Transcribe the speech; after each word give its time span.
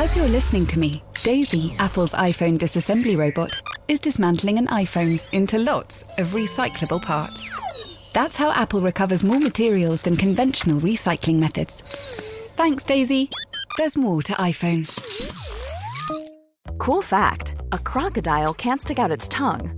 As 0.00 0.14
you're 0.14 0.28
listening 0.28 0.64
to 0.68 0.78
me, 0.78 1.02
Daisy, 1.24 1.74
Apple's 1.80 2.12
iPhone 2.12 2.56
disassembly 2.56 3.18
robot, 3.18 3.50
is 3.88 3.98
dismantling 3.98 4.56
an 4.56 4.68
iPhone 4.68 5.20
into 5.32 5.58
lots 5.58 6.02
of 6.18 6.28
recyclable 6.28 7.02
parts. 7.02 8.12
That's 8.12 8.36
how 8.36 8.52
Apple 8.52 8.80
recovers 8.80 9.24
more 9.24 9.40
materials 9.40 10.02
than 10.02 10.16
conventional 10.16 10.80
recycling 10.80 11.40
methods. 11.40 11.80
Thanks, 12.54 12.84
Daisy. 12.84 13.28
There's 13.76 13.96
more 13.96 14.22
to 14.22 14.34
iPhone. 14.34 14.86
Cool 16.78 17.02
fact 17.02 17.56
a 17.72 17.78
crocodile 17.80 18.54
can't 18.54 18.80
stick 18.80 19.00
out 19.00 19.10
its 19.10 19.26
tongue. 19.26 19.77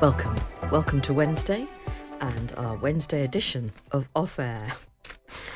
Welcome. 0.00 0.36
Welcome 0.70 1.00
to 1.02 1.12
Wednesday 1.12 1.66
and 2.20 2.52
our 2.56 2.76
Wednesday 2.76 3.24
edition 3.24 3.72
of 3.90 4.08
Off 4.14 4.38
Air. 4.38 4.74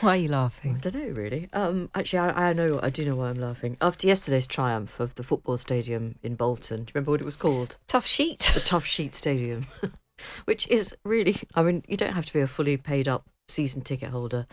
Why 0.00 0.14
are 0.14 0.16
you 0.16 0.28
laughing? 0.30 0.74
I 0.74 0.80
don't 0.80 0.96
know 0.96 1.12
really. 1.12 1.48
Um, 1.52 1.90
actually, 1.94 2.18
I, 2.18 2.48
I 2.48 2.52
know. 2.52 2.80
I 2.82 2.90
do 2.90 3.04
know 3.04 3.14
why 3.14 3.28
I'm 3.28 3.36
laughing. 3.36 3.76
After 3.80 4.08
yesterday's 4.08 4.48
triumph 4.48 4.98
of 4.98 5.14
the 5.14 5.22
football 5.22 5.58
stadium 5.58 6.16
in 6.24 6.34
Bolton, 6.34 6.78
do 6.78 6.90
you 6.90 6.92
remember 6.96 7.12
what 7.12 7.20
it 7.20 7.24
was 7.24 7.36
called? 7.36 7.76
Toughsheet. 7.86 8.52
The 8.52 8.58
Toughsheet 8.58 9.14
Stadium, 9.14 9.68
which 10.44 10.66
is 10.66 10.92
really. 11.04 11.36
I 11.54 11.62
mean, 11.62 11.84
you 11.86 11.96
don't 11.96 12.14
have 12.14 12.26
to 12.26 12.32
be 12.32 12.40
a 12.40 12.48
fully 12.48 12.76
paid 12.76 13.06
up 13.06 13.28
season 13.46 13.82
ticket 13.82 14.10
holder, 14.10 14.48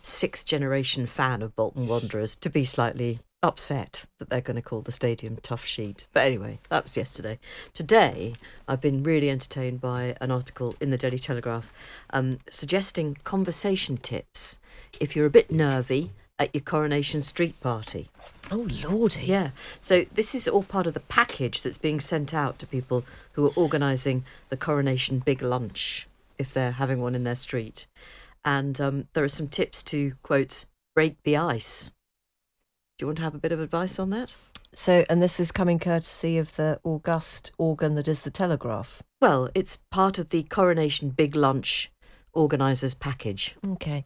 sixth 0.00 0.46
generation 0.46 1.08
fan 1.08 1.42
of 1.42 1.56
Bolton 1.56 1.88
Wanderers 1.88 2.36
to 2.36 2.48
be 2.48 2.64
slightly 2.64 3.18
upset 3.44 4.06
that 4.18 4.30
they're 4.30 4.40
going 4.40 4.56
to 4.56 4.62
call 4.62 4.80
the 4.80 4.90
stadium 4.90 5.36
Toughsheet. 5.36 6.06
But 6.12 6.24
anyway, 6.26 6.58
that 6.70 6.84
was 6.84 6.96
yesterday. 6.96 7.38
Today, 7.74 8.34
I've 8.66 8.80
been 8.80 9.02
really 9.02 9.28
entertained 9.28 9.80
by 9.82 10.16
an 10.20 10.30
article 10.30 10.74
in 10.80 10.90
the 10.90 10.96
Daily 10.96 11.18
Telegraph 11.18 11.70
um, 12.10 12.38
suggesting 12.50 13.18
conversation 13.22 13.98
tips 13.98 14.60
if 14.98 15.14
you're 15.14 15.26
a 15.26 15.30
bit 15.30 15.50
nervy 15.50 16.12
at 16.38 16.54
your 16.54 16.62
Coronation 16.62 17.22
Street 17.22 17.60
party. 17.60 18.08
Oh, 18.50 18.66
lordy. 18.82 19.26
Yeah. 19.26 19.50
So 19.80 20.06
this 20.14 20.34
is 20.34 20.48
all 20.48 20.62
part 20.62 20.86
of 20.86 20.94
the 20.94 21.00
package 21.00 21.62
that's 21.62 21.78
being 21.78 22.00
sent 22.00 22.32
out 22.32 22.58
to 22.58 22.66
people 22.66 23.04
who 23.32 23.46
are 23.46 23.52
organising 23.54 24.24
the 24.48 24.56
Coronation 24.56 25.18
Big 25.18 25.42
Lunch 25.42 26.08
if 26.38 26.52
they're 26.52 26.72
having 26.72 27.00
one 27.00 27.14
in 27.14 27.24
their 27.24 27.36
street. 27.36 27.86
And 28.44 28.80
um, 28.80 29.08
there 29.12 29.24
are 29.24 29.28
some 29.28 29.48
tips 29.48 29.82
to, 29.84 30.14
quotes, 30.22 30.66
break 30.94 31.16
the 31.24 31.36
ice. 31.36 31.90
Do 32.98 33.02
you 33.04 33.06
want 33.08 33.16
to 33.18 33.24
have 33.24 33.34
a 33.34 33.38
bit 33.38 33.52
of 33.52 33.60
advice 33.60 33.98
on 33.98 34.10
that? 34.10 34.32
So, 34.72 35.04
and 35.10 35.20
this 35.22 35.40
is 35.40 35.50
coming 35.52 35.78
courtesy 35.78 36.38
of 36.38 36.54
the 36.56 36.80
august 36.84 37.52
organ 37.58 37.94
that 37.96 38.06
is 38.08 38.22
the 38.22 38.30
Telegraph. 38.30 39.02
Well, 39.20 39.48
it's 39.54 39.80
part 39.90 40.18
of 40.18 40.28
the 40.28 40.44
Coronation 40.44 41.10
Big 41.10 41.34
Lunch 41.34 41.90
organisers 42.32 42.94
package. 42.94 43.56
Okay. 43.66 44.04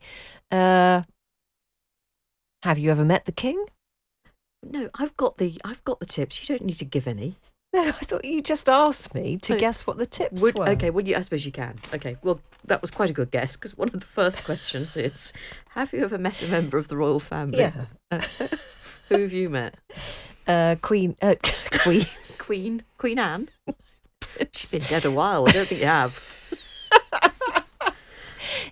Uh, 0.50 1.02
have 2.62 2.78
you 2.78 2.90
ever 2.90 3.04
met 3.04 3.24
the 3.26 3.32
king? 3.32 3.64
No, 4.62 4.88
I've 4.94 5.16
got 5.16 5.38
the 5.38 5.60
I've 5.64 5.84
got 5.84 6.00
the 6.00 6.06
tips. 6.06 6.40
You 6.40 6.56
don't 6.56 6.66
need 6.66 6.78
to 6.78 6.84
give 6.84 7.06
any. 7.06 7.36
No, 7.74 7.82
I 7.86 7.92
thought 7.92 8.24
you 8.24 8.40
just 8.40 8.66
asked 8.66 9.14
me 9.14 9.36
to 9.42 9.52
No. 9.52 9.58
guess 9.58 9.86
what 9.86 9.98
the 9.98 10.06
tips 10.06 10.40
Would, 10.40 10.54
were. 10.54 10.70
okay, 10.70 10.88
well, 10.88 11.06
you, 11.06 11.14
I 11.14 11.20
suppose 11.20 11.44
you 11.44 11.52
can. 11.52 11.76
Okay, 11.94 12.16
well, 12.22 12.40
that 12.64 12.80
was 12.80 12.90
quite 12.90 13.10
a 13.10 13.12
good 13.12 13.30
guess 13.30 13.56
because 13.56 13.76
one 13.76 13.88
of 13.88 14.00
the 14.00 14.06
first 14.06 14.42
questions 14.42 14.96
is 14.96 15.34
Have 15.72 15.92
you 15.92 16.02
ever 16.02 16.16
met 16.16 16.42
a 16.42 16.46
member 16.48 16.78
of 16.78 16.88
the 16.88 16.96
royal 16.96 17.20
family? 17.20 17.58
Yeah. 17.58 17.84
Who 19.08 19.18
have 19.20 19.32
you 19.32 19.48
met? 19.48 19.76
Uh, 20.46 20.76
Queen. 20.80 21.16
Uh, 21.22 21.34
Queen. 21.82 22.04
Queen? 22.38 22.82
Queen 22.98 23.18
Anne? 23.18 23.48
She's 24.52 24.70
been 24.70 24.82
dead 24.82 25.04
a 25.04 25.10
while. 25.10 25.48
I 25.48 25.52
don't 25.52 25.66
think 25.66 25.80
you 25.80 25.86
have. 25.86 26.24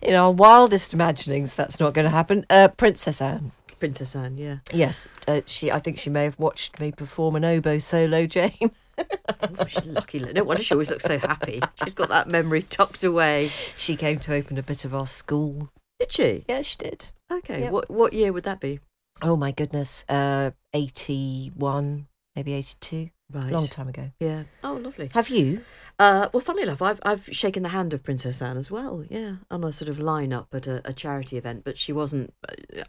In 0.02 0.14
our 0.14 0.30
wildest 0.30 0.94
imaginings, 0.94 1.54
that's 1.54 1.80
not 1.80 1.94
going 1.94 2.04
to 2.04 2.10
happen. 2.10 2.46
Uh, 2.48 2.68
Princess 2.68 3.20
Anne. 3.20 3.52
Princess 3.78 4.14
Anne, 4.14 4.38
yeah. 4.38 4.58
Yes, 4.72 5.06
uh, 5.28 5.42
she. 5.46 5.70
I 5.70 5.80
think 5.80 5.98
she 5.98 6.08
may 6.08 6.24
have 6.24 6.38
watched 6.38 6.80
me 6.80 6.92
perform 6.92 7.36
an 7.36 7.44
oboe 7.44 7.78
solo, 7.78 8.26
Jane. 8.26 8.70
Oh, 8.98 9.66
she's 9.68 9.86
lucky. 9.86 10.20
No 10.20 10.44
wonder 10.44 10.62
she 10.62 10.72
always 10.74 10.90
looks 10.90 11.04
so 11.04 11.18
happy. 11.18 11.60
She's 11.84 11.92
got 11.92 12.08
that 12.08 12.28
memory 12.28 12.62
tucked 12.62 13.04
away. 13.04 13.48
she 13.76 13.96
came 13.96 14.18
to 14.20 14.34
open 14.34 14.56
a 14.56 14.62
bit 14.62 14.84
of 14.86 14.94
our 14.94 15.06
school. 15.06 15.70
Did 15.98 16.12
she? 16.12 16.44
Yeah, 16.48 16.62
she 16.62 16.76
did. 16.78 17.10
Okay. 17.30 17.62
Yep. 17.64 17.72
What 17.72 17.90
what 17.90 18.12
year 18.14 18.32
would 18.32 18.44
that 18.44 18.60
be? 18.60 18.80
Oh 19.22 19.36
my 19.36 19.50
goodness, 19.50 20.04
uh, 20.08 20.50
eighty-one, 20.74 22.06
maybe 22.34 22.52
eighty-two. 22.52 23.10
Right. 23.32 23.50
Long 23.50 23.66
time 23.66 23.88
ago. 23.88 24.12
Yeah. 24.20 24.44
Oh, 24.62 24.74
lovely. 24.74 25.10
Have 25.12 25.28
you? 25.30 25.62
Uh, 25.98 26.28
well, 26.32 26.42
funnily 26.42 26.62
enough, 26.62 26.82
I've 26.82 27.00
I've 27.04 27.26
shaken 27.32 27.62
the 27.62 27.70
hand 27.70 27.94
of 27.94 28.02
Princess 28.04 28.42
Anne 28.42 28.58
as 28.58 28.70
well. 28.70 29.02
Yeah, 29.08 29.36
on 29.50 29.64
a 29.64 29.72
sort 29.72 29.88
of 29.88 29.98
line-up 29.98 30.48
at 30.52 30.66
a, 30.66 30.82
a 30.84 30.92
charity 30.92 31.38
event, 31.38 31.64
but 31.64 31.78
she 31.78 31.92
wasn't. 31.92 32.34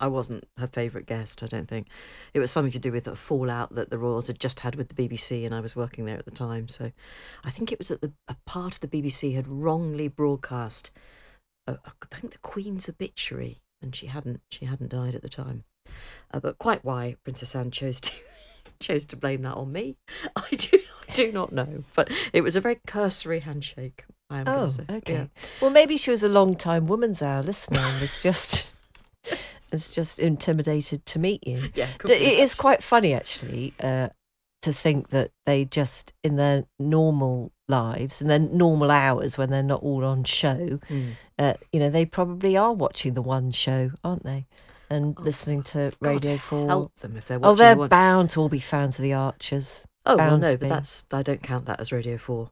I 0.01 0.07
wasn't 0.07 0.45
her 0.57 0.67
favourite 0.67 1.07
guest. 1.07 1.41
I 1.41 1.47
don't 1.47 1.67
think 1.69 1.87
it 2.33 2.39
was 2.39 2.51
something 2.51 2.73
to 2.73 2.79
do 2.79 2.91
with 2.91 3.07
a 3.07 3.15
fallout 3.15 3.73
that 3.75 3.89
the 3.89 3.97
Royals 3.97 4.27
had 4.27 4.39
just 4.39 4.59
had 4.59 4.75
with 4.75 4.89
the 4.89 4.95
BBC, 4.95 5.45
and 5.45 5.55
I 5.55 5.61
was 5.61 5.75
working 5.75 6.05
there 6.05 6.17
at 6.17 6.25
the 6.25 6.31
time. 6.31 6.67
So, 6.67 6.91
I 7.45 7.49
think 7.49 7.71
it 7.71 7.79
was 7.79 7.87
that 7.87 8.01
the 8.01 8.11
a 8.27 8.35
part 8.45 8.75
of 8.75 8.81
the 8.81 8.87
BBC 8.89 9.33
had 9.35 9.47
wrongly 9.47 10.09
broadcast. 10.09 10.91
Uh, 11.65 11.77
I 11.85 12.15
think 12.15 12.33
the 12.33 12.39
Queen's 12.39 12.89
obituary, 12.89 13.61
and 13.81 13.95
she 13.95 14.07
hadn't 14.07 14.41
she 14.51 14.65
hadn't 14.65 14.89
died 14.89 15.15
at 15.15 15.23
the 15.23 15.29
time. 15.29 15.63
Uh, 16.33 16.39
but 16.39 16.57
quite 16.57 16.83
why 16.83 17.15
Princess 17.23 17.55
Anne 17.55 17.71
chose 17.71 17.99
to 18.01 18.11
chose 18.79 19.05
to 19.07 19.15
blame 19.15 19.41
that 19.43 19.55
on 19.55 19.71
me, 19.71 19.97
I 20.35 20.47
do 20.55 20.79
I 21.09 21.13
do 21.13 21.31
not 21.31 21.51
know. 21.51 21.83
But 21.95 22.11
it 22.33 22.41
was 22.41 22.55
a 22.55 22.61
very 22.61 22.79
cursory 22.85 23.39
handshake. 23.39 24.03
I 24.29 24.39
am 24.41 24.47
Oh, 24.47 24.69
okay. 24.89 25.13
Yeah. 25.13 25.25
Well, 25.61 25.71
maybe 25.71 25.95
she 25.95 26.11
was 26.11 26.21
a 26.21 26.27
long 26.27 26.55
time 26.55 26.85
woman's 26.87 27.21
hour 27.21 27.41
listener 27.41 27.79
and 27.79 28.01
was 28.01 28.21
just 28.21 28.75
was 29.71 29.89
just 29.89 30.19
intimidated 30.19 31.05
to 31.07 31.19
meet 31.19 31.45
you. 31.47 31.69
Yeah, 31.75 31.87
could 31.97 32.07
D- 32.07 32.19
be 32.19 32.25
It 32.25 32.39
is 32.39 32.55
quite 32.55 32.83
funny 32.83 33.13
actually 33.13 33.73
uh, 33.81 34.09
to 34.63 34.73
think 34.73 35.09
that 35.09 35.31
they 35.45 35.63
just 35.65 36.13
in 36.23 36.35
their 36.35 36.65
normal 36.79 37.51
lives 37.69 38.19
and 38.21 38.29
their 38.29 38.39
normal 38.39 38.91
hours 38.91 39.37
when 39.37 39.49
they're 39.49 39.63
not 39.63 39.81
all 39.83 40.03
on 40.05 40.23
show, 40.25 40.79
Mm. 40.89 41.11
uh, 41.39 41.53
you 41.71 41.79
know, 41.79 41.89
they 41.89 42.05
probably 42.05 42.55
are 42.57 42.73
watching 42.73 43.13
the 43.13 43.21
one 43.21 43.51
show, 43.51 43.91
aren't 44.03 44.23
they? 44.23 44.45
And 44.89 45.15
Oh, 45.19 45.23
listening 45.23 45.63
to 45.63 45.91
God 46.01 46.09
Radio 46.09 46.37
Four. 46.37 46.67
Help 46.67 46.95
them 46.99 47.17
if 47.17 47.27
they're 47.27 47.39
watching. 47.39 47.51
Oh, 47.51 47.55
they're 47.55 47.75
the 47.75 47.87
bound 47.87 48.29
to 48.31 48.41
all 48.41 48.49
be 48.49 48.59
fans 48.59 48.97
of 48.99 49.03
the 49.03 49.13
Archers. 49.13 49.87
Oh 50.05 50.15
well, 50.15 50.37
no, 50.37 50.55
but 50.55 50.69
that's 50.69 51.05
I 51.11 51.21
don't 51.23 51.43
count 51.43 51.65
that 51.65 51.79
as 51.79 51.91
Radio 51.91 52.17
Four. 52.17 52.49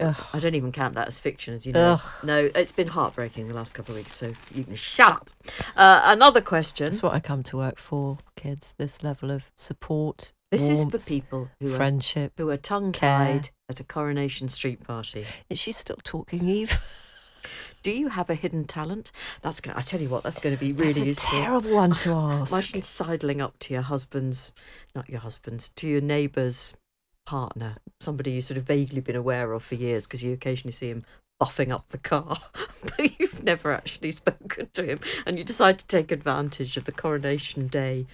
Ugh. 0.00 0.16
I 0.32 0.38
don't 0.38 0.54
even 0.54 0.72
count 0.72 0.94
that 0.94 1.06
as 1.06 1.18
fiction, 1.18 1.52
as 1.52 1.66
you 1.66 1.72
know. 1.74 1.92
Ugh. 1.94 2.00
No, 2.24 2.50
it's 2.54 2.72
been 2.72 2.88
heartbreaking 2.88 3.46
the 3.48 3.52
last 3.54 3.74
couple 3.74 3.92
of 3.94 3.98
weeks, 3.98 4.14
so 4.14 4.32
you 4.54 4.64
can 4.64 4.74
shut 4.74 5.12
up. 5.12 5.30
Uh, 5.76 6.00
another 6.04 6.40
question. 6.40 6.86
That's 6.86 7.02
what 7.02 7.12
I 7.12 7.20
come 7.20 7.42
to 7.42 7.58
work 7.58 7.78
for, 7.78 8.16
kids. 8.36 8.74
This 8.78 9.02
level 9.02 9.30
of 9.30 9.50
support, 9.54 10.32
This 10.50 10.70
is 10.70 10.82
for 10.84 10.96
people 10.98 11.50
who 11.60 11.74
are 11.74 11.76
friendship. 11.76 12.32
who 12.38 12.48
are 12.48 12.56
tongue 12.56 12.92
tied 12.92 13.50
at 13.68 13.78
a 13.78 13.84
Coronation 13.84 14.48
Street 14.48 14.82
party. 14.82 15.26
Is 15.50 15.58
she 15.58 15.72
still 15.72 15.98
talking, 16.02 16.48
Eve? 16.48 16.78
Do 17.86 17.92
you 17.92 18.08
have 18.08 18.28
a 18.30 18.34
hidden 18.34 18.64
talent? 18.64 19.12
That's 19.42 19.60
going. 19.60 19.76
I 19.76 19.80
tell 19.80 20.00
you 20.00 20.08
what, 20.08 20.24
that's 20.24 20.40
going 20.40 20.56
to 20.56 20.58
be 20.58 20.72
really 20.72 20.86
That's 20.86 20.98
a 20.98 21.06
useful. 21.06 21.38
terrible 21.38 21.72
one 21.72 21.94
to 21.94 22.10
ask. 22.14 22.50
Imagine 22.50 22.82
sidling 22.82 23.40
up 23.40 23.56
to 23.60 23.74
your 23.74 23.82
husband's, 23.82 24.50
not 24.96 25.08
your 25.08 25.20
husband's, 25.20 25.68
to 25.68 25.86
your 25.86 26.00
neighbour's 26.00 26.76
partner, 27.26 27.76
somebody 28.00 28.32
you've 28.32 28.44
sort 28.44 28.58
of 28.58 28.64
vaguely 28.64 29.00
been 29.00 29.14
aware 29.14 29.52
of 29.52 29.62
for 29.62 29.76
years 29.76 30.04
because 30.04 30.24
you 30.24 30.32
occasionally 30.32 30.72
see 30.72 30.88
him 30.88 31.04
buffing 31.40 31.70
up 31.70 31.88
the 31.90 31.98
car, 31.98 32.36
but 32.82 33.20
you've 33.20 33.44
never 33.44 33.70
actually 33.70 34.10
spoken 34.10 34.68
to 34.74 34.82
him, 34.82 34.98
and 35.24 35.38
you 35.38 35.44
decide 35.44 35.78
to 35.78 35.86
take 35.86 36.10
advantage 36.10 36.76
of 36.76 36.86
the 36.86 36.92
Coronation 36.92 37.68
Day 37.68 38.04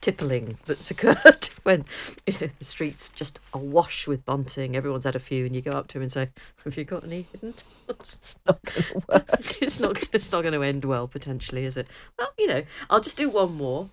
tippling 0.00 0.56
that's 0.66 0.90
occurred 0.90 1.48
when 1.64 1.84
you 2.26 2.34
know 2.40 2.48
the 2.58 2.64
streets 2.64 3.08
just 3.10 3.40
awash 3.52 4.06
with 4.06 4.24
bunting. 4.24 4.76
Everyone's 4.76 5.04
had 5.04 5.16
a 5.16 5.20
few, 5.20 5.44
and 5.46 5.54
you 5.56 5.62
go 5.62 5.72
up 5.72 5.88
to 5.88 5.98
him 5.98 6.02
and 6.02 6.12
say, 6.12 6.28
"Have 6.64 6.76
you 6.76 6.84
got 6.84 7.04
any 7.04 7.22
hidden 7.22 7.52
talents?" 7.54 8.16
It's 8.20 8.36
not 8.46 8.62
going 8.64 8.82
to 8.92 9.02
work. 9.08 9.62
it's 9.62 9.80
not 9.80 10.02
it's 10.12 10.30
not 10.32 10.42
going 10.42 10.52
to 10.54 10.62
end 10.62 10.84
well 10.84 11.08
potentially 11.08 11.64
is 11.64 11.76
it 11.76 11.86
well 12.18 12.28
you 12.38 12.46
know 12.46 12.62
i'll 12.90 13.00
just 13.00 13.16
do 13.16 13.28
one 13.30 13.54
more 13.54 13.88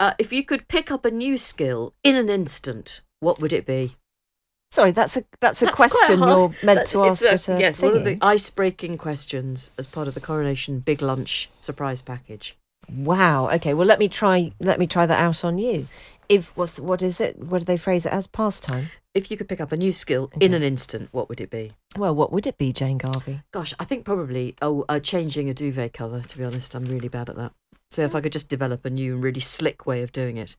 uh, 0.00 0.14
if 0.18 0.32
you 0.32 0.42
could 0.44 0.66
pick 0.68 0.90
up 0.90 1.04
a 1.04 1.10
new 1.10 1.38
skill 1.38 1.94
in 2.02 2.16
an 2.16 2.28
instant 2.28 3.02
what 3.20 3.40
would 3.40 3.52
it 3.52 3.64
be 3.66 3.96
Sorry, 4.72 4.90
that's 4.90 5.16
a 5.16 5.24
that's 5.40 5.62
a 5.62 5.66
That's 5.66 5.76
question 5.76 6.18
you're 6.18 6.48
meant 6.62 6.80
That- 6.80 6.86
to 6.88 7.04
ask 7.04 7.24
a- 7.24 7.30
at 7.32 7.48
a 7.48 7.60
yes 7.60 7.80
one 7.80 7.96
of 7.96 8.04
the 8.04 8.18
ice 8.20 8.50
breaking 8.50 8.98
questions 8.98 9.70
as 9.78 9.86
part 9.86 10.08
of 10.08 10.14
the 10.14 10.20
coronation 10.20 10.80
big 10.80 11.00
lunch 11.00 11.48
surprise 11.60 12.02
package 12.02 12.56
Wow. 12.94 13.48
Okay. 13.50 13.74
Well, 13.74 13.86
let 13.86 13.98
me 13.98 14.08
try. 14.08 14.52
Let 14.60 14.78
me 14.78 14.86
try 14.86 15.06
that 15.06 15.20
out 15.20 15.44
on 15.44 15.58
you. 15.58 15.88
If 16.28 16.56
what's 16.56 16.80
what 16.80 17.02
is 17.02 17.20
it? 17.20 17.38
What 17.38 17.58
do 17.58 17.64
they 17.64 17.76
phrase 17.76 18.06
it 18.06 18.12
as? 18.12 18.26
Pastime. 18.26 18.90
If 19.14 19.30
you 19.30 19.38
could 19.38 19.48
pick 19.48 19.62
up 19.62 19.72
a 19.72 19.78
new 19.78 19.94
skill 19.94 20.30
in 20.40 20.52
an 20.52 20.62
instant, 20.62 21.08
what 21.10 21.30
would 21.30 21.40
it 21.40 21.48
be? 21.48 21.72
Well, 21.96 22.14
what 22.14 22.32
would 22.32 22.46
it 22.46 22.58
be, 22.58 22.70
Jane 22.70 22.98
Garvey? 22.98 23.40
Gosh, 23.50 23.72
I 23.80 23.84
think 23.86 24.04
probably 24.04 24.56
oh, 24.60 24.84
uh, 24.90 25.00
changing 25.00 25.48
a 25.48 25.54
duvet 25.54 25.94
cover. 25.94 26.20
To 26.20 26.38
be 26.38 26.44
honest, 26.44 26.74
I'm 26.74 26.84
really 26.84 27.08
bad 27.08 27.30
at 27.30 27.36
that. 27.36 27.52
So 27.90 28.02
if 28.02 28.14
I 28.14 28.20
could 28.20 28.32
just 28.32 28.50
develop 28.50 28.84
a 28.84 28.90
new 28.90 29.14
and 29.14 29.24
really 29.24 29.40
slick 29.40 29.86
way 29.86 30.02
of 30.02 30.12
doing 30.12 30.36
it, 30.36 30.56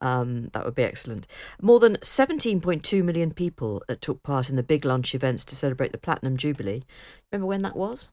um, 0.00 0.48
that 0.52 0.64
would 0.64 0.74
be 0.74 0.82
excellent. 0.82 1.26
More 1.60 1.78
than 1.78 1.96
17.2 1.98 3.04
million 3.04 3.30
people 3.30 3.82
uh, 3.88 3.94
took 4.00 4.22
part 4.22 4.50
in 4.50 4.56
the 4.56 4.62
big 4.62 4.84
lunch 4.84 5.14
events 5.14 5.44
to 5.44 5.56
celebrate 5.56 5.92
the 5.92 5.98
Platinum 5.98 6.36
Jubilee. 6.36 6.82
Remember 7.30 7.46
when 7.46 7.62
that 7.62 7.76
was? 7.76 8.08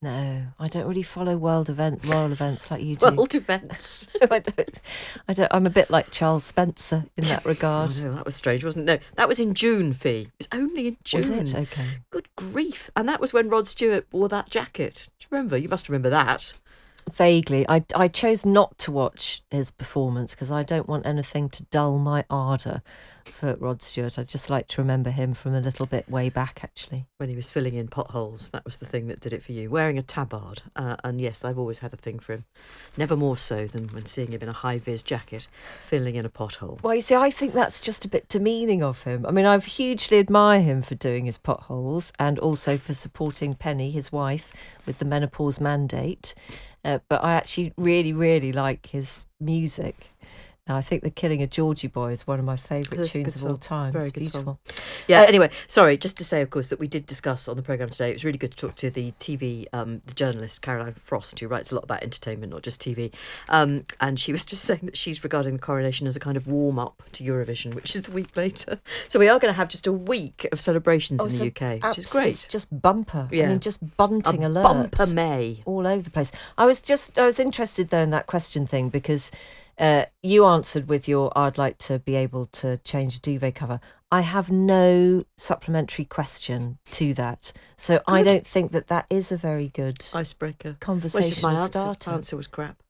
No, 0.00 0.42
I 0.60 0.68
don't 0.68 0.86
really 0.86 1.02
follow 1.02 1.36
world 1.36 1.68
event 1.68 2.04
royal 2.04 2.30
events 2.30 2.70
like 2.70 2.82
you 2.82 2.94
do. 2.96 3.06
World 3.10 3.34
events. 3.34 4.06
I 4.30 4.38
don't. 4.38 4.80
I 5.28 5.32
don't. 5.32 5.48
I'm 5.52 5.66
a 5.66 5.70
bit 5.70 5.90
like 5.90 6.10
Charles 6.12 6.44
Spencer 6.44 7.04
in 7.16 7.24
that 7.24 7.42
Oh, 7.46 7.48
regard. 7.48 7.90
no, 8.02 8.14
that 8.14 8.24
was 8.24 8.36
strange, 8.36 8.64
wasn't 8.64 8.88
it? 8.88 9.00
No, 9.00 9.06
that 9.16 9.28
was 9.28 9.40
in 9.40 9.54
June, 9.54 9.92
Fi. 9.92 10.20
It 10.20 10.30
was 10.38 10.48
only 10.52 10.86
in 10.88 10.96
June. 11.02 11.18
Was 11.18 11.30
it 11.30 11.54
okay? 11.54 11.88
Good 12.10 12.28
grief. 12.36 12.90
And 12.94 13.08
that 13.08 13.20
was 13.20 13.32
when 13.32 13.48
Rod 13.48 13.66
Stewart 13.66 14.06
wore 14.12 14.28
that 14.28 14.50
jacket. 14.50 15.08
Do 15.18 15.24
you 15.24 15.28
remember? 15.36 15.56
You 15.56 15.68
must 15.68 15.88
remember 15.88 16.10
that. 16.10 16.52
Vaguely, 17.12 17.66
I 17.68 17.84
I 17.96 18.06
chose 18.06 18.44
not 18.46 18.78
to 18.78 18.92
watch 18.92 19.42
his 19.50 19.70
performance 19.72 20.32
because 20.34 20.50
I 20.52 20.62
don't 20.62 20.86
want 20.88 21.06
anything 21.06 21.48
to 21.50 21.64
dull 21.64 21.98
my 21.98 22.24
ardour 22.30 22.82
for 23.28 23.54
Rod 23.56 23.82
Stewart. 23.82 24.18
I'd 24.18 24.28
just 24.28 24.50
like 24.50 24.68
to 24.68 24.80
remember 24.80 25.10
him 25.10 25.34
from 25.34 25.54
a 25.54 25.60
little 25.60 25.86
bit 25.86 26.08
way 26.08 26.30
back, 26.30 26.60
actually. 26.62 27.06
When 27.18 27.28
he 27.28 27.36
was 27.36 27.50
filling 27.50 27.74
in 27.74 27.88
potholes, 27.88 28.48
that 28.50 28.64
was 28.64 28.78
the 28.78 28.86
thing 28.86 29.06
that 29.08 29.20
did 29.20 29.32
it 29.32 29.42
for 29.42 29.52
you. 29.52 29.70
Wearing 29.70 29.98
a 29.98 30.02
tabard. 30.02 30.62
Uh, 30.76 30.96
and 31.04 31.20
yes, 31.20 31.44
I've 31.44 31.58
always 31.58 31.78
had 31.78 31.92
a 31.92 31.96
thing 31.96 32.18
for 32.18 32.34
him. 32.34 32.44
Never 32.96 33.16
more 33.16 33.36
so 33.36 33.66
than 33.66 33.88
when 33.88 34.06
seeing 34.06 34.32
him 34.32 34.42
in 34.42 34.48
a 34.48 34.52
high 34.52 34.78
vis 34.78 35.02
jacket, 35.02 35.48
filling 35.88 36.14
in 36.14 36.24
a 36.24 36.30
pothole. 36.30 36.82
Well, 36.82 36.94
you 36.94 37.00
see, 37.00 37.14
I 37.14 37.30
think 37.30 37.54
that's 37.54 37.80
just 37.80 38.04
a 38.04 38.08
bit 38.08 38.28
demeaning 38.28 38.82
of 38.82 39.02
him. 39.02 39.24
I 39.26 39.30
mean, 39.30 39.46
I've 39.46 39.64
hugely 39.64 40.18
admire 40.18 40.60
him 40.60 40.82
for 40.82 40.94
doing 40.94 41.26
his 41.26 41.38
potholes 41.38 42.12
and 42.18 42.38
also 42.38 42.76
for 42.76 42.94
supporting 42.94 43.54
Penny, 43.54 43.90
his 43.90 44.12
wife, 44.12 44.52
with 44.86 44.98
the 44.98 45.04
menopause 45.04 45.60
mandate. 45.60 46.34
Uh, 46.84 47.00
but 47.08 47.22
I 47.24 47.34
actually 47.34 47.72
really, 47.76 48.12
really 48.12 48.52
like 48.52 48.86
his 48.86 49.26
music. 49.40 50.10
Uh, 50.68 50.74
I 50.74 50.80
think 50.80 51.02
the 51.02 51.10
Killing 51.10 51.42
of 51.42 51.50
Georgie 51.50 51.88
Boy 51.88 52.12
is 52.12 52.26
one 52.26 52.38
of 52.38 52.44
my 52.44 52.56
favourite 52.56 53.04
tunes 53.06 53.42
of 53.42 53.50
all 53.50 53.56
time. 53.56 53.92
Very 53.92 54.06
it's 54.08 54.12
good 54.12 54.26
song. 54.26 54.58
beautiful. 54.64 54.84
Yeah, 55.06 55.22
Uh, 55.22 55.26
anyway, 55.26 55.50
sorry, 55.66 55.96
just 55.96 56.18
to 56.18 56.24
say, 56.24 56.42
of 56.42 56.50
course, 56.50 56.68
that 56.68 56.78
we 56.78 56.86
did 56.88 57.06
discuss 57.06 57.48
on 57.48 57.56
the 57.56 57.62
programme 57.62 57.88
today. 57.88 58.10
It 58.10 58.14
was 58.14 58.24
really 58.24 58.38
good 58.38 58.50
to 58.50 58.56
talk 58.56 58.74
to 58.76 58.90
the 58.90 59.12
TV, 59.18 59.66
um, 59.72 60.00
the 60.06 60.14
journalist 60.14 60.60
Caroline 60.62 60.94
Frost, 60.94 61.38
who 61.40 61.48
writes 61.48 61.72
a 61.72 61.74
lot 61.74 61.84
about 61.84 62.02
entertainment, 62.02 62.52
not 62.52 62.62
just 62.62 62.82
TV. 62.82 63.12
Um, 63.48 63.84
and 64.00 64.20
she 64.20 64.32
was 64.32 64.44
just 64.44 64.64
saying 64.68 64.80
that 64.82 64.96
she's 64.96 65.24
regarding 65.24 65.54
the 65.54 65.58
coronation 65.58 66.06
as 66.06 66.16
a 66.16 66.20
kind 66.20 66.36
of 66.36 66.46
warm 66.46 66.78
up 66.78 67.02
to 67.12 67.24
Eurovision, 67.24 67.74
which 67.74 67.94
is 67.96 68.02
the 68.02 68.12
week 68.12 68.36
later. 68.36 68.78
So 69.08 69.18
we 69.18 69.28
are 69.28 69.38
going 69.38 69.52
to 69.52 69.56
have 69.56 69.68
just 69.68 69.86
a 69.86 69.92
week 69.92 70.46
of 70.52 70.60
celebrations 70.60 71.20
in 71.20 71.26
Oh, 71.26 71.30
so 71.30 71.38
the 71.38 71.46
UK, 71.48 71.82
which 71.82 71.98
is 71.98 72.06
great. 72.06 72.28
It's 72.30 72.44
just 72.44 72.82
bumper. 72.82 73.28
Yeah. 73.32 73.44
I 73.44 73.48
mean, 73.48 73.60
just 73.60 73.96
bunting 73.96 74.44
a 74.44 74.48
alerts. 74.48 74.62
bumper 74.62 75.06
May. 75.06 75.62
all 75.64 75.86
over 75.86 76.02
the 76.02 76.10
place. 76.10 76.30
I 76.58 76.66
was 76.66 76.82
just 76.82 77.18
I 77.18 77.24
was 77.24 77.38
interested 77.40 77.88
though 77.88 78.00
in 78.00 78.10
that 78.10 78.26
question 78.26 78.66
thing 78.66 78.88
because 78.90 79.30
uh, 79.78 80.06
you 80.22 80.44
answered 80.44 80.88
with 80.88 81.08
your 81.08 81.36
I'd 81.36 81.58
like 81.58 81.78
to 81.78 81.98
be 81.98 82.14
able 82.14 82.46
to 82.46 82.78
change 82.78 83.16
a 83.16 83.20
duvet 83.20 83.54
cover. 83.54 83.80
I 84.10 84.22
have 84.22 84.50
no 84.50 85.24
supplementary 85.36 86.06
question 86.06 86.78
to 86.92 87.12
that, 87.14 87.52
so 87.76 88.00
I 88.06 88.22
don't 88.22 88.46
think 88.46 88.72
that 88.72 88.86
that 88.86 89.06
is 89.10 89.30
a 89.30 89.36
very 89.36 89.68
good 89.68 90.04
Icebreaker. 90.14 90.68
Well, 90.68 90.72
it's 90.72 90.80
conversational 90.80 91.52
my 91.52 91.60
answer. 91.60 91.70
starter. 91.70 92.10
answer 92.10 92.36
was 92.36 92.46
crap. 92.46 92.82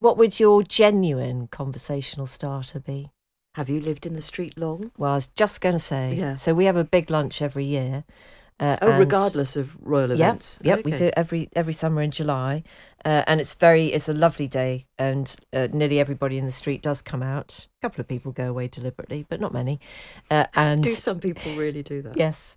What 0.00 0.18
would 0.18 0.40
your 0.40 0.64
genuine 0.64 1.46
conversational 1.46 2.26
starter 2.26 2.80
be? 2.80 3.12
Have 3.54 3.68
you 3.68 3.80
lived 3.80 4.04
in 4.04 4.14
the 4.14 4.22
street 4.22 4.58
long? 4.58 4.90
Well, 4.98 5.12
I 5.12 5.14
was 5.14 5.28
just 5.28 5.60
going 5.60 5.74
to 5.74 5.78
say. 5.78 6.16
Yeah. 6.16 6.34
So 6.34 6.54
we 6.54 6.64
have 6.64 6.76
a 6.76 6.84
big 6.84 7.08
lunch 7.10 7.40
every 7.40 7.64
year. 7.64 8.02
Uh, 8.62 8.76
Oh, 8.82 8.96
regardless 8.98 9.56
of 9.56 9.76
royal 9.80 10.12
events. 10.12 10.60
Yep, 10.62 10.84
we 10.84 10.92
Okay. 10.92 10.96
do 10.98 11.04
it 11.06 11.14
every 11.16 11.48
every 11.56 11.72
summer 11.72 12.00
in 12.00 12.12
July, 12.12 12.62
uh, 13.04 13.24
and 13.26 13.40
it's 13.40 13.54
very 13.54 13.86
it's 13.86 14.08
a 14.08 14.12
lovely 14.14 14.46
day, 14.46 14.86
and 14.98 15.34
uh, 15.52 15.66
nearly 15.72 15.98
everybody 15.98 16.38
in 16.38 16.46
the 16.46 16.52
street 16.52 16.80
does 16.80 17.02
come 17.02 17.24
out. 17.24 17.66
A 17.82 17.88
couple 17.88 18.00
of 18.00 18.06
people 18.06 18.30
go 18.30 18.48
away 18.48 18.68
deliberately, 18.68 19.26
but 19.28 19.40
not 19.40 19.52
many. 19.52 19.80
Uh, 20.30 20.46
and 20.54 20.80
Do 20.84 20.90
some 20.90 21.18
people 21.18 21.50
really 21.52 21.82
do 21.82 22.02
that? 22.02 22.16
yes, 22.16 22.56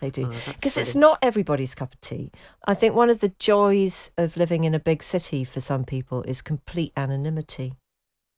they 0.00 0.10
do 0.10 0.24
Oh, 0.24 0.52
because 0.56 0.76
it's 0.76 0.96
not 0.96 1.18
everybody's 1.22 1.74
cup 1.76 1.94
of 1.94 2.00
tea. 2.00 2.32
I 2.66 2.74
think 2.74 2.96
one 2.96 3.08
of 3.10 3.20
the 3.20 3.32
joys 3.38 4.10
of 4.18 4.36
living 4.36 4.64
in 4.64 4.74
a 4.74 4.80
big 4.80 5.04
city 5.04 5.44
for 5.44 5.60
some 5.60 5.84
people 5.84 6.24
is 6.24 6.42
complete 6.42 6.92
anonymity. 6.96 7.74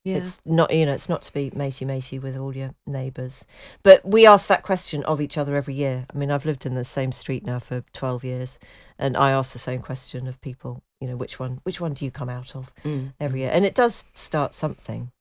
Yeah. 0.03 0.17
It's 0.17 0.41
not, 0.45 0.73
you 0.73 0.85
know, 0.87 0.93
it's 0.93 1.09
not 1.09 1.21
to 1.23 1.33
be 1.33 1.51
matey 1.53 1.85
matey 1.85 2.17
with 2.17 2.35
all 2.35 2.55
your 2.55 2.73
neighbours. 2.87 3.45
But 3.83 4.03
we 4.03 4.25
ask 4.25 4.47
that 4.47 4.63
question 4.63 5.03
of 5.03 5.21
each 5.21 5.37
other 5.37 5.55
every 5.55 5.75
year. 5.75 6.05
I 6.13 6.17
mean, 6.17 6.31
I've 6.31 6.45
lived 6.45 6.65
in 6.65 6.73
the 6.73 6.83
same 6.83 7.11
street 7.11 7.45
now 7.45 7.59
for 7.59 7.83
12 7.93 8.23
years, 8.23 8.59
and 8.97 9.15
I 9.15 9.29
ask 9.31 9.53
the 9.53 9.59
same 9.59 9.81
question 9.81 10.25
of 10.25 10.41
people, 10.41 10.81
you 10.99 11.07
know, 11.07 11.15
which 11.15 11.39
one, 11.39 11.59
which 11.63 11.79
one 11.79 11.93
do 11.93 12.03
you 12.03 12.09
come 12.11 12.29
out 12.29 12.55
of 12.55 12.73
Mm. 12.83 13.13
every 13.19 13.41
year? 13.41 13.51
And 13.53 13.63
it 13.63 13.75
does 13.75 14.05
start 14.15 14.55
something 14.55 15.11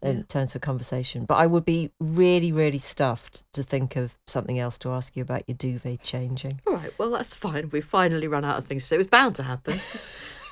in 0.00 0.18
Yeah. 0.18 0.22
terms 0.28 0.54
of 0.54 0.60
conversation. 0.60 1.24
But 1.24 1.34
I 1.36 1.46
would 1.48 1.64
be 1.64 1.90
really, 1.98 2.52
really 2.52 2.78
stuffed 2.78 3.44
to 3.52 3.64
think 3.64 3.96
of 3.96 4.16
something 4.28 4.58
else 4.60 4.78
to 4.78 4.90
ask 4.90 5.16
you 5.16 5.22
about 5.22 5.42
your 5.48 5.56
duvet 5.56 6.02
changing. 6.04 6.60
All 6.68 6.74
right, 6.74 6.92
well, 6.98 7.10
that's 7.10 7.34
fine. 7.34 7.68
We've 7.70 7.84
finally 7.84 8.28
run 8.28 8.44
out 8.44 8.58
of 8.58 8.66
things 8.66 8.82
to 8.84 8.88
say. 8.88 8.94
It 8.96 8.98
was 8.98 9.06
bound 9.08 9.34
to 9.36 9.42
happen. 9.42 9.80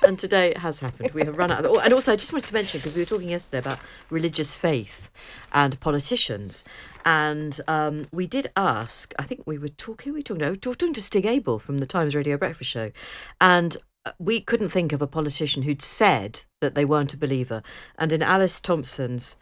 and 0.03 0.17
today 0.17 0.49
it 0.51 0.57
has 0.57 0.79
happened. 0.79 1.11
We 1.11 1.23
have 1.23 1.37
run 1.37 1.51
out 1.51 1.65
of. 1.65 1.77
And 1.77 1.93
also, 1.93 2.11
I 2.11 2.15
just 2.15 2.33
wanted 2.33 2.47
to 2.47 2.53
mention 2.53 2.79
because 2.79 2.95
we 2.95 3.01
were 3.01 3.05
talking 3.05 3.29
yesterday 3.29 3.59
about 3.59 3.79
religious 4.09 4.55
faith 4.55 5.09
and 5.51 5.79
politicians. 5.79 6.63
And 7.05 7.59
um, 7.67 8.07
we 8.11 8.27
did 8.27 8.51
ask, 8.55 9.13
I 9.17 9.23
think 9.23 9.43
we 9.45 9.57
were 9.57 9.69
talking, 9.69 10.05
who 10.05 10.13
were 10.13 10.17
we 10.17 10.23
talking 10.23 10.39
to? 10.39 10.45
We 10.45 10.51
were 10.51 10.57
talking 10.57 10.93
to 10.93 11.01
Stig 11.01 11.25
Abell 11.25 11.59
from 11.59 11.79
the 11.79 11.85
Times 11.85 12.15
Radio 12.15 12.37
Breakfast 12.37 12.69
Show. 12.69 12.91
And 13.39 13.77
uh, 14.05 14.11
we 14.19 14.41
couldn't 14.41 14.69
think 14.69 14.93
of 14.93 15.01
a 15.01 15.07
politician 15.07 15.63
who'd 15.63 15.81
said 15.81 16.43
that 16.59 16.75
they 16.75 16.85
weren't 16.85 17.13
a 17.13 17.17
believer. 17.17 17.61
And 17.97 18.11
in 18.11 18.21
Alice 18.21 18.59
Thomson's 18.59 19.35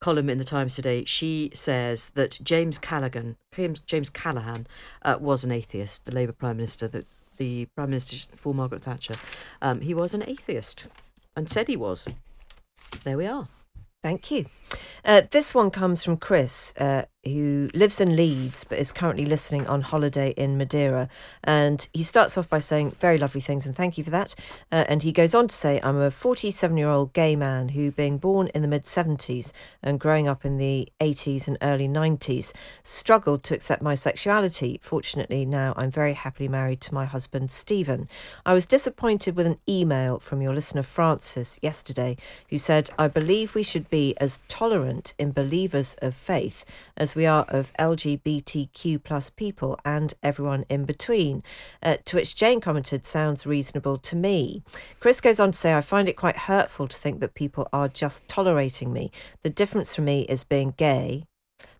column 0.00 0.30
in 0.30 0.38
the 0.38 0.44
Times 0.44 0.74
today, 0.74 1.04
she 1.04 1.50
says 1.52 2.10
that 2.10 2.38
James 2.42 2.78
Callaghan, 2.78 3.36
James, 3.54 3.80
James 3.80 4.10
Callaghan, 4.10 4.66
uh, 5.02 5.18
was 5.20 5.44
an 5.44 5.52
atheist, 5.52 6.06
the 6.06 6.14
Labour 6.14 6.32
Prime 6.32 6.56
Minister, 6.56 6.88
that 6.88 7.06
the 7.40 7.64
Prime 7.74 7.88
Minister 7.88 8.36
for 8.36 8.54
Margaret 8.54 8.82
Thatcher. 8.82 9.14
Um, 9.62 9.80
he 9.80 9.94
was 9.94 10.12
an 10.12 10.22
atheist 10.28 10.86
and 11.34 11.48
said 11.48 11.68
he 11.68 11.76
was. 11.76 12.06
There 13.02 13.16
we 13.16 13.26
are. 13.26 13.48
Thank 14.02 14.30
you. 14.30 14.44
Uh, 15.04 15.22
this 15.30 15.54
one 15.54 15.70
comes 15.70 16.04
from 16.04 16.16
Chris, 16.16 16.74
uh, 16.78 17.04
who 17.24 17.68
lives 17.74 18.00
in 18.00 18.16
Leeds 18.16 18.64
but 18.64 18.78
is 18.78 18.90
currently 18.92 19.26
listening 19.26 19.66
on 19.66 19.82
holiday 19.82 20.30
in 20.38 20.56
Madeira. 20.56 21.08
And 21.44 21.86
he 21.92 22.02
starts 22.02 22.38
off 22.38 22.48
by 22.48 22.60
saying 22.60 22.92
very 22.98 23.18
lovely 23.18 23.40
things, 23.40 23.66
and 23.66 23.76
thank 23.76 23.98
you 23.98 24.04
for 24.04 24.10
that. 24.10 24.34
Uh, 24.72 24.84
and 24.88 25.02
he 25.02 25.12
goes 25.12 25.34
on 25.34 25.48
to 25.48 25.54
say, 25.54 25.80
I'm 25.82 25.98
a 25.98 26.10
47 26.10 26.76
year 26.76 26.88
old 26.88 27.12
gay 27.12 27.36
man 27.36 27.70
who, 27.70 27.90
being 27.90 28.18
born 28.18 28.48
in 28.54 28.62
the 28.62 28.68
mid 28.68 28.84
70s 28.84 29.52
and 29.82 30.00
growing 30.00 30.28
up 30.28 30.44
in 30.44 30.56
the 30.58 30.88
80s 31.00 31.48
and 31.48 31.58
early 31.62 31.88
90s, 31.88 32.52
struggled 32.82 33.42
to 33.44 33.54
accept 33.54 33.82
my 33.82 33.94
sexuality. 33.94 34.78
Fortunately, 34.82 35.44
now 35.44 35.74
I'm 35.76 35.90
very 35.90 36.14
happily 36.14 36.48
married 36.48 36.80
to 36.82 36.94
my 36.94 37.04
husband, 37.04 37.50
Stephen. 37.50 38.08
I 38.46 38.54
was 38.54 38.66
disappointed 38.66 39.36
with 39.36 39.46
an 39.46 39.58
email 39.68 40.18
from 40.20 40.40
your 40.40 40.54
listener, 40.54 40.82
Francis, 40.82 41.58
yesterday, 41.62 42.16
who 42.48 42.58
said, 42.58 42.90
I 42.98 43.08
believe 43.08 43.54
we 43.54 43.62
should 43.62 43.90
be 43.90 44.16
as 44.18 44.40
tolerant 44.48 44.59
in 45.18 45.32
believers 45.32 45.96
of 46.02 46.14
faith 46.14 46.66
as 46.94 47.14
we 47.14 47.24
are 47.24 47.46
of 47.48 47.72
LGBTQ 47.78 49.02
plus 49.02 49.30
people 49.30 49.78
and 49.86 50.12
everyone 50.22 50.66
in 50.68 50.84
between. 50.84 51.42
Uh, 51.82 51.96
to 52.04 52.16
which 52.16 52.36
Jane 52.36 52.60
commented, 52.60 53.06
sounds 53.06 53.46
reasonable 53.46 53.96
to 53.96 54.14
me. 54.14 54.62
Chris 54.98 55.22
goes 55.22 55.40
on 55.40 55.52
to 55.52 55.58
say, 55.58 55.72
I 55.72 55.80
find 55.80 56.10
it 56.10 56.16
quite 56.16 56.36
hurtful 56.36 56.88
to 56.88 56.96
think 56.96 57.20
that 57.20 57.34
people 57.34 57.68
are 57.72 57.88
just 57.88 58.28
tolerating 58.28 58.92
me. 58.92 59.10
The 59.40 59.48
difference 59.48 59.94
for 59.94 60.02
me 60.02 60.26
is 60.28 60.44
being 60.44 60.74
gay. 60.76 61.24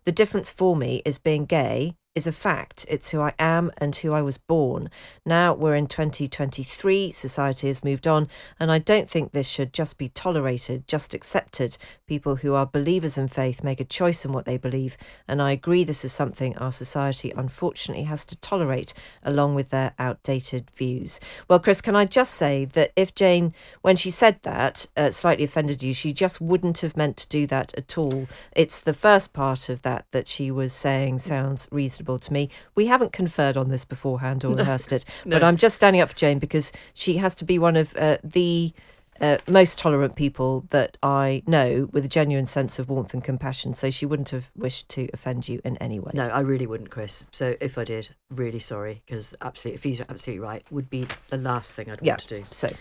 The 0.05 0.11
difference 0.11 0.49
for 0.49 0.75
me 0.75 1.03
is 1.05 1.19
being 1.19 1.45
gay 1.45 1.95
is 2.13 2.27
a 2.27 2.31
fact. 2.31 2.85
It's 2.89 3.11
who 3.11 3.21
I 3.21 3.33
am 3.39 3.71
and 3.77 3.95
who 3.95 4.11
I 4.11 4.21
was 4.21 4.37
born. 4.37 4.89
Now 5.25 5.53
we're 5.53 5.75
in 5.75 5.87
2023, 5.87 7.11
society 7.11 7.67
has 7.67 7.85
moved 7.85 8.05
on, 8.05 8.27
and 8.59 8.69
I 8.69 8.79
don't 8.79 9.09
think 9.09 9.31
this 9.31 9.47
should 9.47 9.71
just 9.71 9.97
be 9.97 10.09
tolerated, 10.09 10.87
just 10.87 11.13
accepted. 11.13 11.77
People 12.07 12.37
who 12.37 12.53
are 12.53 12.65
believers 12.65 13.17
in 13.17 13.29
faith 13.29 13.63
make 13.63 13.79
a 13.79 13.85
choice 13.85 14.25
in 14.25 14.33
what 14.33 14.43
they 14.43 14.57
believe, 14.57 14.97
and 15.25 15.41
I 15.41 15.51
agree 15.51 15.85
this 15.85 16.03
is 16.03 16.11
something 16.11 16.57
our 16.57 16.73
society 16.73 17.31
unfortunately 17.35 18.03
has 18.03 18.25
to 18.25 18.35
tolerate 18.35 18.93
along 19.23 19.55
with 19.55 19.69
their 19.69 19.93
outdated 19.97 20.69
views. 20.71 21.19
Well, 21.47 21.59
Chris, 21.59 21.79
can 21.79 21.95
I 21.95 22.05
just 22.05 22.33
say 22.33 22.65
that 22.65 22.91
if 22.97 23.15
Jane, 23.15 23.53
when 23.83 23.95
she 23.95 24.09
said 24.09 24.39
that, 24.43 24.85
uh, 24.97 25.11
slightly 25.11 25.45
offended 25.45 25.81
you, 25.81 25.93
she 25.93 26.11
just 26.11 26.41
wouldn't 26.41 26.79
have 26.79 26.97
meant 26.97 27.15
to 27.17 27.27
do 27.29 27.47
that 27.47 27.73
at 27.77 27.97
all. 27.97 28.27
It's 28.53 28.81
the 28.81 28.93
first 28.93 29.31
part 29.31 29.69
of 29.69 29.81
that 29.83 30.05
that 30.11 30.27
she 30.27 30.51
was 30.51 30.73
saying 30.73 31.19
sounds 31.19 31.69
reasonable 31.71 32.00
to 32.05 32.33
me. 32.33 32.49
We 32.75 32.87
haven't 32.87 33.13
conferred 33.13 33.57
on 33.57 33.69
this 33.69 33.85
beforehand 33.85 34.43
or 34.43 34.55
rehearsed 34.55 34.91
it, 34.91 35.05
but. 35.25 35.43
I'm 35.43 35.57
just 35.57 35.75
standing 35.75 36.01
up 36.01 36.09
for 36.09 36.15
Jane 36.15 36.39
because 36.39 36.71
she 36.93 37.17
has 37.17 37.35
to 37.35 37.45
be 37.45 37.57
one 37.59 37.75
of 37.75 37.95
uh, 37.95 38.17
the 38.23 38.73
uh, 39.19 39.37
most 39.47 39.77
tolerant 39.77 40.15
people 40.15 40.65
that 40.71 40.97
I 41.03 41.43
know 41.45 41.89
with 41.91 42.05
a 42.05 42.07
genuine 42.07 42.45
sense 42.45 42.79
of 42.79 42.89
warmth 42.89 43.13
and 43.13 43.23
compassion. 43.23 43.73
So 43.73 43.89
she 43.89 44.05
wouldn't 44.05 44.29
have 44.29 44.49
wished 44.55 44.89
to 44.89 45.09
offend 45.13 45.47
you 45.47 45.61
in 45.63 45.77
any 45.77 45.99
way. 45.99 46.11
No, 46.13 46.27
I 46.27 46.39
really 46.39 46.65
wouldn't, 46.65 46.89
Chris. 46.89 47.27
So 47.31 47.55
if 47.61 47.77
I 47.77 47.83
did, 47.83 48.09
really 48.29 48.59
sorry, 48.59 49.03
because 49.05 49.35
absolutely, 49.41 49.75
if 49.75 49.83
he's 49.83 50.01
absolutely 50.01 50.39
right, 50.39 50.63
would 50.71 50.89
be 50.89 51.05
the 51.29 51.37
last 51.37 51.73
thing 51.73 51.89
I'd 51.89 51.99
Yeah. 52.01 52.13
want 52.13 52.21
to 52.23 52.39
do. 52.39 52.45
So 52.51 52.71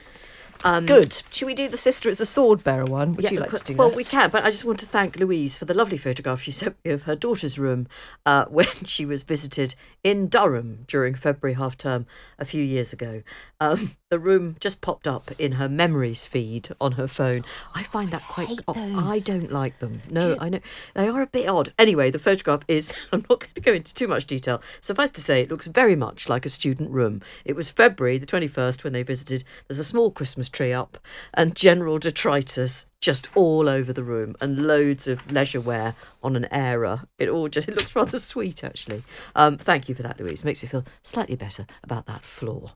Um, 0.64 0.86
good. 0.86 1.22
Should 1.30 1.46
we 1.46 1.54
do 1.54 1.68
the 1.68 1.76
sister 1.76 2.08
as 2.08 2.20
a 2.20 2.26
sword 2.26 2.62
bearer 2.62 2.84
one? 2.84 3.14
Would 3.14 3.24
Yeah, 3.24 3.30
you 3.32 3.40
like 3.40 3.52
to 3.52 3.64
do 3.64 3.74
well, 3.76 3.88
that? 3.88 3.92
Well, 3.92 3.96
we 3.96 4.04
can, 4.04 4.30
but 4.30 4.44
I 4.44 4.50
just 4.50 4.64
want 4.64 4.78
to 4.80 4.86
thank 4.86 5.16
Louise 5.16 5.56
for 5.56 5.64
the 5.64 5.74
lovely 5.74 5.96
photograph 5.96 6.42
she 6.42 6.50
sent 6.50 6.76
me 6.84 6.90
of 6.90 7.02
her 7.02 7.16
daughter's 7.16 7.58
room 7.58 7.86
uh, 8.26 8.44
when 8.48 8.68
she 8.84 9.06
was 9.06 9.22
visited 9.22 9.74
in 10.02 10.28
Durham 10.28 10.84
during 10.88 11.14
February 11.14 11.54
half 11.54 11.76
term 11.76 12.06
a 12.38 12.44
few 12.44 12.62
years 12.62 12.92
ago. 12.92 13.22
Um, 13.60 13.96
the 14.08 14.18
room 14.18 14.56
just 14.60 14.80
popped 14.80 15.06
up 15.06 15.30
in 15.38 15.52
her 15.52 15.68
memories 15.68 16.24
feed 16.24 16.70
on 16.80 16.92
her 16.92 17.06
phone. 17.06 17.44
I 17.74 17.82
find 17.82 18.10
that 18.10 18.22
quite. 18.22 18.60
I 18.68 18.72
those. 18.72 19.24
don't 19.24 19.52
like 19.52 19.78
them. 19.78 20.02
No, 20.10 20.36
I 20.40 20.48
know 20.48 20.60
they 20.94 21.08
are 21.08 21.22
a 21.22 21.26
bit 21.26 21.48
odd. 21.48 21.72
Anyway, 21.78 22.10
the 22.10 22.18
photograph 22.18 22.62
is. 22.68 22.92
I'm 23.12 23.24
not 23.28 23.40
going 23.40 23.54
to 23.54 23.60
go 23.60 23.72
into 23.72 23.94
too 23.94 24.08
much 24.08 24.26
detail. 24.26 24.62
Suffice 24.80 25.10
to 25.10 25.20
say, 25.20 25.42
it 25.42 25.50
looks 25.50 25.66
very 25.66 25.96
much 25.96 26.28
like 26.28 26.46
a 26.46 26.50
student 26.50 26.90
room. 26.90 27.22
It 27.44 27.56
was 27.56 27.70
February 27.70 28.18
the 28.18 28.26
21st 28.26 28.84
when 28.84 28.92
they 28.92 29.02
visited. 29.02 29.44
There's 29.68 29.78
a 29.78 29.84
small 29.84 30.10
Christmas 30.10 30.48
tree 30.48 30.72
up, 30.72 30.98
and 31.34 31.54
general 31.54 31.98
detritus 31.98 32.89
just 33.00 33.28
all 33.34 33.68
over 33.68 33.92
the 33.92 34.04
room, 34.04 34.36
and 34.40 34.66
loads 34.66 35.06
of 35.06 35.30
leisure 35.30 35.60
wear 35.60 35.94
on 36.22 36.36
an 36.36 36.46
era. 36.50 37.06
It 37.18 37.28
all 37.28 37.48
just 37.48 37.68
it 37.68 37.76
looks 37.76 37.96
rather 37.96 38.18
sweet 38.18 38.62
actually. 38.62 39.02
Um, 39.34 39.56
thank 39.58 39.88
you 39.88 39.94
for 39.94 40.02
that, 40.02 40.20
Louise. 40.20 40.44
Makes 40.44 40.62
me 40.62 40.68
feel 40.68 40.84
slightly 41.02 41.36
better 41.36 41.66
about 41.82 42.06
that 42.06 42.22
floor. 42.22 42.72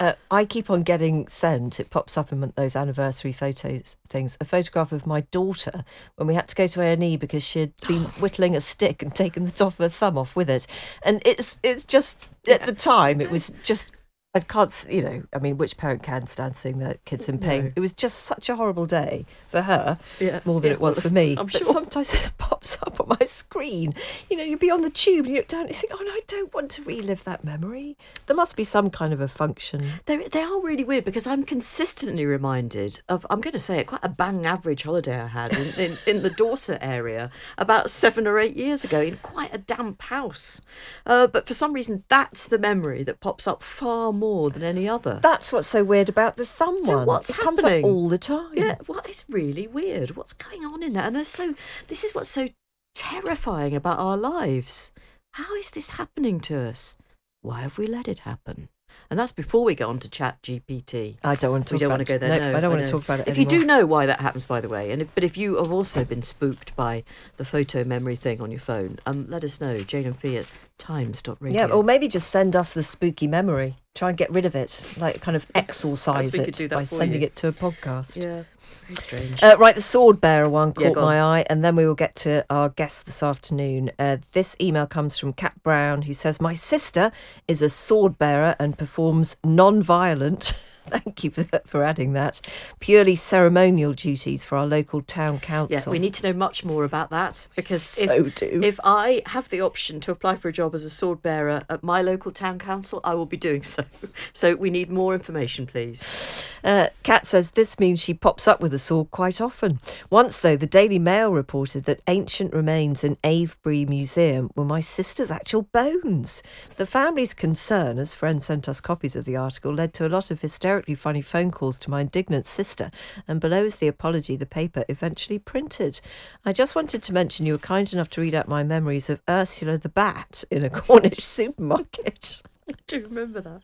Uh, 0.00 0.14
I 0.30 0.44
keep 0.44 0.70
on 0.70 0.82
getting 0.82 1.28
sent, 1.28 1.78
it 1.78 1.90
pops 1.90 2.18
up 2.18 2.32
in 2.32 2.52
those 2.56 2.74
anniversary 2.74 3.32
photos 3.32 3.96
things, 4.08 4.36
a 4.40 4.44
photograph 4.44 4.90
of 4.90 5.06
my 5.06 5.20
daughter 5.20 5.84
when 6.16 6.26
we 6.26 6.34
had 6.34 6.48
to 6.48 6.56
go 6.56 6.66
to 6.66 6.80
A&E 6.80 7.16
because 7.16 7.44
she 7.44 7.60
had 7.60 7.72
been 7.86 8.02
whittling 8.20 8.56
a 8.56 8.60
stick 8.60 9.02
and 9.02 9.14
taken 9.14 9.44
the 9.44 9.52
top 9.52 9.74
of 9.74 9.78
her 9.78 9.88
thumb 9.88 10.18
off 10.18 10.34
with 10.34 10.50
it. 10.50 10.66
And 11.04 11.22
it's 11.24 11.56
it's 11.62 11.84
just, 11.84 12.28
at 12.48 12.66
the 12.66 12.74
time, 12.74 13.20
it 13.20 13.30
was 13.30 13.52
just, 13.62 13.88
I 14.36 14.40
can't, 14.40 14.86
you 14.90 15.00
know, 15.02 15.22
I 15.32 15.38
mean, 15.38 15.58
which 15.58 15.76
parent 15.76 16.02
can 16.02 16.26
stand 16.26 16.56
seeing 16.56 16.80
their 16.80 16.96
kids 17.04 17.28
in 17.28 17.38
pain? 17.38 17.66
No. 17.66 17.72
It 17.76 17.80
was 17.80 17.92
just 17.92 18.18
such 18.24 18.48
a 18.48 18.56
horrible 18.56 18.84
day 18.84 19.26
for 19.46 19.62
her, 19.62 19.96
Yeah, 20.18 20.40
more 20.44 20.60
than 20.60 20.70
yeah, 20.70 20.74
it 20.74 20.80
was 20.80 20.96
well, 20.96 21.02
for 21.02 21.10
me. 21.10 21.36
I'm 21.38 21.46
but 21.46 21.52
sure. 21.62 21.72
sometimes 21.72 22.10
this 22.10 22.30
pops 22.38 22.76
up 22.82 23.00
on 23.00 23.16
my 23.20 23.24
screen. 23.24 23.94
You 24.28 24.36
know, 24.36 24.42
you'd 24.42 24.58
be 24.58 24.72
on 24.72 24.80
the 24.82 24.90
tube 24.90 25.26
and 25.26 25.28
you 25.28 25.36
look 25.36 25.46
down 25.46 25.60
and 25.60 25.70
you 25.70 25.76
think, 25.76 25.92
oh 25.94 26.02
no, 26.02 26.10
I 26.10 26.20
don't 26.26 26.52
want 26.52 26.72
to 26.72 26.82
relive 26.82 27.22
that 27.22 27.44
memory. 27.44 27.96
There 28.26 28.34
must 28.34 28.56
be 28.56 28.64
some 28.64 28.90
kind 28.90 29.12
of 29.12 29.20
a 29.20 29.28
function. 29.28 29.84
They 30.06 30.26
they 30.26 30.42
are 30.42 30.60
really 30.60 30.82
weird 30.82 31.04
because 31.04 31.28
I'm 31.28 31.44
consistently 31.44 32.26
reminded 32.26 33.02
of 33.08 33.24
I'm 33.30 33.40
going 33.40 33.52
to 33.52 33.60
say 33.60 33.78
it 33.78 33.86
quite 33.86 34.02
a 34.02 34.08
bang 34.08 34.46
average 34.46 34.82
holiday 34.82 35.20
I 35.20 35.28
had 35.28 35.52
in, 35.52 35.74
in, 35.78 35.98
in 36.08 36.22
the 36.24 36.30
Dorset 36.30 36.78
area 36.80 37.30
about 37.56 37.88
seven 37.88 38.26
or 38.26 38.40
eight 38.40 38.56
years 38.56 38.82
ago 38.82 39.00
in 39.00 39.18
quite 39.18 39.54
a 39.54 39.58
damp 39.58 40.02
house. 40.02 40.60
Uh, 41.06 41.28
but 41.28 41.46
for 41.46 41.54
some 41.54 41.72
reason, 41.72 42.02
that's 42.08 42.48
the 42.48 42.58
memory 42.58 43.04
that 43.04 43.20
pops 43.20 43.46
up 43.46 43.62
far 43.62 44.12
more 44.12 44.23
than 44.50 44.62
any 44.62 44.88
other. 44.88 45.18
That's 45.22 45.52
what's 45.52 45.66
so 45.68 45.84
weird 45.84 46.08
about 46.08 46.36
the 46.36 46.46
thumb 46.46 46.82
So 46.82 46.98
one. 46.98 47.06
what's 47.06 47.30
it 47.30 47.36
comes 47.36 47.58
up 47.60 47.64
happening? 47.66 47.84
all 47.84 48.08
the 48.08 48.18
time. 48.18 48.52
Yeah, 48.54 48.76
what 48.86 49.08
is 49.08 49.24
really 49.28 49.66
weird? 49.66 50.16
What's 50.16 50.32
going 50.32 50.64
on 50.64 50.82
in 50.82 50.92
there? 50.94 51.04
And 51.04 51.26
so 51.26 51.54
this 51.88 52.04
is 52.04 52.14
what's 52.14 52.28
so 52.30 52.48
terrifying 52.94 53.74
about 53.74 53.98
our 53.98 54.16
lives. 54.16 54.92
How 55.32 55.54
is 55.56 55.70
this 55.70 55.90
happening 55.90 56.40
to 56.40 56.58
us? 56.60 56.96
Why 57.42 57.62
have 57.62 57.76
we 57.78 57.86
let 57.86 58.08
it 58.08 58.20
happen? 58.20 58.68
And 59.10 59.18
that's 59.18 59.32
before 59.32 59.64
we 59.64 59.74
get 59.74 59.86
on 59.86 59.98
to 59.98 60.08
ChatGPT. 60.08 61.16
I 61.22 61.34
don't 61.34 61.50
want 61.52 61.66
to 61.68 61.74
We 61.74 61.78
talk 61.78 61.80
don't 61.80 61.86
about 61.88 61.98
want 61.98 62.06
to 62.06 62.12
go 62.14 62.18
there. 62.18 62.38
No, 62.40 62.52
No, 62.52 62.56
I 62.56 62.60
don't 62.60 62.72
want 62.72 62.86
to 62.86 62.90
talk 62.90 63.04
about 63.04 63.20
it 63.20 63.28
If 63.28 63.36
anymore. 63.36 63.52
you 63.52 63.60
do 63.60 63.66
know 63.66 63.86
why 63.86 64.06
that 64.06 64.20
happens, 64.20 64.46
by 64.46 64.60
the 64.60 64.68
way, 64.68 64.90
and 64.92 65.02
if, 65.02 65.14
but 65.14 65.24
if 65.24 65.36
you 65.36 65.56
have 65.56 65.70
also 65.70 66.04
been 66.04 66.22
spooked 66.22 66.74
by 66.74 67.04
the 67.36 67.44
photo 67.44 67.84
memory 67.84 68.16
thing 68.16 68.40
on 68.40 68.50
your 68.50 68.60
phone, 68.60 68.98
um, 69.04 69.26
let 69.28 69.44
us 69.44 69.60
know. 69.60 69.82
Jane 69.82 70.06
and 70.06 70.18
Fi 70.18 70.36
at 70.38 70.50
times.radio. 70.78 71.56
Yeah, 71.68 71.72
or 71.72 71.82
maybe 71.84 72.08
just 72.08 72.30
send 72.30 72.54
us 72.56 72.72
the 72.74 72.82
spooky 72.82 73.26
memory. 73.26 73.74
Try 73.94 74.08
and 74.10 74.18
get 74.18 74.30
rid 74.30 74.44
of 74.46 74.54
it, 74.54 74.84
like 74.98 75.20
kind 75.20 75.36
of 75.36 75.46
exorcise 75.54 76.34
it 76.34 76.70
by 76.70 76.84
sending 76.84 77.20
you. 77.20 77.26
it 77.28 77.36
to 77.36 77.48
a 77.48 77.52
podcast. 77.52 78.16
yeah, 78.22 78.42
very 78.86 78.96
strange. 78.96 79.42
Uh, 79.42 79.56
right, 79.58 79.74
the 79.74 79.80
sword 79.80 80.20
bearer 80.20 80.48
one 80.48 80.72
Yeah, 80.78 80.88
caught 80.88 80.96
on. 80.98 81.04
my 81.04 81.20
eye, 81.20 81.44
and 81.48 81.64
then 81.64 81.76
we 81.76 81.86
will 81.86 81.94
get 81.94 82.14
to 82.16 82.44
our 82.50 82.68
guest 82.70 83.06
this 83.06 83.22
afternoon. 83.22 83.92
Uh, 83.98 84.16
this 84.32 84.56
email 84.60 84.86
comes 84.86 85.16
from 85.18 85.32
Kat 85.32 85.54
Brown, 85.62 86.02
who 86.02 86.12
says, 86.12 86.40
"My 86.40 86.52
sister 86.54 87.12
is 87.46 87.62
a 87.62 87.68
sword 87.68 88.18
bearer 88.18 88.56
and 88.58 88.76
performs 88.76 89.36
non-violent." 89.44 90.54
Thank 90.88 91.24
you 91.24 91.30
for, 91.30 91.44
for 91.64 91.82
adding 91.82 92.12
that. 92.12 92.40
Purely 92.78 93.14
ceremonial 93.14 93.94
duties 93.94 94.44
for 94.44 94.58
our 94.58 94.66
local 94.66 95.00
town 95.00 95.34
yeah, 95.34 95.40
council. 95.40 95.92
we 95.92 95.98
need 95.98 96.14
to 96.14 96.26
know 96.26 96.36
much 96.36 96.64
more 96.64 96.84
about 96.84 97.10
that 97.10 97.46
because 97.56 97.82
So 97.82 98.26
if, 98.26 98.34
do. 98.34 98.60
if 98.62 98.78
I 98.84 99.22
have 99.26 99.48
the 99.48 99.62
option 99.62 100.00
to 100.00 100.10
apply 100.10 100.36
for 100.36 100.48
a 100.48 100.52
job 100.52 100.74
as 100.74 100.84
a 100.84 100.90
sword 100.90 101.22
bearer 101.22 101.62
at 101.70 101.82
my 101.82 102.02
local 102.02 102.32
town 102.32 102.58
council, 102.58 103.00
I 103.02 103.14
will 103.14 103.26
be 103.26 103.36
doing 103.36 103.62
so. 103.62 103.84
So 104.32 104.54
we 104.54 104.70
need 104.70 104.90
more 104.90 105.14
information, 105.14 105.66
please. 105.66 106.42
Uh, 106.62 106.88
Kat 107.02 107.26
says 107.26 107.50
this 107.50 107.78
means 107.78 108.00
she 108.00 108.14
pops 108.14 108.48
up 108.48 108.60
with 108.60 108.72
a 108.74 108.78
sword 108.78 109.10
quite 109.10 109.40
often. 109.40 109.80
Once, 110.10 110.40
though, 110.40 110.56
the 110.56 110.66
Daily 110.66 110.98
Mail 110.98 111.30
reported 111.32 111.84
that 111.84 112.02
ancient 112.08 112.52
remains 112.52 113.04
in 113.04 113.16
Avebury 113.22 113.84
Museum 113.84 114.50
were 114.54 114.64
my 114.64 114.80
sister's 114.80 115.30
actual 115.30 115.62
bones. 115.62 116.42
The 116.76 116.86
family's 116.86 117.34
concern, 117.34 117.98
as 117.98 118.14
friends 118.14 118.46
sent 118.46 118.68
us 118.68 118.80
copies 118.80 119.14
of 119.14 119.24
the 119.24 119.36
article, 119.36 119.72
led 119.72 119.92
to 119.94 120.06
a 120.06 120.08
lot 120.08 120.30
of 120.30 120.40
hysterically 120.74 120.94
funny 120.96 121.22
phone 121.22 121.52
calls 121.52 121.78
to 121.78 121.88
my 121.88 122.00
indignant 122.00 122.46
sister, 122.46 122.90
and 123.28 123.40
below 123.40 123.64
is 123.64 123.76
the 123.76 123.86
apology 123.86 124.34
the 124.34 124.44
paper 124.44 124.84
eventually 124.88 125.38
printed. 125.38 126.00
I 126.44 126.52
just 126.52 126.74
wanted 126.74 127.00
to 127.04 127.12
mention 127.12 127.46
you 127.46 127.52
were 127.52 127.58
kind 127.58 127.92
enough 127.92 128.10
to 128.10 128.20
read 128.20 128.34
out 128.34 128.48
my 128.48 128.64
memories 128.64 129.08
of 129.08 129.22
Ursula 129.28 129.78
the 129.78 129.88
Bat 129.88 130.42
in 130.50 130.64
a 130.64 130.70
Cornish 130.80 131.22
supermarket. 131.24 132.42
I 132.68 132.72
do 132.88 133.02
remember 133.02 133.40
that. 133.40 133.62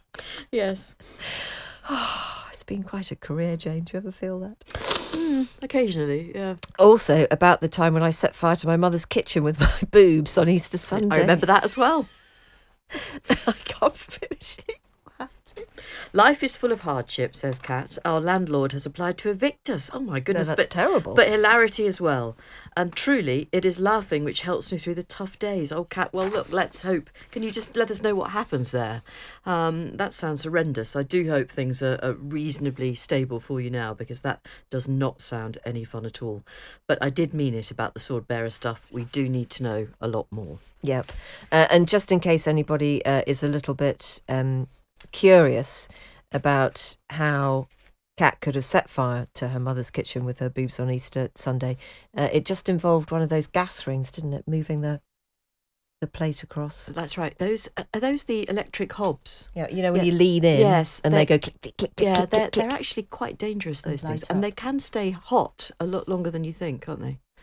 Yes. 0.53 0.95
It's 2.53 2.65
been 2.65 2.83
quite 2.83 3.11
a 3.11 3.17
career, 3.17 3.57
Jane. 3.57 3.85
Do 3.85 3.93
you 3.95 4.01
ever 4.01 4.13
feel 4.13 4.39
that? 4.41 4.61
Mm, 5.15 5.49
occasionally, 5.63 6.33
yeah. 6.35 6.57
Also, 6.79 7.27
about 7.31 7.63
the 7.63 7.69
time 7.69 7.95
when 7.95 8.03
I 8.03 8.11
set 8.11 8.35
fire 8.35 8.55
to 8.57 8.67
my 8.67 8.77
mother's 8.77 9.07
kitchen 9.07 9.43
with 9.43 9.59
my 9.61 9.81
boobs 9.91 10.37
on 10.37 10.47
Easter 10.47 10.77
Sunday. 10.77 11.17
I 11.17 11.21
remember 11.23 11.47
that 11.47 11.65
as 11.65 11.75
well. 11.79 12.07
I 12.93 13.53
can't 13.65 13.97
finish 13.97 14.59
it. 14.69 14.80
I'll 15.91 15.99
have 15.99 16.13
to. 16.13 16.17
Life 16.17 16.43
is 16.43 16.57
full 16.57 16.73
of 16.73 16.81
hardship, 16.81 17.35
says 17.37 17.59
Kat. 17.59 17.99
Our 18.05 18.21
landlord 18.21 18.73
has 18.73 18.87
applied 18.87 19.19
to 19.19 19.31
evict 19.31 19.71
us. 19.71 19.91
Oh 19.93 20.01
my 20.01 20.21
goodness, 20.21 20.49
No, 20.49 20.55
that's 20.55 20.67
but 20.67 20.71
terrible. 20.71 21.15
But 21.15 21.29
hilarity 21.29 21.87
as 21.87 22.01
well. 22.01 22.37
And 22.77 22.95
truly, 22.95 23.49
it 23.53 23.65
is 23.65 23.81
laughing 23.81 24.25
which 24.25 24.43
helps 24.43 24.71
me 24.71 24.79
through 24.79 24.95
the 24.95 25.03
tough 25.03 25.39
days. 25.39 25.73
Oh, 25.73 25.85
Kat, 25.85 26.13
well, 26.13 26.29
look, 26.29 26.53
let's 26.53 26.83
hope. 26.83 27.11
Can 27.31 27.43
you 27.43 27.51
just 27.51 27.77
let 27.77 27.91
us 27.91 28.03
know 28.03 28.15
what 28.15 28.31
happens 28.31 28.71
there? 28.71 29.03
Um, 29.45 29.97
that 29.97 30.13
sounds 30.13 30.45
horrendous. 30.45 30.95
I 30.95 31.03
do 31.03 31.29
hope 31.29 31.51
things 31.51 31.83
are, 31.83 31.99
are 32.03 32.13
reasonably 32.13 32.95
stable 32.95 33.41
for 33.41 33.61
you 33.61 33.71
now 33.71 33.93
because 33.95 34.23
that 34.23 34.47
does 34.71 34.89
not 34.89 35.21
sound 35.21 35.59
any 35.65 35.85
fun 35.85 36.07
at 36.07 36.23
all. 36.23 36.45
But 36.87 36.99
I 37.03 37.11
did 37.11 37.35
mean 37.35 37.55
it 37.55 37.71
about 37.71 37.95
the 37.95 38.01
sword 38.01 38.29
bearer 38.29 38.51
stuff. 38.51 38.87
We 38.93 39.05
do 39.05 39.29
need 39.29 39.51
to 39.51 39.63
know 39.63 39.89
a 40.01 40.09
lot 40.09 40.27
more. 40.31 40.59
Yep. 40.83 41.13
Uh, 41.53 41.67
and 41.71 41.89
just 41.89 42.11
in 42.11 42.21
case 42.21 42.47
anybody 42.47 43.05
uh, 43.05 43.23
is 43.27 43.43
a 43.43 43.49
little 43.49 43.75
bit 43.75 44.21
um, 44.29 44.67
curious 45.13 45.89
about 46.33 46.97
how 47.11 47.69
Kat 48.17 48.41
could 48.41 48.55
have 48.55 48.65
set 48.65 48.89
fire 48.91 49.27
to 49.35 49.49
her 49.49 49.61
mother's 49.61 49.91
kitchen 49.91 50.25
with 50.25 50.39
her 50.41 50.51
boobs 50.51 50.79
on 50.79 50.91
Easter 50.91 51.31
Sunday, 51.35 51.77
uh, 52.17 52.29
it 52.33 52.45
just 52.45 52.69
involved 52.69 53.11
one 53.11 53.23
of 53.23 53.29
those 53.29 53.47
gas 53.47 53.87
rings, 53.87 54.11
didn't 54.11 54.33
it? 54.35 54.47
Moving 54.47 54.81
the 54.83 55.01
the 56.01 56.07
plate 56.07 56.43
across. 56.43 56.87
That's 56.87 57.19
right. 57.19 57.37
Those 57.39 57.69
are 57.77 58.01
those 58.01 58.25
the 58.25 58.49
electric 58.49 58.91
hobs? 58.95 59.49
Yeah, 59.55 59.69
you 59.71 59.83
know 59.83 59.93
when 59.93 60.01
Yeah. 60.03 60.13
you 60.13 60.19
lean 60.19 60.45
in, 60.45 60.61
Yes, 60.61 61.01
and 61.05 61.13
they 61.15 61.27
go 61.27 61.39
click 61.39 61.61
click 61.61 61.77
click 61.77 61.93
Yeah, 61.99 62.15
click 62.15 62.31
they're, 62.31 62.51
click. 62.51 62.53
they're 62.69 62.73
actually 62.79 63.03
quite 63.03 63.37
dangerous, 63.37 63.83
And 63.83 63.93
those 63.93 64.03
things. 64.03 64.23
And 64.25 64.39
up. 64.39 64.43
they 64.43 64.51
can 64.51 64.81
stay 64.81 65.11
hot 65.11 65.71
a 65.79 65.85
lot 65.85 66.09
longer 66.09 66.31
than 66.31 66.43
you 66.45 66.55
think, 66.55 66.87
can't 66.87 67.01
they? 67.01 67.19
A 67.37 67.41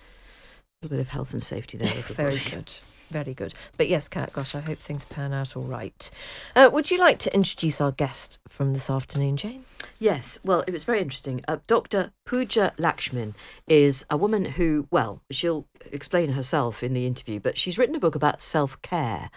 little 0.82 0.98
bit 0.98 1.02
of 1.02 1.10
health 1.10 1.34
and 1.34 1.44
safety 1.44 1.78
there. 1.78 1.90
Very 2.06 2.40
good. 2.50 2.74
Very 3.10 3.34
good. 3.34 3.54
But 3.78 3.88
yes, 3.88 4.08
Kat, 4.10 4.34
gosh, 4.34 4.54
I 4.54 4.60
hope 4.60 4.80
things 4.80 5.06
pan 5.06 5.34
out 5.34 5.56
all 5.56 5.64
right. 5.64 6.12
Uh, 6.56 6.70
would 6.72 6.92
you 6.92 6.98
like 6.98 7.20
to 7.20 7.34
introduce 7.34 7.80
our 7.80 7.92
guest 7.92 8.38
from 8.48 8.74
this 8.74 8.90
afternoon, 8.90 9.38
Jane? 9.38 9.64
Yes, 10.00 10.40
well, 10.44 10.64
it 10.68 10.72
was 10.72 10.84
very 10.84 11.00
interesting. 11.00 11.42
Uh, 11.48 11.58
Dr. 11.68 12.12
Pooja 12.26 12.74
Lakshmin 12.78 13.34
is 13.68 14.06
a 14.10 14.18
woman 14.18 14.44
who, 14.46 14.88
well, 14.92 15.22
she'll 15.32 15.68
explain 15.92 16.32
herself 16.32 16.84
in 16.84 16.94
the 16.94 17.06
interview, 17.08 17.40
but 17.40 17.58
she's 17.58 17.78
written 17.78 17.96
a 17.96 18.00
book 18.00 18.16
about 18.16 18.42
self 18.42 18.82
care, 18.82 19.30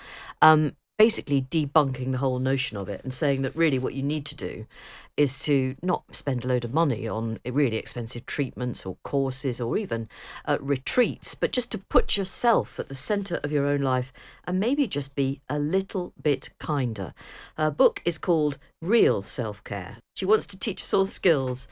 um, 0.42 0.72
basically 1.00 1.40
debunking 1.40 2.12
the 2.12 2.18
whole 2.18 2.38
notion 2.38 2.76
of 2.76 2.86
it 2.86 3.02
and 3.02 3.14
saying 3.14 3.40
that 3.40 3.56
really 3.56 3.78
what 3.78 3.94
you 3.94 4.02
need 4.02 4.26
to 4.26 4.34
do 4.34 4.66
is 5.16 5.38
to 5.38 5.74
not 5.80 6.02
spend 6.14 6.44
a 6.44 6.46
load 6.46 6.62
of 6.62 6.74
money 6.74 7.08
on 7.08 7.38
really 7.46 7.78
expensive 7.78 8.26
treatments 8.26 8.84
or 8.84 8.98
courses 9.02 9.62
or 9.62 9.78
even 9.78 10.10
uh, 10.44 10.58
retreats, 10.60 11.34
but 11.34 11.52
just 11.52 11.72
to 11.72 11.78
put 11.78 12.18
yourself 12.18 12.78
at 12.78 12.90
the 12.90 12.94
centre 12.94 13.40
of 13.42 13.50
your 13.50 13.64
own 13.64 13.80
life 13.80 14.12
and 14.46 14.60
maybe 14.60 14.86
just 14.86 15.14
be 15.14 15.40
a 15.48 15.58
little 15.58 16.12
bit 16.20 16.50
kinder. 16.58 17.14
Her 17.56 17.70
book 17.70 18.02
is 18.04 18.18
called 18.18 18.58
Real 18.82 19.22
Self 19.22 19.64
Care. 19.64 19.96
She 20.16 20.26
wants 20.26 20.46
to 20.48 20.58
teach 20.58 20.82
us 20.82 20.92
all 20.92 21.06
skills 21.06 21.66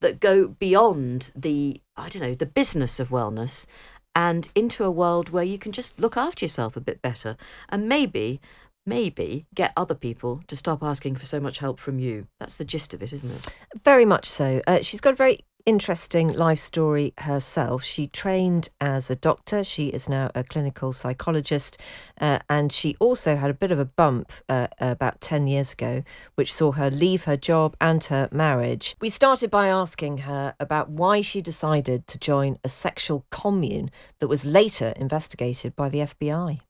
that 0.00 0.20
go 0.20 0.46
beyond 0.46 1.32
the 1.34 1.80
I 1.96 2.10
don't 2.10 2.20
know 2.20 2.34
the 2.34 2.44
business 2.44 3.00
of 3.00 3.08
wellness 3.08 3.66
and 4.14 4.48
into 4.54 4.84
a 4.84 4.90
world 4.90 5.30
where 5.30 5.42
you 5.44 5.58
can 5.58 5.72
just 5.72 5.98
look 5.98 6.16
after 6.16 6.44
yourself 6.44 6.76
a 6.76 6.80
bit 6.80 7.02
better 7.02 7.36
and 7.68 7.88
maybe 7.88 8.40
maybe 8.86 9.46
get 9.54 9.72
other 9.76 9.94
people 9.94 10.42
to 10.48 10.56
stop 10.56 10.82
asking 10.82 11.16
for 11.16 11.26
so 11.26 11.40
much 11.40 11.58
help 11.58 11.80
from 11.80 11.98
you. 11.98 12.26
That's 12.40 12.56
the 12.56 12.64
gist 12.64 12.94
of 12.94 13.02
it, 13.02 13.12
isn't 13.12 13.30
it? 13.30 13.58
Very 13.82 14.04
much 14.04 14.28
so. 14.28 14.60
Uh, 14.66 14.80
she's 14.82 15.00
got 15.00 15.12
a 15.12 15.16
very 15.16 15.40
interesting 15.66 16.28
life 16.28 16.58
story 16.58 17.14
herself. 17.18 17.82
She 17.82 18.06
trained 18.06 18.68
as 18.80 19.10
a 19.10 19.16
doctor. 19.16 19.64
She 19.64 19.88
is 19.88 20.08
now 20.08 20.30
a 20.34 20.44
clinical 20.44 20.92
psychologist. 20.92 21.78
Uh, 22.20 22.40
and 22.50 22.70
she 22.70 22.96
also 23.00 23.36
had 23.36 23.50
a 23.50 23.54
bit 23.54 23.72
of 23.72 23.78
a 23.78 23.84
bump 23.84 24.32
uh, 24.48 24.68
about 24.78 25.20
10 25.20 25.46
years 25.46 25.72
ago, 25.72 26.02
which 26.34 26.52
saw 26.52 26.72
her 26.72 26.90
leave 26.90 27.24
her 27.24 27.36
job 27.36 27.76
and 27.80 28.04
her 28.04 28.28
marriage. 28.30 28.94
We 29.00 29.10
started 29.10 29.50
by 29.50 29.68
asking 29.68 30.18
her 30.18 30.54
about 30.60 30.90
why 30.90 31.20
she 31.20 31.40
decided 31.40 32.06
to 32.08 32.18
join 32.18 32.58
a 32.62 32.68
sexual 32.68 33.24
commune 33.30 33.90
that 34.18 34.28
was 34.28 34.44
later 34.44 34.92
investigated 34.96 35.74
by 35.74 35.88
the 35.88 35.98
FBI. 35.98 36.60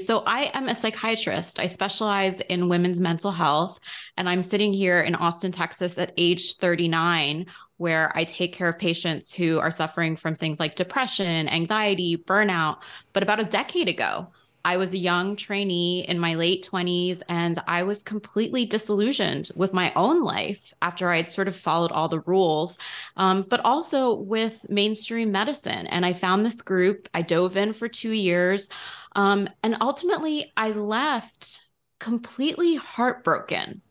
So, 0.00 0.24
I 0.26 0.50
am 0.54 0.68
a 0.68 0.74
psychiatrist. 0.74 1.60
I 1.60 1.66
specialize 1.66 2.40
in 2.40 2.68
women's 2.68 3.00
mental 3.00 3.30
health, 3.30 3.78
and 4.16 4.28
I'm 4.28 4.42
sitting 4.42 4.72
here 4.72 5.00
in 5.00 5.14
Austin, 5.14 5.52
Texas 5.52 5.96
at 5.98 6.12
age 6.16 6.56
39, 6.56 7.46
where 7.76 8.12
I 8.16 8.24
take 8.24 8.52
care 8.52 8.68
of 8.68 8.78
patients 8.78 9.32
who 9.32 9.60
are 9.60 9.70
suffering 9.70 10.16
from 10.16 10.34
things 10.34 10.58
like 10.58 10.74
depression, 10.74 11.48
anxiety, 11.48 12.16
burnout. 12.16 12.78
But 13.12 13.22
about 13.22 13.38
a 13.38 13.44
decade 13.44 13.88
ago, 13.88 14.32
I 14.64 14.76
was 14.78 14.92
a 14.92 14.98
young 14.98 15.36
trainee 15.36 16.06
in 16.08 16.18
my 16.18 16.34
late 16.34 16.68
20s 16.70 17.22
and 17.28 17.58
I 17.66 17.82
was 17.82 18.02
completely 18.02 18.64
disillusioned 18.64 19.50
with 19.54 19.72
my 19.72 19.92
own 19.94 20.22
life 20.22 20.72
after 20.80 21.10
I 21.10 21.16
had 21.18 21.30
sort 21.30 21.48
of 21.48 21.56
followed 21.56 21.92
all 21.92 22.08
the 22.08 22.20
rules, 22.20 22.78
um, 23.16 23.42
but 23.42 23.60
also 23.64 24.14
with 24.14 24.58
mainstream 24.68 25.30
medicine. 25.30 25.86
And 25.86 26.06
I 26.06 26.12
found 26.14 26.44
this 26.44 26.62
group, 26.62 27.08
I 27.12 27.22
dove 27.22 27.56
in 27.56 27.72
for 27.72 27.88
two 27.88 28.12
years. 28.12 28.68
Um, 29.14 29.48
and 29.62 29.76
ultimately, 29.80 30.52
I 30.56 30.70
left 30.70 31.60
completely 32.00 32.76
heartbroken 32.76 33.82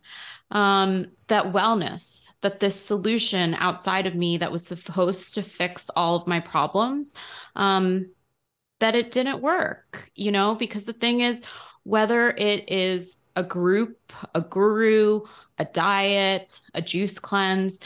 um, 0.51 1.08
that 1.27 1.51
wellness, 1.51 2.27
that 2.42 2.60
this 2.60 2.80
solution 2.80 3.56
outside 3.56 4.06
of 4.06 4.15
me 4.15 4.38
that 4.38 4.51
was 4.51 4.65
supposed 4.65 5.34
to 5.36 5.42
fix 5.42 5.89
all 5.96 6.15
of 6.15 6.27
my 6.27 6.39
problems, 6.39 7.13
um, 7.56 8.12
that 8.84 8.98
it 8.98 9.12
didn't 9.12 9.40
work, 9.40 10.12
you 10.13 10.30
know, 10.30 10.56
because 10.56 10.84
the 10.84 10.92
thing 10.92 11.22
is, 11.22 11.42
whether 11.84 12.32
it 12.32 12.70
is 12.70 13.18
a 13.38 13.42
group, 13.42 14.12
a 14.36 14.42
guru, 14.42 15.22
a 15.58 15.63
diet, 15.63 16.60
a 16.74 16.82
juice 16.82 17.18
cleanse, 17.18 17.80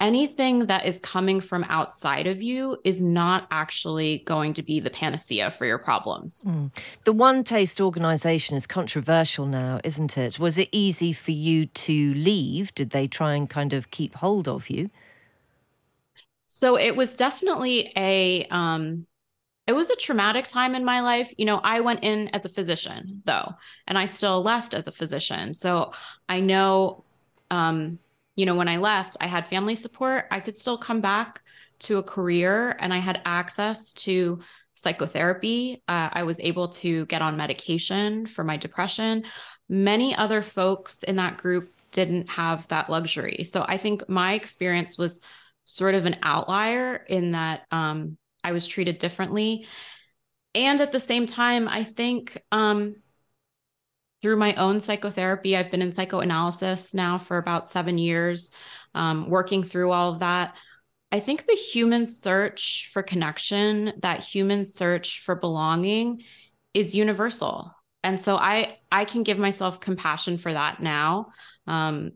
anything 0.00 0.66
that 0.66 0.86
is 0.86 1.00
coming 1.00 1.40
from 1.40 1.64
outside 1.64 2.28
of 2.28 2.40
you 2.40 2.76
is 2.84 3.00
not 3.00 3.48
actually 3.50 4.18
going 4.26 4.54
to 4.54 4.62
be 4.62 4.78
the 4.78 4.90
panacea 4.90 5.50
for 5.50 5.66
your 5.66 5.78
problems. 5.78 6.44
Mm. 6.46 6.70
The 7.02 7.12
OneTaste 7.12 7.80
organization 7.80 8.56
is 8.56 8.64
controversial 8.64 9.46
now, 9.46 9.80
isn't 9.82 10.16
it? 10.16 10.38
Was 10.38 10.56
it 10.56 10.68
easy 10.70 11.12
for 11.12 11.32
you 11.32 11.66
to 11.66 12.14
leave? 12.14 12.72
Did 12.76 12.90
they 12.90 13.08
try 13.08 13.34
and 13.34 13.50
kind 13.50 13.72
of 13.72 13.90
keep 13.90 14.14
hold 14.14 14.46
of 14.46 14.70
you? 14.70 14.88
So 16.46 16.76
it 16.76 16.94
was 16.94 17.16
definitely 17.16 17.92
a 17.96 18.46
um, 18.52 19.08
it 19.66 19.72
was 19.72 19.90
a 19.90 19.96
traumatic 19.96 20.46
time 20.46 20.74
in 20.74 20.84
my 20.84 21.00
life. 21.00 21.32
You 21.38 21.46
know, 21.46 21.58
I 21.58 21.80
went 21.80 22.04
in 22.04 22.28
as 22.28 22.44
a 22.44 22.50
physician 22.50 23.22
though, 23.24 23.54
and 23.86 23.96
I 23.96 24.06
still 24.06 24.42
left 24.42 24.74
as 24.74 24.86
a 24.86 24.92
physician. 24.92 25.54
So 25.54 25.92
I 26.28 26.40
know, 26.40 27.04
um, 27.50 27.98
you 28.36 28.46
know, 28.46 28.54
when 28.54 28.68
I 28.68 28.76
left, 28.76 29.16
I 29.20 29.26
had 29.26 29.46
family 29.46 29.74
support. 29.74 30.26
I 30.30 30.40
could 30.40 30.56
still 30.56 30.76
come 30.76 31.00
back 31.00 31.40
to 31.80 31.98
a 31.98 32.02
career 32.02 32.76
and 32.78 32.92
I 32.92 32.98
had 32.98 33.22
access 33.24 33.92
to 33.94 34.40
psychotherapy. 34.74 35.82
Uh, 35.88 36.10
I 36.12 36.24
was 36.24 36.40
able 36.40 36.68
to 36.68 37.06
get 37.06 37.22
on 37.22 37.36
medication 37.36 38.26
for 38.26 38.44
my 38.44 38.56
depression. 38.56 39.24
Many 39.68 40.14
other 40.14 40.42
folks 40.42 41.02
in 41.04 41.16
that 41.16 41.38
group 41.38 41.72
didn't 41.92 42.28
have 42.28 42.66
that 42.68 42.90
luxury. 42.90 43.44
So 43.44 43.64
I 43.66 43.78
think 43.78 44.08
my 44.08 44.34
experience 44.34 44.98
was 44.98 45.20
sort 45.64 45.94
of 45.94 46.06
an 46.06 46.16
outlier 46.22 46.96
in 46.96 47.30
that 47.30 47.62
um, 47.70 48.18
I 48.44 48.52
was 48.52 48.66
treated 48.66 48.98
differently. 48.98 49.66
And 50.54 50.80
at 50.80 50.92
the 50.92 51.00
same 51.00 51.26
time, 51.26 51.66
I 51.66 51.82
think 51.82 52.40
um, 52.52 52.96
through 54.22 54.36
my 54.36 54.54
own 54.54 54.78
psychotherapy, 54.78 55.56
I've 55.56 55.70
been 55.70 55.82
in 55.82 55.92
psychoanalysis 55.92 56.94
now 56.94 57.18
for 57.18 57.38
about 57.38 57.68
seven 57.68 57.98
years, 57.98 58.52
um, 58.94 59.28
working 59.28 59.64
through 59.64 59.90
all 59.90 60.12
of 60.12 60.20
that. 60.20 60.56
I 61.10 61.20
think 61.20 61.46
the 61.46 61.54
human 61.54 62.06
search 62.06 62.90
for 62.92 63.02
connection, 63.02 63.94
that 64.02 64.20
human 64.20 64.64
search 64.64 65.20
for 65.20 65.34
belonging 65.34 66.22
is 66.72 66.94
universal. 66.94 67.74
And 68.02 68.20
so 68.20 68.36
I 68.36 68.78
I 68.92 69.04
can 69.04 69.22
give 69.22 69.38
myself 69.38 69.80
compassion 69.80 70.38
for 70.38 70.52
that 70.52 70.80
now. 70.80 71.28
Um, 71.66 72.12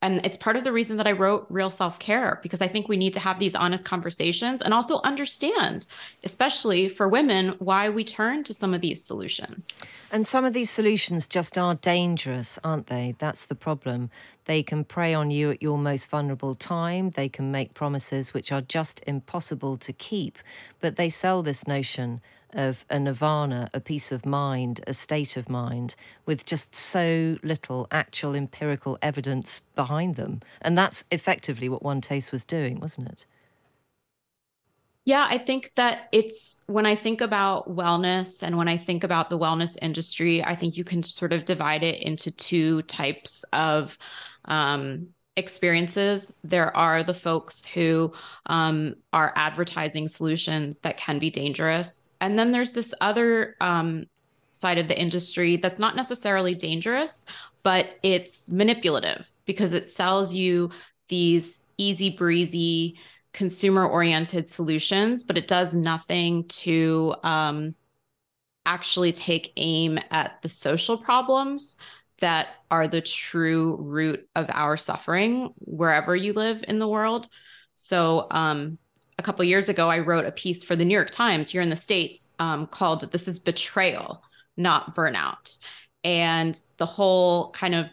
and 0.00 0.24
it's 0.24 0.36
part 0.36 0.56
of 0.56 0.62
the 0.62 0.72
reason 0.72 0.96
that 0.98 1.08
I 1.08 1.12
wrote 1.12 1.46
Real 1.48 1.70
Self 1.70 1.98
Care 1.98 2.38
because 2.42 2.60
I 2.60 2.68
think 2.68 2.88
we 2.88 2.96
need 2.96 3.12
to 3.14 3.20
have 3.20 3.40
these 3.40 3.56
honest 3.56 3.84
conversations 3.84 4.62
and 4.62 4.72
also 4.72 5.00
understand, 5.02 5.88
especially 6.22 6.88
for 6.88 7.08
women, 7.08 7.56
why 7.58 7.88
we 7.88 8.04
turn 8.04 8.44
to 8.44 8.54
some 8.54 8.74
of 8.74 8.80
these 8.80 9.04
solutions. 9.04 9.68
And 10.12 10.24
some 10.24 10.44
of 10.44 10.52
these 10.52 10.70
solutions 10.70 11.26
just 11.26 11.58
are 11.58 11.74
dangerous, 11.74 12.60
aren't 12.62 12.86
they? 12.86 13.16
That's 13.18 13.46
the 13.46 13.56
problem. 13.56 14.10
They 14.44 14.62
can 14.62 14.84
prey 14.84 15.14
on 15.14 15.32
you 15.32 15.50
at 15.50 15.62
your 15.62 15.76
most 15.76 16.08
vulnerable 16.08 16.54
time. 16.54 17.10
They 17.10 17.28
can 17.28 17.50
make 17.50 17.74
promises 17.74 18.32
which 18.32 18.52
are 18.52 18.62
just 18.62 19.02
impossible 19.06 19.76
to 19.78 19.92
keep, 19.92 20.38
but 20.80 20.94
they 20.94 21.08
sell 21.08 21.42
this 21.42 21.66
notion 21.66 22.20
of 22.52 22.84
a 22.90 22.98
nirvana, 22.98 23.68
a 23.74 23.80
peace 23.80 24.12
of 24.12 24.24
mind, 24.24 24.80
a 24.86 24.92
state 24.92 25.36
of 25.36 25.48
mind, 25.48 25.94
with 26.26 26.46
just 26.46 26.74
so 26.74 27.36
little 27.42 27.86
actual 27.90 28.34
empirical 28.34 28.98
evidence 29.02 29.60
behind 29.74 30.16
them. 30.16 30.40
And 30.62 30.76
that's 30.76 31.04
effectively 31.10 31.68
what 31.68 31.82
OneTaste 31.82 32.32
was 32.32 32.44
doing, 32.44 32.80
wasn't 32.80 33.08
it? 33.08 33.26
Yeah, 35.04 35.26
I 35.26 35.38
think 35.38 35.72
that 35.76 36.08
it's 36.12 36.58
when 36.66 36.84
I 36.84 36.94
think 36.94 37.22
about 37.22 37.74
wellness 37.74 38.42
and 38.42 38.58
when 38.58 38.68
I 38.68 38.76
think 38.76 39.04
about 39.04 39.30
the 39.30 39.38
wellness 39.38 39.74
industry, 39.80 40.44
I 40.44 40.54
think 40.54 40.76
you 40.76 40.84
can 40.84 41.02
sort 41.02 41.32
of 41.32 41.46
divide 41.46 41.82
it 41.82 42.02
into 42.02 42.30
two 42.30 42.82
types 42.82 43.42
of 43.54 43.96
um, 44.44 45.08
experiences. 45.38 46.34
There 46.44 46.76
are 46.76 47.02
the 47.02 47.14
folks 47.14 47.64
who 47.64 48.12
um, 48.46 48.96
are 49.12 49.32
advertising 49.36 50.08
solutions 50.08 50.80
that 50.80 50.98
can 50.98 51.18
be 51.18 51.30
dangerous. 51.30 52.08
And 52.20 52.38
then 52.38 52.52
there's 52.52 52.72
this 52.72 52.92
other 53.00 53.56
um, 53.60 54.06
side 54.52 54.78
of 54.78 54.88
the 54.88 55.00
industry 55.00 55.56
that's 55.56 55.78
not 55.78 55.96
necessarily 55.96 56.54
dangerous, 56.54 57.24
but 57.62 57.94
it's 58.02 58.50
manipulative 58.50 59.30
because 59.46 59.72
it 59.72 59.88
sells 59.88 60.34
you 60.34 60.70
these 61.08 61.62
easy 61.78 62.10
breezy, 62.10 62.98
consumer 63.32 63.86
oriented 63.86 64.50
solutions, 64.50 65.22
but 65.22 65.38
it 65.38 65.48
does 65.48 65.74
nothing 65.74 66.44
to 66.48 67.14
um, 67.22 67.74
actually 68.66 69.12
take 69.12 69.52
aim 69.56 69.98
at 70.10 70.42
the 70.42 70.48
social 70.48 70.98
problems 70.98 71.78
that 72.20 72.48
are 72.70 72.88
the 72.88 73.00
true 73.00 73.76
root 73.76 74.28
of 74.34 74.46
our 74.52 74.76
suffering 74.76 75.52
wherever 75.58 76.14
you 76.14 76.32
live 76.32 76.64
in 76.66 76.78
the 76.78 76.88
world. 76.88 77.28
So, 77.74 78.26
um, 78.30 78.78
a 79.18 79.22
couple 79.22 79.44
years 79.44 79.68
ago, 79.68 79.90
I 79.90 79.98
wrote 79.98 80.26
a 80.26 80.32
piece 80.32 80.62
for 80.62 80.76
the 80.76 80.84
New 80.84 80.94
York 80.94 81.10
Times 81.10 81.50
here 81.50 81.60
in 81.60 81.68
the 81.68 81.76
States 81.76 82.32
um, 82.38 82.66
called 82.68 83.10
This 83.10 83.26
is 83.26 83.40
Betrayal, 83.40 84.22
Not 84.56 84.94
Burnout. 84.94 85.58
And 86.04 86.58
the 86.76 86.86
whole 86.86 87.50
kind 87.50 87.74
of 87.74 87.86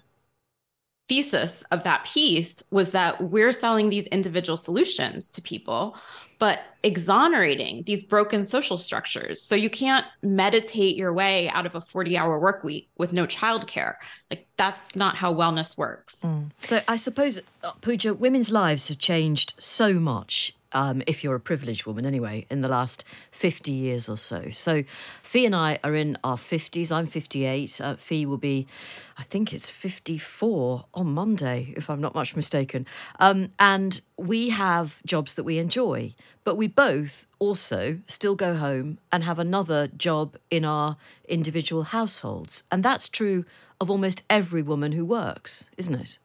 thesis 1.08 1.64
of 1.72 1.84
that 1.84 2.06
piece 2.06 2.64
was 2.72 2.92
that 2.92 3.30
we're 3.30 3.52
selling 3.52 3.90
these 3.90 4.08
individual 4.08 4.58
solutions 4.58 5.30
to 5.32 5.42
people 5.42 5.96
but 6.40 6.62
exonerating 6.84 7.84
these 7.86 8.04
broken 8.04 8.44
social 8.44 8.78
structures. 8.78 9.42
So 9.42 9.56
you 9.56 9.70
can't 9.70 10.06
meditate 10.22 10.96
your 10.96 11.14
way 11.14 11.50
out 11.50 11.66
of 11.66 11.76
a 11.76 11.82
40 11.82 12.18
hour 12.18 12.40
work 12.40 12.64
week 12.64 12.90
with 12.98 13.14
no 13.14 13.26
childcare. 13.26 13.96
Like 14.30 14.48
that's 14.58 14.96
not 14.96 15.16
how 15.16 15.34
wellness 15.34 15.78
works. 15.78 16.24
Mm. 16.26 16.52
So 16.60 16.82
I 16.88 16.96
suppose, 16.96 17.42
uh, 17.64 17.72
Pooja, 17.82 18.14
women's 18.14 18.52
lives 18.52 18.88
have 18.90 18.98
changed 18.98 19.54
so 19.58 19.94
much 19.94 20.56
um, 20.76 21.02
if 21.08 21.24
you're 21.24 21.36
a 21.36 21.40
privileged 21.40 21.86
woman 21.86 22.06
anyway, 22.06 22.46
in 22.52 22.62
the 22.62 22.68
last 22.68 23.06
50 23.32 23.72
years 23.72 24.08
or 24.08 24.18
so. 24.18 24.50
So 24.52 24.84
Fi 25.24 25.46
and 25.46 25.56
I 25.56 25.80
are 25.84 25.96
in 25.96 26.18
our 26.24 26.36
50s. 26.38 26.92
I'm 26.92 27.08
58. 27.08 27.82
Uh, 27.82 27.96
Fi 27.96 28.26
will 28.26 28.38
be, 28.38 28.68
I 29.18 29.24
think 29.24 29.54
it's 29.54 29.70
54 29.70 30.86
on 30.94 31.08
Monday, 31.08 31.74
if 31.78 31.90
I'm 31.90 32.02
not 32.02 32.14
much 32.14 32.36
mistaken. 32.36 32.86
Um, 33.20 33.54
and 33.58 34.02
we 34.18 34.50
have 34.50 35.02
jobs 35.06 35.34
that 35.36 35.44
we 35.44 35.58
enjoy, 35.58 36.14
but 36.44 36.58
we 36.58 36.68
both 36.68 37.26
also 37.40 38.00
still 38.08 38.36
go 38.36 38.56
home 38.56 39.00
and 39.14 39.24
have 39.24 39.40
another 39.40 39.88
job 39.88 40.36
in 40.52 40.66
our 40.66 40.98
individual 41.30 41.84
households. 41.84 42.64
And 42.70 42.84
that's 42.84 43.08
true 43.08 43.46
of 43.80 43.90
almost 43.90 44.24
every 44.30 44.62
woman 44.62 44.92
who 44.92 45.06
works, 45.06 45.66
isn't 45.78 45.96
it? 45.96 46.20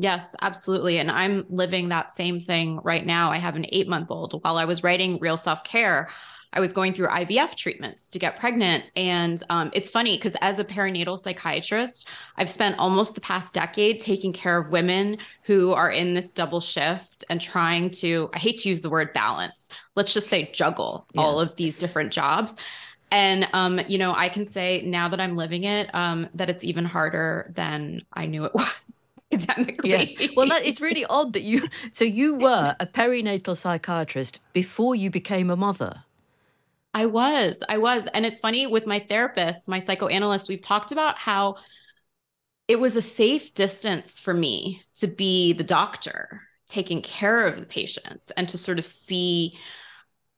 Yes, 0.00 0.34
absolutely. 0.40 0.96
And 0.98 1.10
I'm 1.10 1.44
living 1.50 1.90
that 1.90 2.10
same 2.10 2.40
thing 2.40 2.80
right 2.82 3.04
now. 3.04 3.30
I 3.30 3.36
have 3.36 3.54
an 3.54 3.66
eight 3.68 3.86
month 3.86 4.10
old. 4.10 4.42
While 4.42 4.56
I 4.56 4.64
was 4.64 4.82
writing 4.82 5.18
Real 5.20 5.36
Self 5.36 5.62
Care, 5.62 6.08
I 6.54 6.60
was 6.60 6.72
going 6.72 6.94
through 6.94 7.08
IVF 7.08 7.54
treatments 7.54 8.08
to 8.08 8.18
get 8.18 8.38
pregnant. 8.38 8.84
And 8.96 9.42
um, 9.50 9.70
it's 9.74 9.90
funny 9.90 10.16
because 10.16 10.34
as 10.40 10.58
a 10.58 10.64
perinatal 10.64 11.18
psychiatrist, 11.18 12.08
I've 12.38 12.48
spent 12.48 12.78
almost 12.78 13.14
the 13.14 13.20
past 13.20 13.52
decade 13.52 14.00
taking 14.00 14.32
care 14.32 14.56
of 14.56 14.70
women 14.70 15.18
who 15.42 15.72
are 15.72 15.90
in 15.90 16.14
this 16.14 16.32
double 16.32 16.60
shift 16.60 17.22
and 17.28 17.38
trying 17.38 17.90
to, 17.90 18.30
I 18.32 18.38
hate 18.38 18.56
to 18.60 18.70
use 18.70 18.80
the 18.80 18.90
word 18.90 19.12
balance, 19.12 19.68
let's 19.96 20.14
just 20.14 20.28
say 20.28 20.50
juggle 20.50 21.06
yeah. 21.12 21.20
all 21.20 21.40
of 21.40 21.54
these 21.56 21.76
different 21.76 22.10
jobs. 22.10 22.56
And 23.12 23.46
um, 23.52 23.80
you 23.86 23.98
know, 23.98 24.14
I 24.14 24.30
can 24.30 24.46
say 24.46 24.80
now 24.80 25.10
that 25.10 25.20
I'm 25.20 25.36
living 25.36 25.64
it, 25.64 25.94
um, 25.94 26.30
that 26.34 26.48
it's 26.48 26.64
even 26.64 26.86
harder 26.86 27.52
than 27.54 28.00
I 28.14 28.24
knew 28.24 28.46
it 28.46 28.54
was 28.54 28.74
academically. 29.32 29.90
Yes. 29.90 30.14
Well, 30.36 30.48
that, 30.48 30.64
it's 30.64 30.80
really 30.80 31.04
odd 31.06 31.32
that 31.34 31.42
you. 31.42 31.68
So 31.92 32.04
you 32.04 32.34
were 32.34 32.76
a 32.78 32.86
perinatal 32.86 33.56
psychiatrist 33.56 34.40
before 34.52 34.94
you 34.94 35.10
became 35.10 35.50
a 35.50 35.56
mother. 35.56 36.04
I 36.94 37.06
was. 37.06 37.62
I 37.68 37.78
was. 37.78 38.06
And 38.12 38.26
it's 38.26 38.40
funny 38.40 38.66
with 38.66 38.86
my 38.86 38.98
therapist, 38.98 39.68
my 39.68 39.78
psychoanalyst, 39.78 40.48
we've 40.48 40.60
talked 40.60 40.92
about 40.92 41.18
how 41.18 41.56
it 42.68 42.78
was 42.78 42.96
a 42.96 43.02
safe 43.02 43.54
distance 43.54 44.18
for 44.18 44.34
me 44.34 44.82
to 44.94 45.06
be 45.06 45.52
the 45.52 45.64
doctor 45.64 46.42
taking 46.66 47.02
care 47.02 47.46
of 47.46 47.56
the 47.56 47.66
patients 47.66 48.30
and 48.36 48.48
to 48.48 48.58
sort 48.58 48.78
of 48.78 48.84
see 48.84 49.58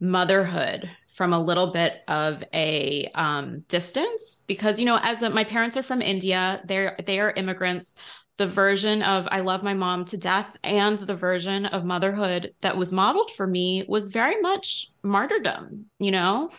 motherhood 0.01 0.91
from 1.13 1.35
a 1.35 1.39
little 1.39 1.73
bit 1.73 2.01
of 2.09 2.43
a 2.55 3.11
um, 3.15 3.61
distance 3.69 4.43
because 4.47 4.79
you 4.79 4.87
know 4.87 4.99
as 5.03 5.21
a, 5.23 5.31
my 5.31 5.45
parents 5.45 5.77
are 5.77 5.83
from 5.83 6.01
india 6.01 6.61
they're 6.65 6.97
they 7.07 7.21
are 7.21 7.31
immigrants 7.33 7.95
the 8.39 8.47
version 8.47 9.03
of 9.03 9.29
I 9.31 9.41
love 9.41 9.63
my 9.63 9.75
mom 9.75 10.05
to 10.07 10.17
death 10.17 10.57
and 10.65 10.99
the 10.99 11.15
version 11.15 11.67
of 11.67 11.85
motherhood 11.85 12.55
that 12.63 12.77
was 12.77 12.93
modeled 12.93 13.31
for 13.31 13.47
me 13.47 13.85
was 13.87 14.11
very 14.11 14.41
much 14.41 14.91
martyrdom, 15.03 15.87
you 15.99 16.11
know? 16.11 16.51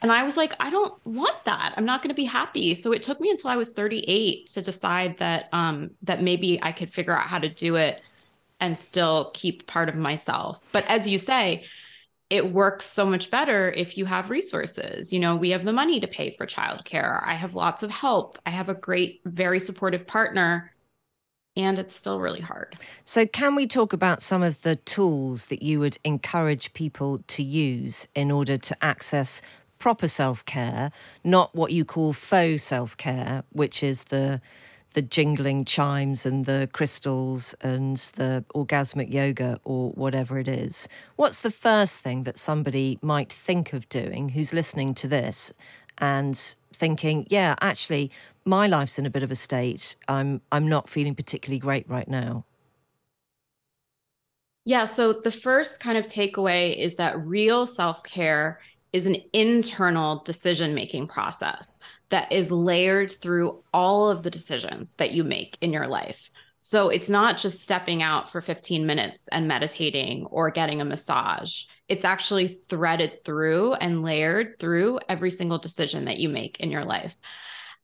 And 0.00 0.12
I 0.12 0.22
was 0.22 0.36
like, 0.36 0.54
I 0.60 0.70
don't 0.70 0.94
want 1.04 1.44
that. 1.44 1.74
I'm 1.76 1.84
not 1.84 2.02
going 2.02 2.10
to 2.10 2.14
be 2.14 2.24
happy. 2.24 2.74
So 2.76 2.92
it 2.92 3.02
took 3.02 3.20
me 3.20 3.30
until 3.30 3.50
I 3.50 3.56
was 3.56 3.72
38 3.72 4.46
to 4.50 4.62
decide 4.62 5.18
that 5.18 5.48
um 5.52 5.90
that 6.02 6.22
maybe 6.22 6.62
I 6.62 6.72
could 6.72 6.90
figure 6.90 7.16
out 7.18 7.26
how 7.26 7.38
to 7.38 7.48
do 7.48 7.76
it 7.76 8.00
and 8.60 8.78
still 8.78 9.30
keep 9.34 9.66
part 9.66 9.88
of 9.88 9.96
myself. 9.96 10.60
But 10.72 10.88
as 10.88 11.06
you 11.06 11.18
say, 11.18 11.64
it 12.30 12.52
works 12.52 12.86
so 12.86 13.06
much 13.06 13.30
better 13.30 13.70
if 13.70 13.96
you 13.96 14.04
have 14.04 14.30
resources. 14.30 15.12
You 15.12 15.18
know, 15.18 15.34
we 15.36 15.50
have 15.50 15.64
the 15.64 15.72
money 15.72 15.98
to 16.00 16.06
pay 16.06 16.30
for 16.30 16.46
childcare. 16.46 17.26
I 17.26 17.34
have 17.34 17.54
lots 17.54 17.82
of 17.82 17.90
help. 17.90 18.38
I 18.44 18.50
have 18.50 18.68
a 18.68 18.74
great, 18.74 19.20
very 19.24 19.58
supportive 19.58 20.06
partner 20.06 20.72
and 21.58 21.78
it's 21.78 21.94
still 21.94 22.20
really 22.20 22.40
hard. 22.40 22.76
So, 23.04 23.26
can 23.26 23.54
we 23.54 23.66
talk 23.66 23.92
about 23.92 24.22
some 24.22 24.42
of 24.42 24.62
the 24.62 24.76
tools 24.76 25.46
that 25.46 25.62
you 25.62 25.80
would 25.80 25.98
encourage 26.04 26.72
people 26.72 27.18
to 27.26 27.42
use 27.42 28.06
in 28.14 28.30
order 28.30 28.56
to 28.56 28.84
access 28.84 29.42
proper 29.78 30.08
self 30.08 30.44
care, 30.44 30.90
not 31.24 31.54
what 31.54 31.72
you 31.72 31.84
call 31.84 32.12
faux 32.12 32.62
self 32.62 32.96
care, 32.96 33.44
which 33.50 33.82
is 33.82 34.04
the 34.04 34.40
the 34.94 35.02
jingling 35.02 35.64
chimes 35.64 36.24
and 36.24 36.46
the 36.46 36.68
crystals 36.72 37.54
and 37.60 37.98
the 38.16 38.44
orgasmic 38.54 39.12
yoga 39.12 39.60
or 39.64 39.90
whatever 39.90 40.38
it 40.38 40.48
is. 40.48 40.88
What's 41.16 41.42
the 41.42 41.50
first 41.50 42.00
thing 42.00 42.24
that 42.24 42.38
somebody 42.38 42.98
might 43.02 43.32
think 43.32 43.72
of 43.72 43.88
doing 43.88 44.30
who's 44.30 44.52
listening 44.52 44.94
to 44.94 45.06
this 45.06 45.52
and 45.98 46.56
thinking, 46.72 47.26
yeah, 47.28 47.54
actually, 47.60 48.10
my 48.44 48.66
life's 48.66 48.98
in 48.98 49.06
a 49.06 49.10
bit 49.10 49.22
of 49.22 49.30
a 49.30 49.34
state. 49.34 49.96
I'm 50.08 50.40
I'm 50.52 50.68
not 50.68 50.88
feeling 50.88 51.14
particularly 51.14 51.58
great 51.58 51.88
right 51.88 52.08
now. 52.08 52.44
Yeah, 54.64 54.84
so 54.84 55.14
the 55.14 55.30
first 55.30 55.80
kind 55.80 55.96
of 55.96 56.06
takeaway 56.06 56.76
is 56.76 56.96
that 56.96 57.18
real 57.18 57.66
self-care 57.66 58.60
is 58.92 59.06
an 59.06 59.16
internal 59.32 60.22
decision-making 60.24 61.08
process 61.08 61.78
that 62.10 62.30
is 62.32 62.50
layered 62.50 63.12
through 63.12 63.62
all 63.72 64.10
of 64.10 64.22
the 64.22 64.30
decisions 64.30 64.94
that 64.96 65.12
you 65.12 65.24
make 65.24 65.56
in 65.60 65.72
your 65.72 65.86
life. 65.86 66.30
So 66.62 66.90
it's 66.90 67.08
not 67.08 67.38
just 67.38 67.62
stepping 67.62 68.02
out 68.02 68.30
for 68.30 68.40
15 68.40 68.84
minutes 68.84 69.26
and 69.28 69.48
meditating 69.48 70.26
or 70.26 70.50
getting 70.50 70.82
a 70.82 70.84
massage. 70.84 71.62
It's 71.88 72.04
actually 72.04 72.48
threaded 72.48 73.24
through 73.24 73.74
and 73.74 74.02
layered 74.02 74.58
through 74.58 75.00
every 75.08 75.30
single 75.30 75.58
decision 75.58 76.04
that 76.04 76.18
you 76.18 76.28
make 76.28 76.60
in 76.60 76.70
your 76.70 76.84
life. 76.84 77.16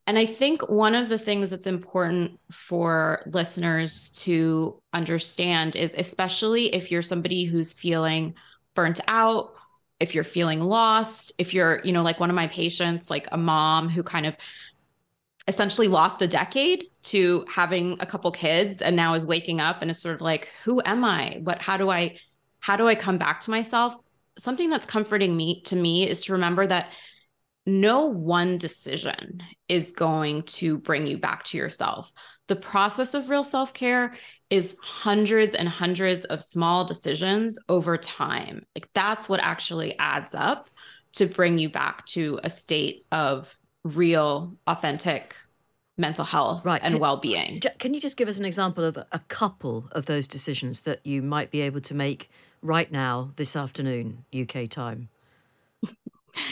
And 0.07 0.19
I 0.19 0.27
think 0.27 0.69
one 0.69 0.95
of 0.95 1.09
the 1.09 1.19
things 1.19 1.49
that's 1.49 1.67
important 1.67 2.39
for 2.51 3.23
listeners 3.27 4.11
to 4.11 4.83
understand 4.93 5.77
is, 5.77 5.95
especially 5.97 6.75
if 6.75 6.91
you're 6.91 7.01
somebody 7.01 7.45
who's 7.45 7.73
feeling 7.73 8.35
burnt 8.75 9.01
out, 9.09 9.55
if 10.01 10.15
you're 10.15 10.25
feeling 10.25 10.61
lost, 10.61 11.33
if 11.39 11.55
you're, 11.55 11.81
you 11.85 11.93
know, 11.93 12.03
like 12.03 12.21
one 12.21 12.29
of 12.29 12.37
my 12.37 12.49
patients, 12.49 13.09
like 13.09 13.27
a 13.33 13.39
mom 13.39 13.89
who 13.89 14.03
kind 14.03 14.27
of 14.27 14.37
essentially 15.49 15.89
lost 15.89 16.21
a 16.21 16.27
decade 16.27 16.85
to 17.03 17.47
having 17.51 17.97
a 18.01 18.07
couple 18.07 18.31
kids 18.31 18.83
and 18.83 18.97
now 18.97 19.15
is 19.15 19.25
waking 19.25 19.61
up 19.61 19.79
and 19.81 19.91
is 19.91 20.01
sort 20.01 20.15
of 20.15 20.21
like, 20.21 20.49
who 20.65 20.83
am 20.85 21.05
I? 21.05 21.41
What, 21.43 21.63
how 21.63 21.77
do 21.77 21.91
I, 21.91 22.17
how 22.65 22.77
do 22.77 22.89
I 22.89 22.95
come 22.95 23.19
back 23.19 23.43
to 23.43 23.51
myself? 23.51 23.95
Something 24.39 24.71
that's 24.71 24.87
comforting 24.87 25.37
me 25.37 25.61
to 25.65 25.77
me 25.77 26.09
is 26.09 26.25
to 26.25 26.33
remember 26.33 26.67
that 26.67 26.93
no 27.67 28.07
one 28.07 28.57
decision 28.57 29.43
is 29.69 29.91
going 29.91 30.45
to 30.45 30.79
bring 30.79 31.05
you 31.05 31.19
back 31.19 31.45
to 31.45 31.59
yourself. 31.59 32.11
The 32.49 32.57
process 32.57 33.13
of 33.13 33.29
real 33.29 33.43
self 33.43 33.75
care 33.75 34.15
is 34.49 34.77
hundreds 34.81 35.55
and 35.55 35.69
hundreds 35.69 36.25
of 36.25 36.43
small 36.43 36.87
decisions 36.87 37.59
over 37.69 37.99
time. 37.99 38.65
Like 38.75 38.89
that's 38.95 39.29
what 39.29 39.41
actually 39.41 39.99
adds 39.99 40.35
up 40.35 40.71
to 41.17 41.27
bring 41.27 41.59
you 41.59 41.69
back 41.69 42.07
to 42.07 42.41
a 42.43 42.49
state 42.49 43.05
of 43.13 43.55
real, 43.85 44.57
authentic 44.67 45.37
mental 45.99 46.25
health 46.25 46.65
right. 46.65 46.81
and 46.83 46.99
well 46.99 47.19
being. 47.19 47.61
Can 47.79 47.93
you 47.93 48.01
just 48.01 48.17
give 48.17 48.27
us 48.27 48.39
an 48.39 48.47
example 48.47 48.85
of 48.85 48.97
a 48.97 49.19
couple 49.29 49.87
of 49.93 50.07
those 50.07 50.27
decisions 50.27 50.81
that 50.83 51.05
you 51.05 51.21
might 51.21 51.51
be 51.51 51.61
able 51.61 51.83
to 51.83 51.95
make 51.95 52.31
right 52.65 52.91
now, 52.91 53.31
this 53.37 53.55
afternoon, 53.55 54.25
UK 54.33 54.69
time? 54.69 55.09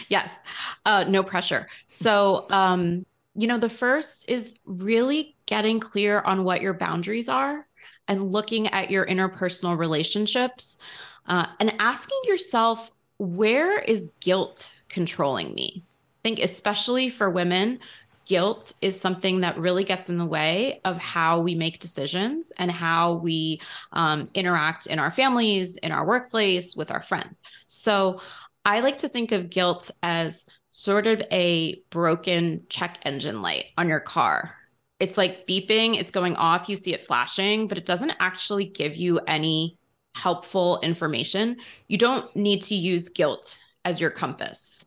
yes, 0.08 0.44
uh, 0.84 1.04
no 1.08 1.22
pressure. 1.24 1.66
So, 1.88 2.46
um, 2.50 3.04
you 3.34 3.46
know, 3.46 3.58
the 3.58 3.68
first 3.68 4.28
is 4.28 4.54
really 4.64 5.34
getting 5.46 5.80
clear 5.80 6.20
on 6.20 6.44
what 6.44 6.60
your 6.60 6.74
boundaries 6.74 7.28
are 7.28 7.66
and 8.06 8.30
looking 8.30 8.68
at 8.68 8.90
your 8.90 9.06
interpersonal 9.06 9.76
relationships 9.76 10.78
uh, 11.26 11.46
and 11.58 11.74
asking 11.78 12.18
yourself, 12.24 12.90
where 13.18 13.78
is 13.78 14.10
guilt 14.20 14.74
controlling 14.88 15.54
me? 15.54 15.82
I 15.84 16.28
think, 16.28 16.40
especially 16.40 17.08
for 17.08 17.30
women, 17.30 17.80
guilt 18.26 18.72
is 18.80 19.00
something 19.00 19.40
that 19.40 19.58
really 19.58 19.84
gets 19.84 20.08
in 20.08 20.18
the 20.18 20.26
way 20.26 20.80
of 20.84 20.98
how 20.98 21.40
we 21.40 21.54
make 21.54 21.80
decisions 21.80 22.52
and 22.58 22.70
how 22.70 23.14
we 23.14 23.60
um, 23.92 24.28
interact 24.34 24.86
in 24.86 24.98
our 24.98 25.10
families, 25.10 25.76
in 25.76 25.92
our 25.92 26.06
workplace, 26.06 26.76
with 26.76 26.90
our 26.90 27.02
friends. 27.02 27.42
So, 27.66 28.20
I 28.64 28.78
like 28.78 28.98
to 28.98 29.08
think 29.08 29.32
of 29.32 29.50
guilt 29.50 29.90
as 30.04 30.46
sort 30.70 31.06
of 31.06 31.20
a 31.32 31.82
broken 31.90 32.62
check 32.68 32.98
engine 33.02 33.42
light 33.42 33.66
on 33.76 33.88
your 33.88 34.00
car. 34.00 34.54
It's 35.00 35.18
like 35.18 35.48
beeping, 35.48 35.98
it's 35.98 36.12
going 36.12 36.36
off, 36.36 36.68
you 36.68 36.76
see 36.76 36.94
it 36.94 37.04
flashing, 37.04 37.66
but 37.66 37.76
it 37.76 37.86
doesn't 37.86 38.14
actually 38.20 38.66
give 38.66 38.94
you 38.94 39.18
any 39.26 39.78
helpful 40.14 40.78
information. 40.80 41.56
You 41.88 41.98
don't 41.98 42.34
need 42.36 42.62
to 42.62 42.76
use 42.76 43.08
guilt 43.08 43.58
as 43.84 44.00
your 44.00 44.10
compass. 44.10 44.84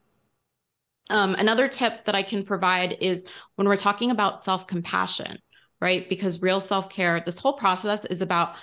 Um, 1.09 1.35
another 1.35 1.67
tip 1.67 2.05
that 2.05 2.15
I 2.15 2.23
can 2.23 2.43
provide 2.43 2.97
is 2.99 3.25
when 3.55 3.67
we're 3.67 3.77
talking 3.77 4.11
about 4.11 4.43
self 4.43 4.67
compassion, 4.67 5.39
right? 5.79 6.07
Because 6.09 6.41
real 6.41 6.59
self 6.59 6.89
care, 6.89 7.21
this 7.25 7.39
whole 7.39 7.53
process 7.53 8.05
is 8.05 8.21
about 8.21 8.55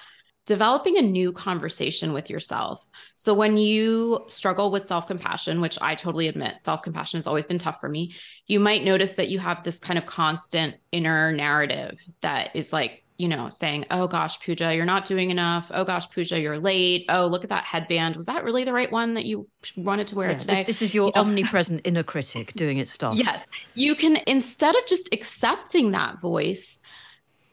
developing 0.47 0.99
a 0.99 1.03
new 1.03 1.33
conversation 1.33 2.13
with 2.13 2.29
yourself. 2.29 2.85
So 3.15 3.33
when 3.33 3.57
you 3.57 4.25
struggle 4.29 4.71
with 4.71 4.87
self-compassion, 4.87 5.61
which 5.61 5.79
I 5.81 5.95
totally 5.95 6.27
admit, 6.27 6.63
self-compassion 6.63 7.19
has 7.19 7.27
always 7.27 7.47
been 7.47 7.59
tough 7.59 7.79
for 7.81 7.89
me, 7.89 8.15
you 8.49 8.59
might 8.59 8.85
notice 8.85 9.15
that 9.15 9.29
you 9.29 9.39
have 9.39 9.63
this 9.63 9.79
kind 9.79 9.99
of 9.99 10.07
constant 10.07 10.75
inner 10.91 11.33
narrative 11.33 11.99
that 12.23 12.57
is 12.57 12.73
like, 12.73 13.05
you 13.23 13.29
know, 13.29 13.49
saying, 13.49 13.87
"Oh 13.93 14.09
gosh, 14.09 14.41
Pooja, 14.41 14.75
you're 14.75 14.85
not 14.85 15.05
doing 15.05 15.31
enough. 15.31 15.71
Oh 15.73 15.85
gosh, 15.85 16.11
Pooja, 16.11 16.41
you're 16.41 16.59
late. 16.59 17.07
Oh, 17.09 17.29
look 17.29 17.45
at 17.45 17.51
that 17.51 17.63
headband. 17.63 18.17
Was 18.17 18.27
that 18.27 18.43
really 18.43 18.65
the 18.65 18.73
right 18.73 18.91
one 18.91 19.15
that 19.15 19.25
you 19.25 19.49
wanted 19.77 20.09
to 20.09 20.17
wear 20.17 20.33
yeah, 20.33 20.39
today?" 20.39 20.65
This 20.65 20.83
is 20.83 20.93
your 20.93 21.07
you 21.07 21.13
know? 21.15 21.21
omnipresent 21.21 21.83
inner 21.85 22.03
critic 22.03 22.53
doing 22.55 22.79
its 22.79 22.91
stuff. 22.91 23.17
Yes. 23.17 23.47
You 23.75 23.95
can 23.95 24.19
instead 24.27 24.75
of 24.75 24.85
just 24.89 25.09
accepting 25.13 25.93
that 25.93 26.21
voice, 26.21 26.81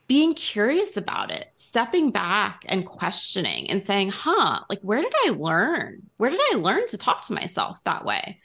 being 0.08 0.34
curious 0.34 0.98
about 0.98 1.30
it, 1.30 1.50
stepping 1.54 2.10
back 2.10 2.66
and 2.68 2.84
questioning 2.84 3.70
and 3.70 3.80
saying, 3.80 4.10
huh, 4.10 4.62
like, 4.68 4.80
where 4.82 5.04
did 5.04 5.14
I 5.24 5.30
learn? 5.30 6.02
Where 6.18 6.32
did 6.32 6.40
I 6.52 6.56
learn 6.56 6.88
to 6.88 6.98
talk 6.98 7.28
to 7.28 7.34
myself 7.34 7.78
that 7.86 8.06
way? 8.06 8.42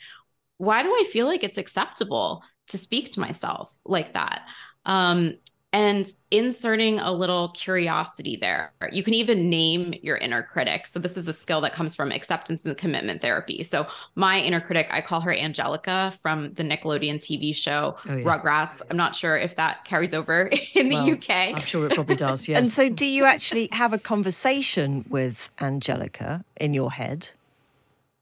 Why 0.59 0.83
do 0.83 0.91
I 0.91 1.05
feel 1.11 1.25
like 1.25 1.43
it's 1.43 1.57
acceptable 1.57 2.43
to 2.69 2.77
speak 2.77 3.13
to 3.13 3.21
myself 3.21 3.75
like 3.87 4.13
that? 4.13 4.43
Um, 4.85 5.39
and 5.75 6.13
inserting 6.31 7.01
a 7.01 7.11
little 7.13 7.49
curiosity 7.49 8.37
there. 8.37 8.73
You 8.93 9.03
can 9.03 9.13
even 9.13 9.51
name 9.51 9.93
your 10.03 10.17
inner 10.17 10.41
critic. 10.41 10.87
So, 10.87 11.01
this 11.01 11.17
is 11.17 11.27
a 11.27 11.33
skill 11.33 11.61
that 11.63 11.73
comes 11.73 11.97
from 11.97 12.13
acceptance 12.13 12.65
and 12.65 12.77
commitment 12.77 13.21
therapy. 13.21 13.65
So, 13.65 13.89
my 14.15 14.39
inner 14.39 14.61
critic, 14.61 14.87
I 14.93 15.01
call 15.01 15.21
her 15.23 15.35
Angelica 15.35 16.15
from 16.23 16.55
the 16.55 16.63
Nickelodeon 16.63 17.17
TV 17.17 17.53
show 17.53 17.97
oh, 18.09 18.17
yeah. 18.17 18.25
Rugrats. 18.25 18.83
I'm 18.89 18.97
not 18.97 19.17
sure 19.17 19.37
if 19.37 19.57
that 19.57 19.85
carries 19.85 20.15
over 20.15 20.49
in 20.75 20.91
the 20.91 20.95
well, 20.95 21.13
UK. 21.15 21.31
I'm 21.31 21.57
sure 21.57 21.87
it 21.87 21.95
probably 21.97 22.15
does, 22.15 22.47
yes. 22.49 22.57
and 22.57 22.69
so, 22.69 22.89
do 22.89 23.05
you 23.05 23.25
actually 23.25 23.69
have 23.73 23.93
a 23.93 23.99
conversation 23.99 25.05
with 25.09 25.51
Angelica 25.61 26.45
in 26.61 26.73
your 26.73 26.93
head? 26.93 27.31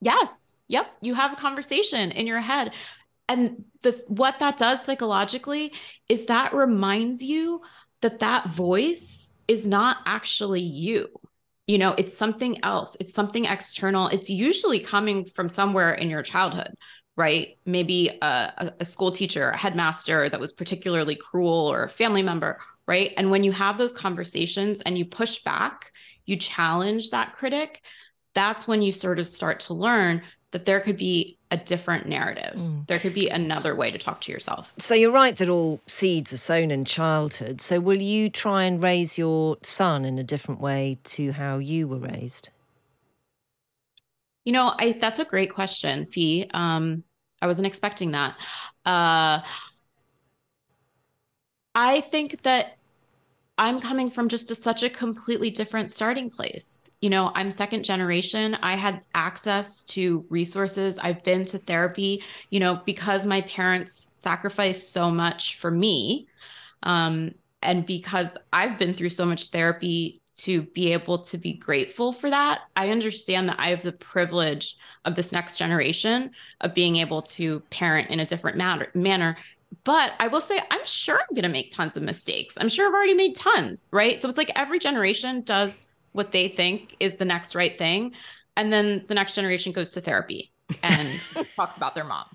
Yes. 0.00 0.56
Yep. 0.68 0.90
You 1.02 1.12
have 1.12 1.34
a 1.34 1.36
conversation 1.36 2.12
in 2.12 2.26
your 2.26 2.40
head 2.40 2.72
and 3.28 3.64
the 3.82 4.02
what 4.08 4.38
that 4.38 4.56
does 4.56 4.84
psychologically 4.84 5.72
is 6.08 6.26
that 6.26 6.54
reminds 6.54 7.22
you 7.22 7.62
that 8.00 8.20
that 8.20 8.48
voice 8.48 9.34
is 9.48 9.66
not 9.66 9.98
actually 10.06 10.62
you. 10.62 11.08
You 11.66 11.78
know 11.78 11.94
it's 11.96 12.16
something 12.16 12.64
else. 12.64 12.96
It's 13.00 13.14
something 13.14 13.44
external. 13.44 14.08
It's 14.08 14.30
usually 14.30 14.80
coming 14.80 15.26
from 15.26 15.48
somewhere 15.48 15.94
in 15.94 16.10
your 16.10 16.22
childhood 16.22 16.74
right? 17.14 17.58
Maybe 17.66 18.08
a, 18.22 18.72
a 18.80 18.84
school 18.86 19.10
teacher 19.10 19.50
a 19.50 19.56
headmaster 19.56 20.30
that 20.30 20.40
was 20.40 20.52
particularly 20.52 21.14
cruel 21.14 21.70
or 21.70 21.84
a 21.84 21.88
family 21.88 22.22
member 22.22 22.58
right? 22.86 23.12
And 23.16 23.30
when 23.30 23.44
you 23.44 23.52
have 23.52 23.78
those 23.78 23.92
conversations 23.92 24.80
and 24.80 24.96
you 24.96 25.04
push 25.04 25.42
back 25.42 25.92
you 26.24 26.36
challenge 26.36 27.10
that 27.10 27.34
critic 27.34 27.82
that's 28.34 28.66
when 28.66 28.82
you 28.82 28.92
sort 28.92 29.18
of 29.18 29.28
start 29.28 29.60
to 29.60 29.74
learn 29.74 30.22
that 30.52 30.64
there 30.64 30.80
could 30.80 30.96
be 30.96 31.38
a 31.52 31.56
different 31.58 32.08
narrative. 32.08 32.54
Mm. 32.56 32.86
There 32.86 32.98
could 32.98 33.12
be 33.12 33.28
another 33.28 33.76
way 33.76 33.90
to 33.90 33.98
talk 33.98 34.22
to 34.22 34.32
yourself. 34.32 34.72
So 34.78 34.94
you're 34.94 35.12
right 35.12 35.36
that 35.36 35.50
all 35.50 35.82
seeds 35.86 36.32
are 36.32 36.38
sown 36.38 36.70
in 36.70 36.86
childhood. 36.86 37.60
So 37.60 37.78
will 37.78 38.00
you 38.00 38.30
try 38.30 38.64
and 38.64 38.82
raise 38.82 39.18
your 39.18 39.58
son 39.62 40.06
in 40.06 40.18
a 40.18 40.24
different 40.24 40.62
way 40.62 40.98
to 41.04 41.32
how 41.32 41.58
you 41.58 41.86
were 41.86 41.98
raised? 41.98 42.48
You 44.44 44.52
know, 44.52 44.74
I 44.78 44.92
that's 44.92 45.18
a 45.18 45.26
great 45.26 45.52
question, 45.52 46.06
Fi. 46.06 46.48
Um, 46.54 47.04
I 47.40 47.46
wasn't 47.46 47.66
expecting 47.66 48.12
that. 48.12 48.34
Uh, 48.84 49.42
I 51.74 52.00
think 52.00 52.42
that 52.42 52.78
I'm 53.58 53.80
coming 53.80 54.10
from 54.10 54.28
just 54.28 54.50
a, 54.50 54.54
such 54.54 54.82
a 54.82 54.90
completely 54.90 55.50
different 55.50 55.90
starting 55.90 56.30
place. 56.30 56.90
You 57.00 57.10
know, 57.10 57.30
I'm 57.34 57.50
second 57.50 57.84
generation. 57.84 58.54
I 58.56 58.76
had 58.76 59.02
access 59.14 59.84
to 59.84 60.24
resources. 60.30 60.98
I've 60.98 61.22
been 61.22 61.44
to 61.46 61.58
therapy, 61.58 62.22
you 62.50 62.60
know, 62.60 62.80
because 62.86 63.26
my 63.26 63.42
parents 63.42 64.10
sacrificed 64.14 64.92
so 64.92 65.10
much 65.10 65.58
for 65.58 65.70
me. 65.70 66.28
Um, 66.82 67.32
and 67.60 67.86
because 67.86 68.36
I've 68.52 68.78
been 68.78 68.94
through 68.94 69.10
so 69.10 69.26
much 69.26 69.50
therapy 69.50 70.22
to 70.34 70.62
be 70.62 70.92
able 70.92 71.18
to 71.18 71.36
be 71.36 71.52
grateful 71.52 72.12
for 72.12 72.30
that, 72.30 72.60
I 72.74 72.88
understand 72.88 73.48
that 73.48 73.60
I 73.60 73.68
have 73.68 73.82
the 73.82 73.92
privilege 73.92 74.76
of 75.04 75.14
this 75.14 75.30
next 75.30 75.58
generation 75.58 76.30
of 76.62 76.74
being 76.74 76.96
able 76.96 77.22
to 77.22 77.60
parent 77.70 78.10
in 78.10 78.18
a 78.18 78.26
different 78.26 78.56
matter, 78.56 78.90
manner 78.94 79.36
but 79.84 80.12
I 80.18 80.28
will 80.28 80.40
say, 80.40 80.60
I'm 80.70 80.84
sure 80.84 81.18
I'm 81.18 81.34
going 81.34 81.42
to 81.44 81.48
make 81.48 81.70
tons 81.70 81.96
of 81.96 82.02
mistakes. 82.02 82.56
I'm 82.60 82.68
sure 82.68 82.86
I've 82.86 82.94
already 82.94 83.14
made 83.14 83.36
tons, 83.36 83.88
right? 83.90 84.20
So 84.20 84.28
it's 84.28 84.38
like 84.38 84.52
every 84.54 84.78
generation 84.78 85.42
does 85.42 85.86
what 86.12 86.32
they 86.32 86.48
think 86.48 86.96
is 87.00 87.16
the 87.16 87.24
next 87.24 87.54
right 87.54 87.76
thing. 87.76 88.12
And 88.56 88.72
then 88.72 89.04
the 89.08 89.14
next 89.14 89.34
generation 89.34 89.72
goes 89.72 89.92
to 89.92 90.00
therapy 90.00 90.52
and 90.82 91.20
talks 91.56 91.76
about 91.76 91.94
their 91.94 92.04
mom. 92.04 92.26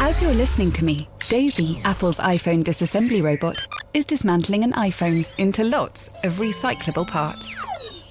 As 0.00 0.20
you're 0.20 0.34
listening 0.34 0.72
to 0.72 0.84
me, 0.84 1.08
Daisy, 1.28 1.80
Apple's 1.84 2.18
iPhone 2.18 2.62
disassembly 2.62 3.22
robot, 3.22 3.56
is 3.94 4.04
dismantling 4.04 4.64
an 4.64 4.72
iPhone 4.72 5.26
into 5.38 5.64
lots 5.64 6.08
of 6.24 6.32
recyclable 6.34 7.06
parts. 7.06 7.54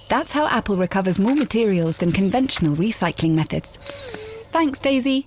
That's 0.08 0.32
how 0.32 0.46
Apple 0.48 0.76
recovers 0.76 1.18
more 1.18 1.34
materials 1.36 1.96
than 1.98 2.10
conventional 2.10 2.74
recycling 2.74 3.34
methods. 3.34 3.76
Thanks, 4.50 4.78
Daisy. 4.78 5.26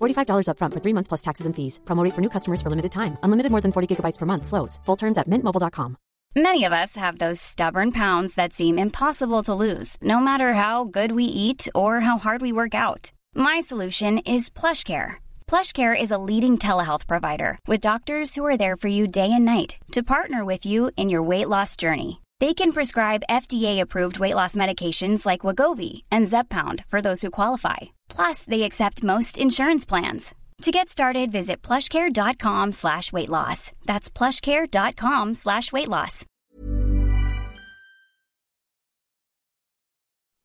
$45 0.00 0.48
upfront 0.48 0.74
for 0.74 0.80
three 0.80 0.92
months 0.92 1.08
plus 1.08 1.22
taxes 1.22 1.46
and 1.46 1.54
fees. 1.54 1.80
Promote 1.84 2.14
for 2.14 2.20
new 2.20 2.32
customers 2.36 2.60
for 2.60 2.70
limited 2.70 2.92
time. 2.92 3.16
Unlimited 3.22 3.50
more 3.52 3.62
than 3.62 3.72
40 3.72 3.88
gigabytes 3.96 4.18
per 4.18 4.26
month. 4.26 4.46
Slows. 4.46 4.80
Full 4.84 4.96
terms 4.96 5.18
at 5.18 5.30
mintmobile.com. 5.30 5.96
Many 6.36 6.64
of 6.64 6.74
us 6.74 6.96
have 6.96 7.16
those 7.16 7.40
stubborn 7.40 7.92
pounds 7.92 8.34
that 8.34 8.52
seem 8.52 8.78
impossible 8.78 9.42
to 9.44 9.54
lose, 9.54 9.96
no 10.02 10.20
matter 10.20 10.52
how 10.52 10.84
good 10.84 11.12
we 11.12 11.24
eat 11.24 11.66
or 11.74 12.00
how 12.00 12.18
hard 12.18 12.42
we 12.42 12.52
work 12.52 12.74
out. 12.74 13.10
My 13.34 13.60
solution 13.60 14.18
is 14.18 14.50
PlushCare. 14.50 15.14
PlushCare 15.46 15.98
is 15.98 16.10
a 16.10 16.18
leading 16.18 16.58
telehealth 16.58 17.06
provider 17.06 17.58
with 17.66 17.80
doctors 17.80 18.34
who 18.34 18.44
are 18.44 18.58
there 18.58 18.76
for 18.76 18.88
you 18.88 19.06
day 19.06 19.32
and 19.32 19.46
night 19.46 19.78
to 19.92 20.02
partner 20.02 20.44
with 20.44 20.66
you 20.66 20.90
in 20.98 21.08
your 21.08 21.22
weight 21.22 21.48
loss 21.48 21.74
journey. 21.74 22.20
They 22.38 22.52
can 22.52 22.72
prescribe 22.72 23.30
FDA-approved 23.30 24.18
weight 24.18 24.34
loss 24.34 24.56
medications 24.56 25.24
like 25.24 25.46
Wegovy 25.46 26.02
and 26.10 26.26
Zepbound 26.26 26.84
for 26.90 27.00
those 27.00 27.22
who 27.22 27.30
qualify. 27.30 27.95
Plus, 28.08 28.44
they 28.44 28.62
accept 28.62 29.02
most 29.02 29.38
insurance 29.38 29.84
plans. 29.84 30.34
To 30.62 30.70
get 30.70 30.88
started, 30.88 31.30
visit 31.30 31.60
plushcare.com 31.62 32.72
slash 32.72 33.12
weight 33.12 33.28
loss. 33.28 33.72
That's 33.84 34.08
plushcare.com 34.08 35.34
slash 35.34 35.72
weight 35.72 35.88
loss. 35.88 36.24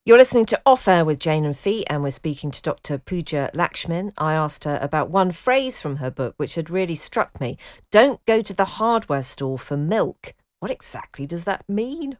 You're 0.03 0.17
listening 0.17 0.47
to 0.47 0.59
Off 0.65 0.87
Air 0.87 1.05
with 1.05 1.19
Jane 1.19 1.45
and 1.45 1.55
Fi, 1.55 1.83
and 1.87 2.01
we're 2.01 2.09
speaking 2.09 2.49
to 2.49 2.61
Dr. 2.61 2.97
Pooja 2.97 3.51
Lakshmin. 3.53 4.11
I 4.17 4.33
asked 4.33 4.63
her 4.63 4.79
about 4.81 5.11
one 5.11 5.31
phrase 5.31 5.79
from 5.79 5.97
her 5.97 6.09
book 6.09 6.33
which 6.37 6.55
had 6.55 6.71
really 6.71 6.95
struck 6.95 7.39
me. 7.39 7.55
Don't 7.91 8.19
go 8.25 8.41
to 8.41 8.53
the 8.53 8.65
hardware 8.65 9.21
store 9.21 9.59
for 9.59 9.77
milk. 9.77 10.33
What 10.59 10.71
exactly 10.71 11.27
does 11.27 11.43
that 11.43 11.63
mean? 11.69 12.17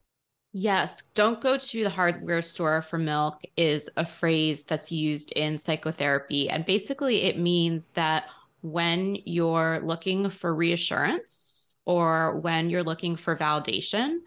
Yes, 0.54 1.04
don't 1.16 1.42
go 1.42 1.58
to 1.58 1.84
the 1.84 1.90
hardware 1.90 2.42
store 2.42 2.82
for 2.82 2.98
milk 2.98 3.42
is 3.56 3.90
a 3.96 4.06
phrase 4.06 4.66
that's 4.66 4.92
used 4.92 5.32
in 5.32 5.58
psychotherapy. 5.58 6.50
And 6.50 6.66
basically, 6.66 7.24
it 7.24 7.40
means 7.40 7.92
that 7.92 8.26
when 8.62 9.16
you're 9.26 9.80
looking 9.82 10.30
for 10.30 10.54
reassurance 10.54 11.78
or 11.86 12.40
when 12.40 12.70
you're 12.70 12.84
looking 12.84 13.16
for 13.16 13.36
validation, 13.36 14.18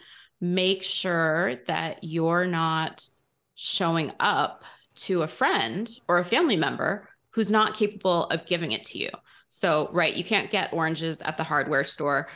make 0.41 0.83
sure 0.83 1.57
that 1.67 2.03
you're 2.03 2.47
not 2.47 3.07
showing 3.55 4.11
up 4.19 4.65
to 4.95 5.23
a 5.23 5.29
friend 5.29 5.91
or 6.09 6.19
a 6.19 6.25
family 6.25 6.57
member 6.57 7.09
who's 7.31 7.51
not 7.51 7.75
capable 7.75 8.25
of 8.27 8.47
giving 8.47 8.73
it 8.73 8.85
to 8.85 8.99
you. 8.99 9.11
So, 9.51 9.91
right, 9.93 10.15
you 10.15 10.25
can't 10.25 10.51
get 10.51 10.73
oranges 10.73 11.21
at 11.21 11.37
the 11.37 11.45
hardware 11.45 11.85
store 11.85 12.29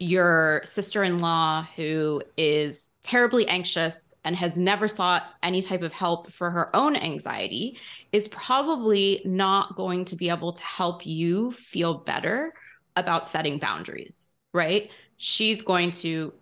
your 0.00 0.62
sister 0.64 1.04
in 1.04 1.18
law 1.18 1.66
who 1.76 2.22
is 2.36 2.90
terribly 3.02 3.46
anxious 3.48 4.14
and 4.24 4.34
has 4.34 4.58
never 4.58 4.88
sought 4.88 5.24
any 5.42 5.60
type 5.60 5.82
of 5.82 5.92
help 5.92 6.32
for 6.32 6.50
her 6.50 6.74
own 6.74 6.96
anxiety 6.96 7.76
is 8.10 8.26
probably 8.28 9.20
not 9.24 9.76
going 9.76 10.04
to 10.06 10.16
be 10.16 10.30
able 10.30 10.52
to 10.54 10.62
help 10.64 11.06
you 11.06 11.52
feel 11.52 11.94
better 11.94 12.54
about 12.96 13.28
setting 13.28 13.58
boundaries, 13.58 14.32
right? 14.52 14.90
She's 15.18 15.60
going 15.60 15.90
to 15.92 16.32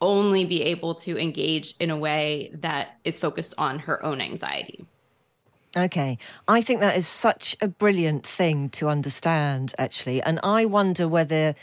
only 0.00 0.44
be 0.44 0.62
able 0.62 0.96
to 0.96 1.16
engage 1.16 1.74
in 1.78 1.90
a 1.90 1.96
way 1.96 2.50
that 2.54 2.98
is 3.04 3.18
focused 3.18 3.54
on 3.56 3.78
her 3.78 4.04
own 4.04 4.20
anxiety. 4.20 4.84
Okay. 5.76 6.18
I 6.46 6.60
think 6.60 6.80
that 6.80 6.96
is 6.96 7.06
such 7.06 7.56
a 7.60 7.68
brilliant 7.68 8.24
thing 8.26 8.68
to 8.70 8.88
understand, 8.88 9.74
actually. 9.78 10.22
And 10.22 10.38
I 10.42 10.66
wonder 10.66 11.08
whether 11.08 11.54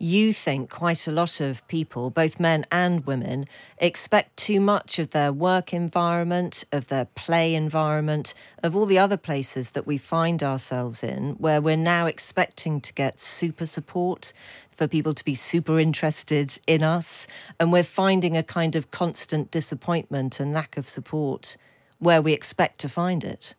you 0.00 0.32
think 0.32 0.70
quite 0.70 1.06
a 1.06 1.12
lot 1.12 1.40
of 1.40 1.66
people, 1.68 2.08
both 2.08 2.40
men 2.40 2.64
and 2.72 3.06
women, 3.06 3.44
expect 3.78 4.36
too 4.38 4.58
much 4.58 4.98
of 4.98 5.10
their 5.10 5.30
work 5.30 5.74
environment, 5.74 6.64
of 6.72 6.86
their 6.86 7.04
play 7.04 7.54
environment, 7.54 8.32
of 8.62 8.74
all 8.74 8.86
the 8.86 8.98
other 8.98 9.18
places 9.18 9.72
that 9.72 9.86
we 9.86 9.98
find 9.98 10.42
ourselves 10.42 11.04
in, 11.04 11.32
where 11.34 11.60
we're 11.60 11.76
now 11.76 12.06
expecting 12.06 12.80
to 12.80 12.94
get 12.94 13.20
super 13.20 13.66
support, 13.66 14.32
for 14.70 14.88
people 14.88 15.12
to 15.12 15.24
be 15.26 15.34
super 15.34 15.78
interested 15.78 16.58
in 16.66 16.82
us. 16.82 17.26
And 17.58 17.70
we're 17.70 17.82
finding 17.82 18.34
a 18.38 18.42
kind 18.42 18.74
of 18.74 18.90
constant 18.90 19.50
disappointment 19.50 20.40
and 20.40 20.54
lack 20.54 20.78
of 20.78 20.88
support 20.88 21.58
where 21.98 22.22
we 22.22 22.32
expect 22.32 22.78
to 22.78 22.88
find 22.88 23.22
it. 23.22 23.54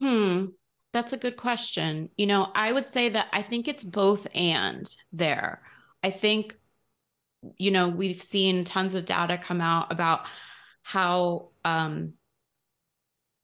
Hmm. 0.00 0.46
That's 0.96 1.12
a 1.12 1.18
good 1.18 1.36
question. 1.36 2.08
You 2.16 2.26
know, 2.26 2.50
I 2.54 2.72
would 2.72 2.86
say 2.86 3.10
that 3.10 3.26
I 3.30 3.42
think 3.42 3.68
it's 3.68 3.84
both 3.84 4.26
and 4.34 4.90
there. 5.12 5.60
I 6.02 6.10
think, 6.10 6.56
you 7.58 7.70
know, 7.70 7.90
we've 7.90 8.22
seen 8.22 8.64
tons 8.64 8.94
of 8.94 9.04
data 9.04 9.36
come 9.36 9.60
out 9.60 9.92
about 9.92 10.20
how 10.80 11.50
um, 11.66 12.14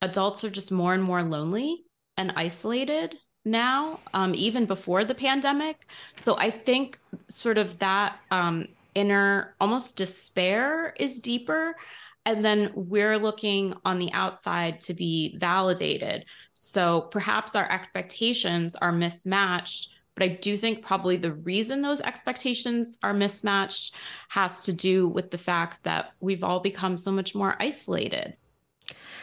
adults 0.00 0.44
are 0.44 0.48
just 0.48 0.72
more 0.72 0.94
and 0.94 1.02
more 1.02 1.22
lonely 1.22 1.84
and 2.16 2.32
isolated 2.36 3.18
now, 3.44 4.00
um, 4.14 4.34
even 4.34 4.64
before 4.64 5.04
the 5.04 5.14
pandemic. 5.14 5.86
So 6.16 6.38
I 6.38 6.48
think 6.48 6.98
sort 7.28 7.58
of 7.58 7.78
that 7.80 8.18
um, 8.30 8.68
inner 8.94 9.56
almost 9.60 9.96
despair 9.96 10.94
is 10.98 11.18
deeper. 11.18 11.76
And 12.24 12.44
then 12.44 12.70
we're 12.74 13.18
looking 13.18 13.74
on 13.84 13.98
the 13.98 14.12
outside 14.12 14.80
to 14.82 14.94
be 14.94 15.36
validated. 15.38 16.24
So 16.52 17.02
perhaps 17.10 17.56
our 17.56 17.70
expectations 17.70 18.76
are 18.76 18.92
mismatched. 18.92 19.88
But 20.14 20.24
I 20.24 20.28
do 20.28 20.56
think 20.56 20.84
probably 20.84 21.16
the 21.16 21.32
reason 21.32 21.80
those 21.80 22.00
expectations 22.00 22.98
are 23.02 23.14
mismatched 23.14 23.94
has 24.28 24.60
to 24.62 24.72
do 24.72 25.08
with 25.08 25.30
the 25.30 25.38
fact 25.38 25.82
that 25.84 26.12
we've 26.20 26.44
all 26.44 26.60
become 26.60 26.96
so 26.96 27.10
much 27.10 27.34
more 27.34 27.56
isolated. 27.58 28.36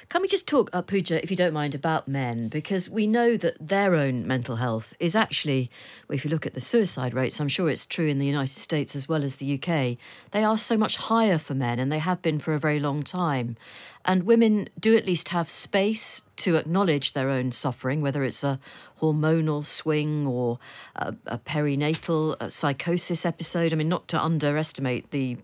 Can 0.10 0.24
we 0.24 0.28
just 0.28 0.48
talk, 0.48 0.72
uh, 0.74 0.82
Pooja, 0.82 1.22
if 1.22 1.30
you 1.30 1.38
don't 1.38 1.54
mind, 1.54 1.76
about 1.76 2.08
men? 2.08 2.48
Because 2.48 2.90
we 2.90 3.06
know 3.06 3.38
that 3.38 3.56
their 3.60 3.94
own 3.94 4.26
mental 4.26 4.56
health 4.56 4.96
is 5.00 5.16
actually, 5.16 5.70
well, 6.08 6.16
if 6.16 6.26
you 6.26 6.32
look 6.32 6.48
at 6.48 6.56
the 6.56 6.60
suicide 6.60 7.14
rates, 7.14 7.40
I'm 7.40 7.48
sure 7.48 7.70
it's 7.70 7.86
true 7.86 8.08
in 8.08 8.18
the 8.18 8.26
United 8.26 8.56
States 8.60 8.96
as 8.96 9.08
well 9.08 9.24
as 9.24 9.36
the 9.36 9.54
UK, 9.54 9.98
they 10.32 10.44
are 10.44 10.58
so 10.58 10.78
much 10.78 10.96
higher 10.96 11.38
for 11.38 11.54
men 11.54 11.78
and 11.78 11.92
they 11.92 12.00
have 12.00 12.24
been 12.24 12.40
for 12.40 12.56
a 12.56 12.60
very 12.60 12.80
long 12.80 13.04
time. 13.04 13.56
And 14.04 14.24
women 14.24 14.70
do 14.80 14.98
at 14.98 15.06
least 15.06 15.30
have 15.30 15.48
space 15.48 16.24
to 16.38 16.56
acknowledge 16.56 17.14
their 17.14 17.30
own 17.30 17.52
suffering, 17.52 18.02
whether 18.02 18.24
it's 18.24 18.44
a 18.44 18.60
hormonal 19.02 19.64
swing 19.64 20.26
or 20.26 20.58
a, 20.96 21.14
a 21.28 21.38
perinatal 21.38 22.36
a 22.40 22.50
psychosis 22.50 23.28
episode. 23.28 23.74
I 23.74 23.76
mean, 23.76 23.90
not 23.90 24.08
to 24.08 24.20
underestimate 24.20 25.12
the 25.12 25.38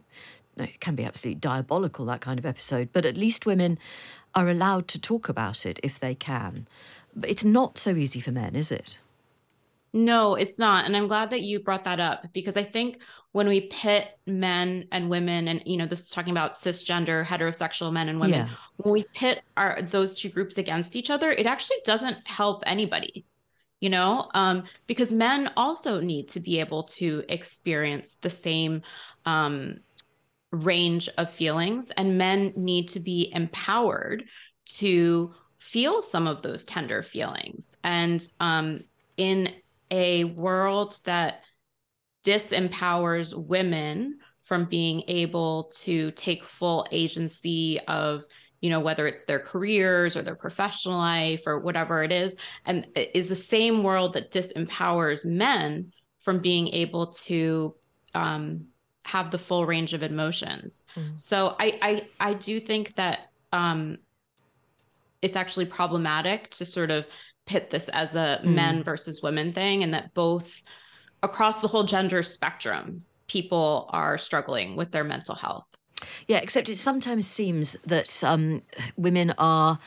it 0.58 0.80
can 0.80 0.95
be 0.95 1.04
absolutely 1.04 1.38
diabolical 1.38 2.06
that 2.06 2.21
kind 2.21 2.39
of 2.39 2.45
episode 2.45 2.88
but 2.93 3.06
at 3.06 3.17
least 3.17 3.45
women 3.45 3.78
are 4.36 4.50
allowed 4.50 4.88
to 4.89 5.02
talk 5.02 5.30
about 5.30 5.65
it 5.65 5.80
if 5.82 6.00
they 6.00 6.13
can. 6.13 6.67
But 7.15 7.30
it's 7.30 7.43
not 7.43 7.78
so 7.78 7.95
easy 7.95 8.19
for 8.19 8.32
men, 8.32 8.56
is 8.56 8.71
it? 8.71 9.00
No, 9.95 10.36
it's 10.36 10.60
not. 10.60 10.84
And 10.84 10.95
I'm 10.95 11.08
glad 11.08 11.30
that 11.30 11.41
you 11.41 11.62
brought 11.62 11.86
that 11.86 12.02
up 12.02 12.26
because 12.34 12.58
I 12.58 12.65
think 12.65 13.02
when 13.32 13.48
we 13.48 13.62
pit 13.62 14.19
men 14.26 14.89
and 14.91 15.10
women, 15.10 15.48
and 15.48 15.62
you 15.65 15.78
know, 15.78 15.86
this 15.86 16.02
is 16.02 16.10
talking 16.10 16.32
about 16.32 16.52
cisgender, 16.52 17.26
heterosexual 17.26 17.93
men 17.93 18.10
and 18.10 18.19
women, 18.19 18.39
yeah. 18.39 18.50
when 18.76 18.91
we 18.91 19.06
pit 19.13 19.41
our 19.56 19.82
those 19.82 20.19
two 20.19 20.28
groups 20.28 20.58
against 20.58 20.98
each 20.98 21.10
other, 21.10 21.32
it 21.32 21.45
actually 21.45 21.78
doesn't 21.86 22.17
help 22.28 22.63
anybody. 22.65 23.26
You 23.80 23.89
know, 23.89 24.30
um, 24.34 24.63
because 24.86 25.13
men 25.13 25.52
also 25.56 26.02
need 26.02 26.28
to 26.30 26.41
be 26.41 26.60
able 26.60 26.84
to 26.84 27.24
experience 27.30 28.15
the 28.15 28.30
same 28.30 28.82
um, 29.26 29.78
range 30.55 31.09
of 31.17 31.31
feelings, 31.31 31.91
and 31.91 32.17
men 32.17 32.53
need 32.55 32.89
to 32.89 32.99
be 32.99 33.31
empowered 33.33 34.25
to 34.65 35.33
feel 35.57 36.01
some 36.01 36.27
of 36.27 36.41
those 36.41 36.65
tender 36.65 37.01
feelings. 37.01 37.75
And 37.83 38.25
um, 38.39 38.81
in 39.17 39.53
a 39.91 40.23
world 40.25 40.99
that 41.05 41.41
disempowers 42.23 43.35
women 43.35 44.17
from 44.43 44.65
being 44.65 45.03
able 45.07 45.71
to 45.75 46.11
take 46.11 46.43
full 46.43 46.87
agency 46.91 47.79
of 47.87 48.23
you 48.61 48.69
know 48.69 48.79
whether 48.79 49.05
it's 49.05 49.25
their 49.25 49.39
careers 49.39 50.17
or 50.17 50.23
their 50.23 50.35
professional 50.35 50.97
life 50.97 51.43
or 51.45 51.59
whatever 51.59 52.03
it 52.03 52.11
is 52.11 52.35
and 52.65 52.87
is 52.95 53.27
the 53.27 53.35
same 53.35 53.83
world 53.83 54.13
that 54.13 54.31
disempowers 54.31 55.23
men 55.23 55.91
from 56.21 56.39
being 56.39 56.69
able 56.69 57.07
to 57.07 57.75
um, 58.15 58.65
have 59.05 59.29
the 59.29 59.37
full 59.37 59.65
range 59.65 59.93
of 59.93 60.01
emotions. 60.01 60.85
Mm. 60.95 61.19
So 61.19 61.55
I, 61.59 61.79
I 61.81 62.29
I 62.31 62.33
do 62.33 62.59
think 62.59 62.95
that 62.95 63.31
um, 63.53 63.99
it's 65.21 65.35
actually 65.35 65.65
problematic 65.65 66.49
to 66.51 66.65
sort 66.65 66.91
of 66.91 67.05
pit 67.45 67.69
this 67.69 67.87
as 67.89 68.15
a 68.15 68.41
mm. 68.43 68.55
men 68.55 68.83
versus 68.83 69.21
women 69.21 69.53
thing, 69.53 69.83
and 69.83 69.93
that 69.93 70.13
both 70.13 70.61
across 71.21 71.61
the 71.61 71.67
whole 71.67 71.83
gender 71.83 72.23
spectrum, 72.23 73.03
people 73.27 73.89
are 73.89 74.17
struggling 74.17 74.75
with 74.75 74.91
their 74.91 75.03
mental 75.03 75.35
health. 75.35 75.65
Yeah, 76.27 76.37
except 76.37 76.67
it 76.67 76.75
sometimes 76.75 77.27
seems 77.27 77.77
that 77.85 78.23
um, 78.23 78.63
women 78.97 79.33
are 79.37 79.79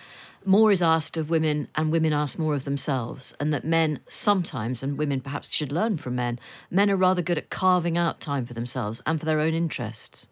more 0.49 0.73
is 0.73 0.83
asked 0.83 1.17
of 1.17 1.31
women 1.31 1.69
and 1.75 1.93
women 1.93 2.13
ask 2.13 2.39
more 2.39 2.55
of 2.55 2.65
themselves, 2.65 3.35
and 3.39 3.53
that 3.53 3.65
men 3.65 4.01
sometimes, 4.09 4.83
and 4.83 4.99
women 4.99 5.21
perhaps 5.21 5.53
should 5.53 5.71
learn 5.71 5.99
from 5.99 6.17
men, 6.17 6.39
men 6.71 6.91
are 6.91 6.97
rather 6.97 7.23
good 7.23 7.39
at 7.39 7.51
carving 7.51 7.99
out 7.99 8.19
time 8.19 8.47
for 8.47 8.55
themselves 8.55 9.03
and 9.07 9.21
for 9.21 9.27
their 9.27 9.41
own 9.41 9.53
interests. 9.53 10.27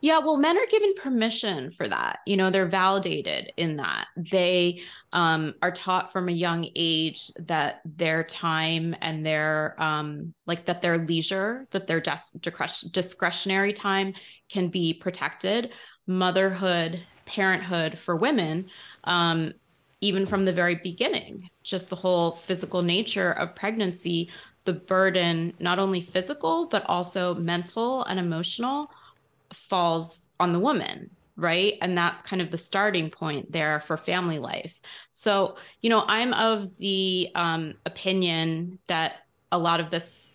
Yeah, 0.00 0.18
well, 0.18 0.36
men 0.36 0.56
are 0.56 0.66
given 0.70 0.92
permission 0.94 1.70
for 1.70 1.88
that. 1.88 2.18
You 2.26 2.36
know, 2.36 2.50
they're 2.50 2.68
validated 2.68 3.52
in 3.56 3.76
that. 3.76 4.08
They 4.16 4.80
um, 5.12 5.54
are 5.62 5.70
taught 5.70 6.12
from 6.12 6.28
a 6.28 6.32
young 6.32 6.66
age 6.74 7.30
that 7.46 7.80
their 7.84 8.24
time 8.24 8.96
and 9.00 9.24
their, 9.24 9.80
um, 9.80 10.34
like, 10.46 10.66
that 10.66 10.82
their 10.82 10.98
leisure, 10.98 11.66
that 11.70 11.86
their 11.86 12.02
discretionary 12.90 13.72
time 13.72 14.14
can 14.48 14.68
be 14.68 14.94
protected. 14.94 15.72
Motherhood 16.06 17.04
parenthood 17.28 17.96
for 17.96 18.16
women, 18.16 18.66
um, 19.04 19.52
even 20.00 20.26
from 20.26 20.44
the 20.44 20.52
very 20.52 20.76
beginning. 20.76 21.48
Just 21.62 21.90
the 21.90 21.96
whole 21.96 22.32
physical 22.32 22.82
nature 22.82 23.32
of 23.32 23.54
pregnancy, 23.54 24.30
the 24.64 24.72
burden, 24.72 25.52
not 25.60 25.78
only 25.78 26.00
physical, 26.00 26.66
but 26.66 26.84
also 26.86 27.34
mental 27.34 28.04
and 28.04 28.18
emotional, 28.18 28.90
falls 29.52 30.30
on 30.40 30.52
the 30.52 30.58
woman 30.58 31.10
right? 31.38 31.74
And 31.80 31.96
that's 31.96 32.20
kind 32.20 32.42
of 32.42 32.50
the 32.50 32.58
starting 32.58 33.10
point 33.10 33.52
there 33.52 33.78
for 33.78 33.96
family 33.96 34.40
life. 34.40 34.80
So, 35.12 35.54
you 35.80 35.88
know, 35.88 36.02
I'm 36.08 36.34
of 36.34 36.76
the 36.78 37.30
um, 37.36 37.74
opinion 37.86 38.80
that 38.88 39.20
a 39.52 39.58
lot 39.58 39.78
of 39.78 39.88
this 39.88 40.32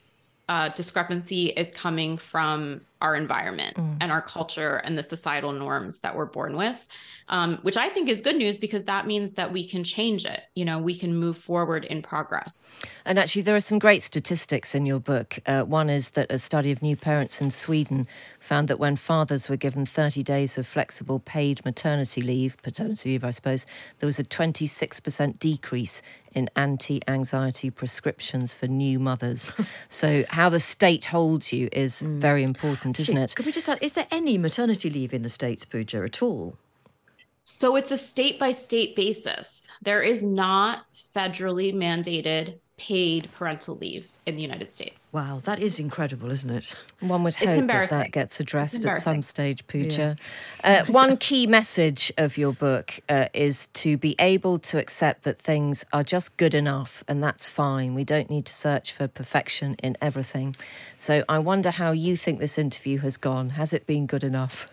uh, 0.47 0.69
discrepancy 0.69 1.47
is 1.47 1.71
coming 1.71 2.17
from 2.17 2.81
our 3.03 3.15
environment 3.15 3.75
mm. 3.75 3.97
and 3.99 4.11
our 4.11 4.21
culture 4.21 4.77
and 4.77 4.97
the 4.97 5.03
societal 5.03 5.51
norms 5.51 5.99
that 5.99 6.15
we're 6.15 6.25
born 6.25 6.55
with, 6.55 6.87
um, 7.27 7.59
which 7.61 7.75
I 7.75 7.89
think 7.89 8.07
is 8.07 8.21
good 8.21 8.37
news 8.37 8.55
because 8.55 8.85
that 8.85 9.05
means 9.05 9.33
that 9.33 9.51
we 9.51 9.67
can 9.67 9.83
change 9.83 10.25
it. 10.25 10.41
You 10.55 10.63
know, 10.63 10.79
we 10.79 10.97
can 10.97 11.13
move 11.15 11.37
forward 11.37 11.83
in 11.83 12.01
progress. 12.01 12.79
And 13.05 13.19
actually, 13.19 13.41
there 13.41 13.55
are 13.55 13.59
some 13.59 13.77
great 13.77 14.01
statistics 14.01 14.73
in 14.73 14.85
your 14.85 14.99
book. 14.99 15.37
Uh, 15.45 15.63
one 15.63 15.89
is 15.89 16.11
that 16.11 16.31
a 16.31 16.37
study 16.37 16.71
of 16.71 16.81
new 16.81 16.95
parents 16.95 17.41
in 17.41 17.49
Sweden 17.49 18.07
found 18.39 18.69
that 18.69 18.79
when 18.79 18.95
fathers 18.95 19.49
were 19.49 19.57
given 19.57 19.85
30 19.85 20.23
days 20.23 20.57
of 20.57 20.65
flexible 20.65 21.19
paid 21.19 21.63
maternity 21.65 22.21
leave, 22.21 22.55
paternity 22.61 23.11
leave, 23.11 23.25
I 23.25 23.31
suppose, 23.31 23.65
there 23.99 24.07
was 24.07 24.19
a 24.19 24.23
26% 24.23 25.39
decrease 25.39 26.01
in 26.33 26.49
anti 26.55 27.01
anxiety 27.07 27.69
prescriptions 27.69 28.53
for 28.53 28.67
new 28.67 28.99
mothers. 28.99 29.53
so, 29.87 30.23
how 30.29 30.49
the 30.49 30.59
state 30.59 31.05
holds 31.05 31.53
you 31.53 31.69
is 31.71 32.01
mm. 32.01 32.17
very 32.17 32.43
important 32.43 32.92
isn't 32.99 33.17
it? 33.17 33.35
Can 33.35 33.45
we 33.45 33.51
just 33.51 33.69
add, 33.69 33.79
is 33.81 33.93
there 33.93 34.07
any 34.11 34.37
maternity 34.37 34.89
leave 34.89 35.13
in 35.13 35.21
the 35.21 35.29
States, 35.29 35.65
Pooja, 35.65 36.03
at 36.03 36.21
all? 36.21 36.57
So 37.43 37.75
it's 37.75 37.91
a 37.91 37.97
state 37.97 38.39
by 38.39 38.51
state 38.51 38.95
basis. 38.95 39.67
There 39.81 40.01
is 40.01 40.23
not 40.23 40.85
federally 41.15 41.73
mandated 41.73 42.59
paid 42.77 43.31
parental 43.33 43.75
leave 43.75 44.07
in 44.25 44.35
the 44.35 44.41
United 44.41 44.71
States. 44.71 45.11
Wow, 45.13 45.41
that 45.43 45.59
is 45.59 45.79
incredible, 45.79 46.31
isn't 46.31 46.49
it? 46.49 46.73
One 47.01 47.23
would 47.23 47.35
hope 47.35 47.67
that 47.67 47.89
that 47.89 48.11
gets 48.11 48.39
addressed 48.39 48.85
at 48.85 48.97
some 48.97 49.21
stage, 49.21 49.65
Pooja. 49.67 50.15
Yeah. 50.63 50.83
Uh, 50.87 50.91
one 50.91 51.17
key 51.17 51.45
message 51.45 52.11
of 52.17 52.37
your 52.37 52.53
book 52.53 52.99
uh, 53.09 53.27
is 53.33 53.67
to 53.67 53.97
be 53.97 54.15
able 54.19 54.59
to 54.59 54.79
accept 54.79 55.23
that 55.23 55.39
things 55.39 55.85
are 55.93 56.03
just 56.03 56.37
good 56.37 56.53
enough 56.53 57.03
and 57.07 57.23
that's 57.23 57.49
fine. 57.49 57.93
We 57.93 58.03
don't 58.05 58.29
need 58.29 58.45
to 58.45 58.53
search 58.53 58.91
for 58.91 59.07
perfection 59.07 59.75
in 59.83 59.97
everything. 60.01 60.55
So 60.97 61.23
I 61.27 61.39
wonder 61.39 61.69
how 61.69 61.91
you 61.91 62.15
think 62.15 62.39
this 62.39 62.57
interview 62.57 62.99
has 62.99 63.17
gone. 63.17 63.51
Has 63.51 63.73
it 63.73 63.85
been 63.85 64.07
good 64.07 64.23
enough? 64.23 64.69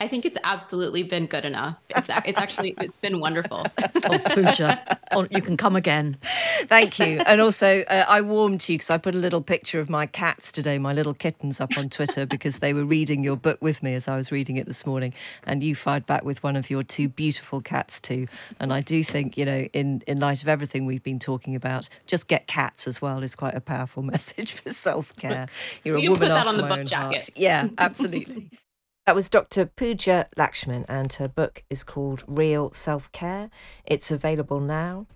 I 0.00 0.08
think 0.08 0.24
it's 0.24 0.38
absolutely 0.42 1.04
been 1.04 1.26
good 1.26 1.44
enough. 1.44 1.80
It's 1.90 2.10
it's 2.24 2.38
actually 2.38 2.74
it's 2.80 2.96
been 2.96 3.20
wonderful. 3.20 3.64
oh, 4.04 4.18
Pooja, 4.18 4.98
oh, 5.12 5.26
you 5.30 5.40
can 5.40 5.56
come 5.56 5.76
again. 5.76 6.16
Thank 6.62 6.98
you. 6.98 7.20
And 7.26 7.40
also, 7.40 7.82
uh, 7.82 8.04
I 8.08 8.20
warmed 8.20 8.68
you 8.68 8.74
because 8.74 8.90
I 8.90 8.98
put 8.98 9.14
a 9.14 9.18
little 9.18 9.40
picture 9.40 9.78
of 9.78 9.88
my 9.88 10.06
cats 10.06 10.50
today, 10.50 10.78
my 10.78 10.92
little 10.92 11.14
kittens, 11.14 11.60
up 11.60 11.78
on 11.78 11.90
Twitter 11.90 12.26
because 12.26 12.58
they 12.58 12.74
were 12.74 12.84
reading 12.84 13.22
your 13.22 13.36
book 13.36 13.62
with 13.62 13.82
me 13.82 13.94
as 13.94 14.08
I 14.08 14.16
was 14.16 14.32
reading 14.32 14.56
it 14.56 14.66
this 14.66 14.84
morning, 14.84 15.14
and 15.44 15.62
you 15.62 15.76
fired 15.76 16.06
back 16.06 16.24
with 16.24 16.42
one 16.42 16.56
of 16.56 16.70
your 16.70 16.82
two 16.82 17.08
beautiful 17.08 17.60
cats 17.60 18.00
too. 18.00 18.26
And 18.58 18.72
I 18.72 18.80
do 18.80 19.04
think, 19.04 19.38
you 19.38 19.44
know, 19.44 19.68
in 19.72 20.02
in 20.08 20.18
light 20.18 20.42
of 20.42 20.48
everything 20.48 20.86
we've 20.86 21.04
been 21.04 21.20
talking 21.20 21.54
about, 21.54 21.88
just 22.06 22.26
get 22.26 22.48
cats 22.48 22.88
as 22.88 23.00
well 23.00 23.22
is 23.22 23.36
quite 23.36 23.54
a 23.54 23.60
powerful 23.60 24.02
message 24.14 24.54
for 24.54 24.70
self 24.70 25.14
care. 25.16 25.46
You're 25.84 25.98
a 25.98 26.00
you 26.00 26.10
woman 26.10 26.32
after 26.32 26.62
my 26.62 26.80
own 26.80 26.86
jacket. 26.86 27.22
heart. 27.22 27.30
Yeah, 27.36 27.68
absolutely. 27.78 28.50
That 29.06 29.14
was 29.14 29.28
Dr. 29.28 29.66
Pooja 29.66 30.28
Lakshmin, 30.34 30.86
and 30.88 31.12
her 31.14 31.28
book 31.28 31.62
is 31.68 31.84
called 31.84 32.24
Real 32.26 32.72
Self 32.72 33.12
Care. 33.12 33.50
It's 33.84 34.10
available 34.10 34.60
now. 34.60 35.06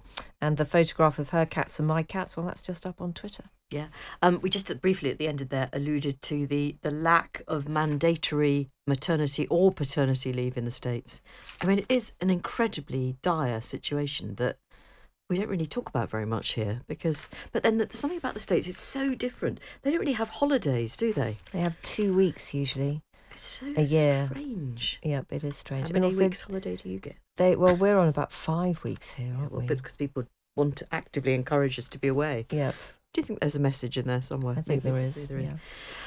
And 0.42 0.58
the 0.58 0.66
photograph 0.66 1.18
of 1.18 1.30
her 1.30 1.46
cats 1.46 1.78
and 1.78 1.88
my 1.88 2.02
cats, 2.02 2.36
well, 2.36 2.44
that's 2.44 2.60
just 2.60 2.84
up 2.84 3.00
on 3.00 3.14
Twitter. 3.14 3.44
Yeah. 3.70 3.86
Um, 4.20 4.40
we 4.42 4.50
just 4.50 4.78
briefly 4.82 5.10
at 5.10 5.16
the 5.16 5.26
end 5.26 5.40
of 5.40 5.48
there 5.48 5.70
alluded 5.72 6.20
to 6.22 6.46
the, 6.46 6.76
the 6.82 6.90
lack 6.90 7.42
of 7.48 7.66
mandatory 7.66 8.68
maternity 8.86 9.46
or 9.48 9.72
paternity 9.72 10.34
leave 10.34 10.58
in 10.58 10.66
the 10.66 10.70
States. 10.70 11.22
I 11.62 11.66
mean, 11.66 11.78
it 11.78 11.86
is 11.88 12.12
an 12.20 12.28
incredibly 12.28 13.16
dire 13.22 13.62
situation 13.62 14.34
that 14.34 14.58
we 15.30 15.36
don't 15.36 15.48
really 15.48 15.66
talk 15.66 15.88
about 15.88 16.10
very 16.10 16.26
much 16.26 16.52
here 16.52 16.82
because, 16.86 17.30
but 17.52 17.62
then 17.62 17.78
there's 17.78 17.98
something 17.98 18.18
about 18.18 18.34
the 18.34 18.40
States, 18.40 18.66
it's 18.66 18.80
so 18.80 19.14
different. 19.14 19.60
They 19.80 19.90
don't 19.90 20.00
really 20.00 20.12
have 20.12 20.28
holidays, 20.28 20.96
do 20.96 21.12
they? 21.12 21.36
They 21.52 21.60
have 21.60 21.80
two 21.82 22.14
weeks 22.14 22.52
usually. 22.52 23.02
It's 23.38 23.46
so 23.60 23.66
uh, 23.68 23.74
A 23.76 23.82
year. 23.82 24.26
strange. 24.26 24.98
Yep, 25.04 25.26
it 25.32 25.44
is 25.44 25.56
strange. 25.56 25.88
How 25.88 25.92
many 25.92 26.06
also 26.06 26.24
weeks 26.24 26.40
holiday 26.40 26.74
do 26.74 26.88
you 26.88 26.98
get? 26.98 27.14
They 27.36 27.54
well, 27.54 27.76
we're 27.76 27.96
on 27.96 28.08
about 28.08 28.32
five 28.32 28.82
weeks 28.82 29.12
here, 29.12 29.32
aren't 29.38 29.52
Well, 29.52 29.60
we? 29.60 29.68
it's 29.68 29.80
because 29.80 29.94
people 29.96 30.24
want 30.56 30.74
to 30.76 30.86
actively 30.90 31.34
encourage 31.34 31.78
us 31.78 31.88
to 31.90 31.98
be 31.98 32.08
away. 32.08 32.46
Yep, 32.50 32.74
Do 33.14 33.20
you 33.22 33.26
think 33.26 33.40
there's 33.40 33.56
a 33.56 33.60
message 33.60 33.96
in 33.96 34.06
there 34.06 34.20
somewhere? 34.22 34.52
I 34.58 34.60
think 34.60 34.84
Maybe- 34.84 34.94
there 34.94 35.00
is. 35.08 35.28
there 35.28 35.38
is. 35.38 35.52
yeah. 35.52 35.58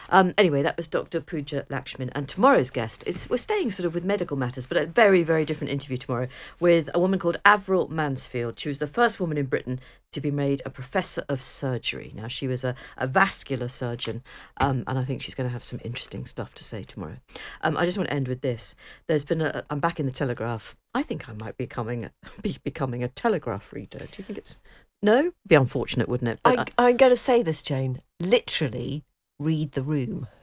Um, 0.09 0.33
anyway, 0.37 0.61
that 0.61 0.77
was 0.77 0.87
Dr. 0.87 1.19
Pooja 1.21 1.65
Lakshmin. 1.69 2.11
And 2.13 2.27
tomorrow's 2.27 2.69
guest, 2.69 3.03
is 3.07 3.29
we're 3.29 3.37
staying 3.37 3.71
sort 3.71 3.87
of 3.87 3.93
with 3.95 4.03
medical 4.03 4.37
matters, 4.37 4.67
but 4.67 4.77
a 4.77 4.85
very, 4.85 5.23
very 5.23 5.43
different 5.45 5.71
interview 5.71 5.97
tomorrow 5.97 6.27
with 6.59 6.89
a 6.93 6.99
woman 6.99 7.17
called 7.17 7.39
Avril 7.43 7.87
Mansfield. 7.87 8.59
She 8.59 8.69
was 8.69 8.79
the 8.79 8.87
first 8.87 9.19
woman 9.19 9.37
in 9.37 9.45
Britain 9.47 9.79
to 10.11 10.21
be 10.21 10.29
made 10.29 10.61
a 10.65 10.69
professor 10.69 11.23
of 11.27 11.41
surgery. 11.41 12.11
Now, 12.13 12.27
she 12.27 12.47
was 12.47 12.63
a, 12.63 12.75
a 12.97 13.07
vascular 13.07 13.69
surgeon, 13.69 14.21
um, 14.57 14.83
and 14.85 14.99
I 14.99 15.03
think 15.05 15.21
she's 15.21 15.35
going 15.35 15.49
to 15.49 15.53
have 15.53 15.63
some 15.63 15.79
interesting 15.83 16.25
stuff 16.25 16.53
to 16.55 16.63
say 16.63 16.83
tomorrow. 16.83 17.17
Um, 17.61 17.77
I 17.77 17.85
just 17.85 17.97
want 17.97 18.09
to 18.09 18.13
end 18.15 18.27
with 18.27 18.41
this. 18.41 18.75
There's 19.07 19.23
been 19.25 19.41
a, 19.41 19.63
I'm 19.69 19.79
back 19.79 19.99
in 19.99 20.05
the 20.05 20.11
Telegraph. 20.11 20.75
I 20.93 21.03
think 21.03 21.29
I 21.29 21.33
might 21.33 21.57
be 21.57 21.63
becoming, 21.63 22.09
be 22.43 22.57
becoming 22.63 23.03
a 23.03 23.07
Telegraph 23.07 23.73
reader. 23.73 23.99
Do 23.99 24.07
you 24.17 24.23
think 24.23 24.37
it's. 24.37 24.59
No? 25.01 25.31
Be 25.47 25.55
unfortunate, 25.55 26.09
wouldn't 26.09 26.29
it? 26.29 26.39
But 26.43 26.71
I, 26.77 26.89
I'm 26.89 26.97
going 26.97 27.11
to 27.11 27.15
say 27.15 27.41
this, 27.41 27.61
Jane. 27.61 28.01
Literally, 28.19 29.03
read 29.39 29.71
the 29.71 29.83
room. 29.83 30.27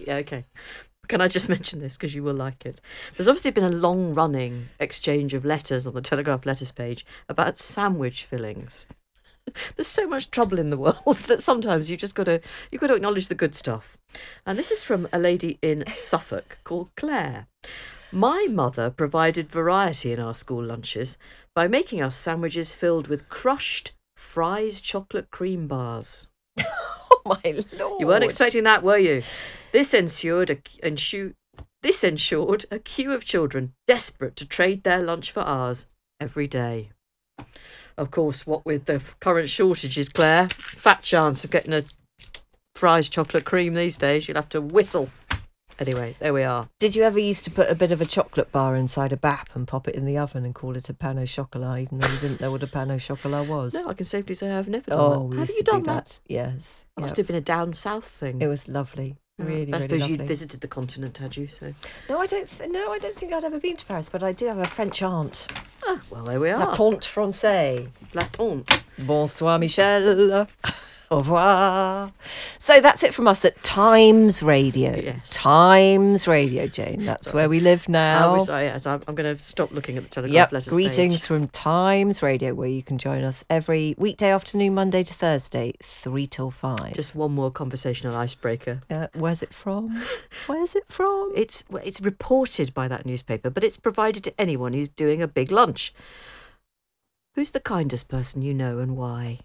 Yeah, 0.06 0.16
okay. 0.16 0.44
Can 1.08 1.20
I 1.20 1.28
just 1.28 1.48
mention 1.48 1.80
this 1.80 1.96
because 1.96 2.14
you 2.14 2.22
will 2.22 2.34
like 2.34 2.64
it? 2.64 2.80
There's 3.16 3.28
obviously 3.28 3.50
been 3.50 3.64
a 3.64 3.70
long 3.70 4.14
running 4.14 4.68
exchange 4.78 5.34
of 5.34 5.44
letters 5.44 5.86
on 5.86 5.94
the 5.94 6.00
Telegraph 6.00 6.46
letters 6.46 6.70
page 6.70 7.04
about 7.28 7.58
sandwich 7.58 8.24
fillings. 8.24 8.86
There's 9.76 9.88
so 9.88 10.06
much 10.06 10.30
trouble 10.30 10.58
in 10.58 10.70
the 10.70 10.76
world 10.76 11.18
that 11.26 11.42
sometimes 11.42 11.90
you 11.90 11.96
just 11.96 12.14
got 12.14 12.24
to 12.24 12.40
you've 12.70 12.80
got 12.80 12.88
to 12.88 12.94
acknowledge 12.94 13.28
the 13.28 13.34
good 13.34 13.54
stuff. 13.54 13.98
And 14.46 14.58
this 14.58 14.70
is 14.70 14.84
from 14.84 15.08
a 15.12 15.18
lady 15.18 15.58
in 15.62 15.84
Suffolk 15.92 16.58
called 16.64 16.90
Claire. 16.96 17.48
My 18.12 18.46
mother 18.50 18.90
provided 18.90 19.50
variety 19.50 20.12
in 20.12 20.18
our 20.18 20.34
school 20.34 20.64
lunches 20.64 21.16
by 21.54 21.68
making 21.68 22.02
us 22.02 22.16
sandwiches 22.16 22.72
filled 22.72 23.06
with 23.06 23.28
crushed 23.28 23.92
Fry's 24.16 24.80
chocolate 24.80 25.30
cream 25.30 25.66
bars. 25.66 26.28
Oh 27.22 27.38
my 27.44 27.62
lord! 27.78 28.00
You 28.00 28.06
weren't 28.06 28.24
expecting 28.24 28.64
that, 28.64 28.82
were 28.82 28.96
you? 28.96 29.22
This 29.72 29.92
ensured 29.92 30.48
a 30.48 30.56
ensu- 30.56 31.34
this 31.82 32.02
ensured 32.02 32.64
a 32.70 32.78
queue 32.78 33.12
of 33.12 33.26
children 33.26 33.74
desperate 33.86 34.36
to 34.36 34.46
trade 34.46 34.84
their 34.84 35.02
lunch 35.02 35.30
for 35.30 35.40
ours 35.40 35.88
every 36.18 36.46
day. 36.46 36.92
Of 37.98 38.10
course, 38.10 38.46
what 38.46 38.64
with 38.64 38.86
the 38.86 39.02
current 39.20 39.50
shortages, 39.50 40.08
Claire, 40.08 40.48
fat 40.48 41.02
chance 41.02 41.44
of 41.44 41.50
getting 41.50 41.74
a 41.74 41.84
Fry's 42.74 43.10
chocolate 43.10 43.44
cream 43.44 43.74
these 43.74 43.98
days. 43.98 44.26
You'll 44.26 44.36
have 44.36 44.48
to 44.50 44.60
whistle. 44.62 45.10
Anyway, 45.80 46.14
there 46.18 46.34
we 46.34 46.42
are. 46.42 46.68
Did 46.78 46.94
you 46.94 47.02
ever 47.04 47.18
used 47.18 47.42
to 47.44 47.50
put 47.50 47.70
a 47.70 47.74
bit 47.74 47.90
of 47.90 48.02
a 48.02 48.04
chocolate 48.04 48.52
bar 48.52 48.76
inside 48.76 49.14
a 49.14 49.16
bap 49.16 49.48
and 49.54 49.66
pop 49.66 49.88
it 49.88 49.94
in 49.94 50.04
the 50.04 50.18
oven 50.18 50.44
and 50.44 50.54
call 50.54 50.76
it 50.76 50.90
a 50.90 50.94
pan 50.94 51.18
au 51.18 51.24
chocolat, 51.24 51.80
even 51.80 51.98
though 51.98 52.08
you 52.08 52.18
didn't 52.18 52.38
know 52.38 52.50
what 52.50 52.62
a 52.62 52.66
pan 52.66 52.90
au 52.90 52.98
chocolat 52.98 53.48
was? 53.48 53.72
No, 53.72 53.88
I 53.88 53.94
can 53.94 54.04
safely 54.04 54.34
say 54.34 54.50
I've 54.52 54.68
never 54.68 54.90
done 54.90 54.98
oh, 55.00 55.10
that. 55.12 55.20
we 55.20 55.38
Have 55.38 55.48
used 55.48 55.58
you 55.58 55.64
to 55.64 55.70
done 55.70 55.82
do 55.82 55.86
that? 55.86 56.20
Yes. 56.28 56.86
That 56.96 57.00
must 57.00 57.12
yep. 57.12 57.16
have 57.18 57.26
been 57.28 57.36
a 57.36 57.40
down 57.40 57.72
south 57.72 58.04
thing. 58.04 58.42
It 58.42 58.46
was 58.46 58.68
lovely. 58.68 59.16
Yeah. 59.38 59.46
Really, 59.46 59.56
I 59.72 59.76
really 59.76 59.80
suppose 59.80 60.00
lovely. 60.02 60.16
you'd 60.18 60.26
visited 60.26 60.60
the 60.60 60.68
continent, 60.68 61.16
had 61.16 61.34
you? 61.34 61.46
So, 61.46 61.72
No, 62.10 62.18
I 62.20 62.26
don't. 62.26 62.46
Th- 62.46 62.70
no, 62.70 62.92
I 62.92 62.98
don't 62.98 63.16
think 63.16 63.32
I'd 63.32 63.44
ever 63.44 63.58
been 63.58 63.78
to 63.78 63.86
Paris, 63.86 64.10
but 64.10 64.22
I 64.22 64.32
do 64.32 64.48
have 64.48 64.58
a 64.58 64.66
French 64.66 65.02
aunt. 65.02 65.46
ah, 65.86 65.98
well, 66.10 66.24
there 66.24 66.38
we 66.38 66.50
are. 66.50 66.58
La 66.58 66.72
tante 66.72 67.06
française. 67.08 67.88
La 68.12 68.20
tante. 68.20 68.84
Bonsoir, 68.98 69.58
Michel. 69.58 70.46
Au 71.12 71.18
revoir. 71.18 72.12
So 72.58 72.80
that's 72.80 73.02
it 73.02 73.12
from 73.12 73.26
us 73.26 73.44
at 73.44 73.60
Times 73.64 74.44
Radio. 74.44 74.94
Yes. 74.96 75.28
Times 75.30 76.28
Radio, 76.28 76.68
Jane. 76.68 77.04
That's 77.04 77.34
where 77.34 77.48
we 77.48 77.58
live 77.58 77.88
now. 77.88 78.34
was, 78.34 78.48
I, 78.48 78.62
yes, 78.66 78.86
I'm, 78.86 79.02
I'm 79.08 79.16
going 79.16 79.36
to 79.36 79.42
stop 79.42 79.72
looking 79.72 79.96
at 79.96 80.04
the 80.04 80.08
Telegraph 80.08 80.32
Yep. 80.34 80.52
letters 80.52 80.72
Greetings 80.72 81.20
page. 81.22 81.26
from 81.26 81.48
Times 81.48 82.22
Radio, 82.22 82.54
where 82.54 82.68
you 82.68 82.84
can 82.84 82.96
join 82.96 83.24
us 83.24 83.44
every 83.50 83.96
weekday 83.98 84.30
afternoon, 84.30 84.74
Monday 84.74 85.02
to 85.02 85.12
Thursday, 85.12 85.72
three 85.82 86.28
till 86.28 86.52
five. 86.52 86.94
Just 86.94 87.16
one 87.16 87.32
more 87.32 87.50
conversational 87.50 88.14
icebreaker. 88.14 88.82
uh, 88.88 89.08
where's 89.14 89.42
it 89.42 89.52
from? 89.52 90.00
Where's 90.46 90.76
it 90.76 90.84
from? 90.88 91.32
It's 91.34 91.64
it's 91.82 92.00
reported 92.00 92.72
by 92.72 92.86
that 92.86 93.04
newspaper, 93.04 93.50
but 93.50 93.64
it's 93.64 93.76
provided 93.76 94.22
to 94.24 94.40
anyone 94.40 94.74
who's 94.74 94.88
doing 94.88 95.20
a 95.22 95.26
big 95.28 95.50
lunch. 95.50 95.92
Who's 97.34 97.50
the 97.50 97.58
kindest 97.60 98.08
person 98.08 98.42
you 98.42 98.54
know 98.54 98.78
and 98.78 98.96
why? 98.96 99.40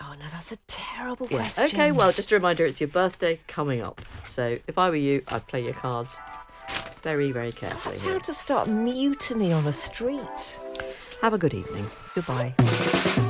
Oh 0.00 0.14
no, 0.18 0.26
that's 0.30 0.52
a 0.52 0.56
terrible 0.66 1.26
Yeah. 1.30 1.38
question. 1.38 1.64
Okay, 1.66 1.90
well, 1.92 2.12
just 2.12 2.30
a 2.30 2.34
reminder, 2.34 2.64
it's 2.66 2.80
your 2.80 2.88
birthday 2.88 3.40
coming 3.46 3.82
up. 3.82 4.00
So 4.24 4.58
if 4.66 4.78
I 4.78 4.90
were 4.90 4.96
you, 4.96 5.22
I'd 5.28 5.46
play 5.46 5.64
your 5.64 5.72
cards 5.74 6.18
very, 7.02 7.32
very 7.32 7.52
carefully. 7.52 7.82
that's 7.84 8.02
here. 8.02 8.12
how 8.14 8.18
to 8.18 8.32
start 8.34 8.68
mutiny 8.68 9.52
on 9.52 9.66
a 9.66 9.72
street. 9.72 10.60
Have 11.22 11.32
a 11.32 11.38
good 11.38 11.54
evening. 11.54 11.86
Goodbye. 12.14 13.24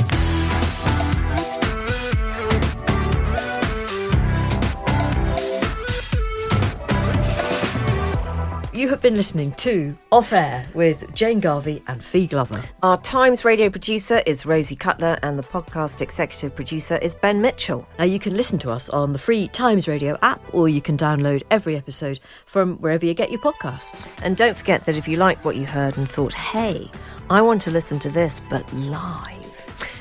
You 8.77 8.91
have 8.91 9.01
been 9.01 9.17
listening 9.17 9.53
to 9.53 9.97
Off 10.13 10.35
Air 10.35 10.69
with 10.75 11.15
Jane 11.15 11.41
Garvey 11.41 11.83
and 11.87 12.05
Fi 12.05 12.27
Glover. 12.27 12.63
Our 12.83 13.01
Times 13.01 13.43
radio 13.43 13.71
producer 13.71 14.21
is 14.27 14.45
Rosie 14.45 14.77
Cutler, 14.77 15.19
and 15.23 15.39
the 15.39 15.43
podcast 15.43 16.03
executive 16.03 16.55
producer 16.55 16.99
is 16.99 17.15
Ben 17.15 17.41
Mitchell. 17.41 17.89
Now, 17.99 18.05
you 18.05 18.19
can 18.19 18.37
listen 18.37 18.59
to 18.59 18.71
us 18.71 18.91
on 18.91 19.13
the 19.13 19.19
free 19.19 19.49
Times 19.49 19.89
Radio 19.89 20.19
app, 20.21 20.43
or 20.53 20.69
you 20.69 20.83
can 20.83 20.99
download 20.99 21.43
every 21.51 21.75
episode 21.75 22.21
from 22.45 22.77
wherever 22.77 23.07
you 23.07 23.15
get 23.15 23.31
your 23.31 23.41
podcasts. 23.41 24.07
And 24.23 24.37
don't 24.37 24.55
forget 24.55 24.85
that 24.85 24.95
if 24.95 25.09
you 25.09 25.17
liked 25.17 25.47
what 25.47 25.57
you 25.57 25.65
heard 25.65 25.97
and 25.97 26.07
thought, 26.07 26.35
hey, 26.35 26.91
I 27.31 27.41
want 27.41 27.63
to 27.63 27.71
listen 27.71 27.99
to 28.01 28.11
this, 28.11 28.43
but 28.51 28.71
live, 28.75 29.36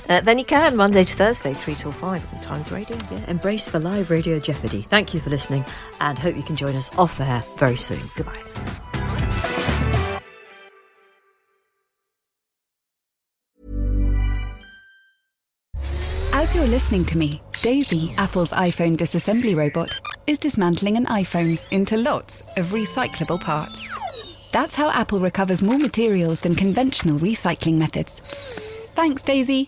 uh, 0.10 0.22
then 0.22 0.39
you 0.39 0.45
can 0.45 0.76
Monday 0.76 1.03
to 1.03 1.16
Thursday, 1.16 1.53
3 1.53 1.76
till 1.76 1.91
5 1.91 2.34
on 2.34 2.41
Times 2.41 2.72
Radio. 2.72 2.97
Yeah, 3.12 3.30
embrace 3.30 3.70
the 3.70 3.80
live 3.80 4.10
radio 4.10 4.39
jeopardy. 4.39 4.82
Thank 4.82 5.14
you 5.14 5.20
for 5.20 5.30
listening, 5.30 5.66
and 6.01 6.18
hope 6.18 6.36
you 6.36 6.43
can 6.43 6.56
join 6.56 6.76
us 6.76 6.93
off 6.97 7.20
air 7.20 7.43
very 7.58 7.78
soon. 7.78 8.01
Goodbye. 8.16 8.41
As 16.34 16.53
you're 16.53 16.68
listening 16.68 17.06
to 17.06 17.18
me, 17.18 17.41
Daisy, 17.62 18.14
Apple's 18.18 18.51
iPhone 18.51 18.95
disassembly 18.97 19.56
robot, 19.56 19.99
is 20.28 20.38
dismantling 20.38 20.97
an 20.97 21.06
iPhone 21.08 21.60
into 21.72 21.97
lots 21.97 22.41
of 22.58 22.66
recyclable 22.68 23.41
parts. 23.41 24.51
That's 24.51 24.76
how 24.76 24.89
Apple 24.91 25.20
recovers 25.20 25.62
more 25.62 25.80
materials 25.80 26.41
than 26.41 26.56
conventional 26.56 27.20
recycling 27.20 27.78
methods. 27.78 28.20
Thanks, 28.95 29.24
Daisy. 29.24 29.68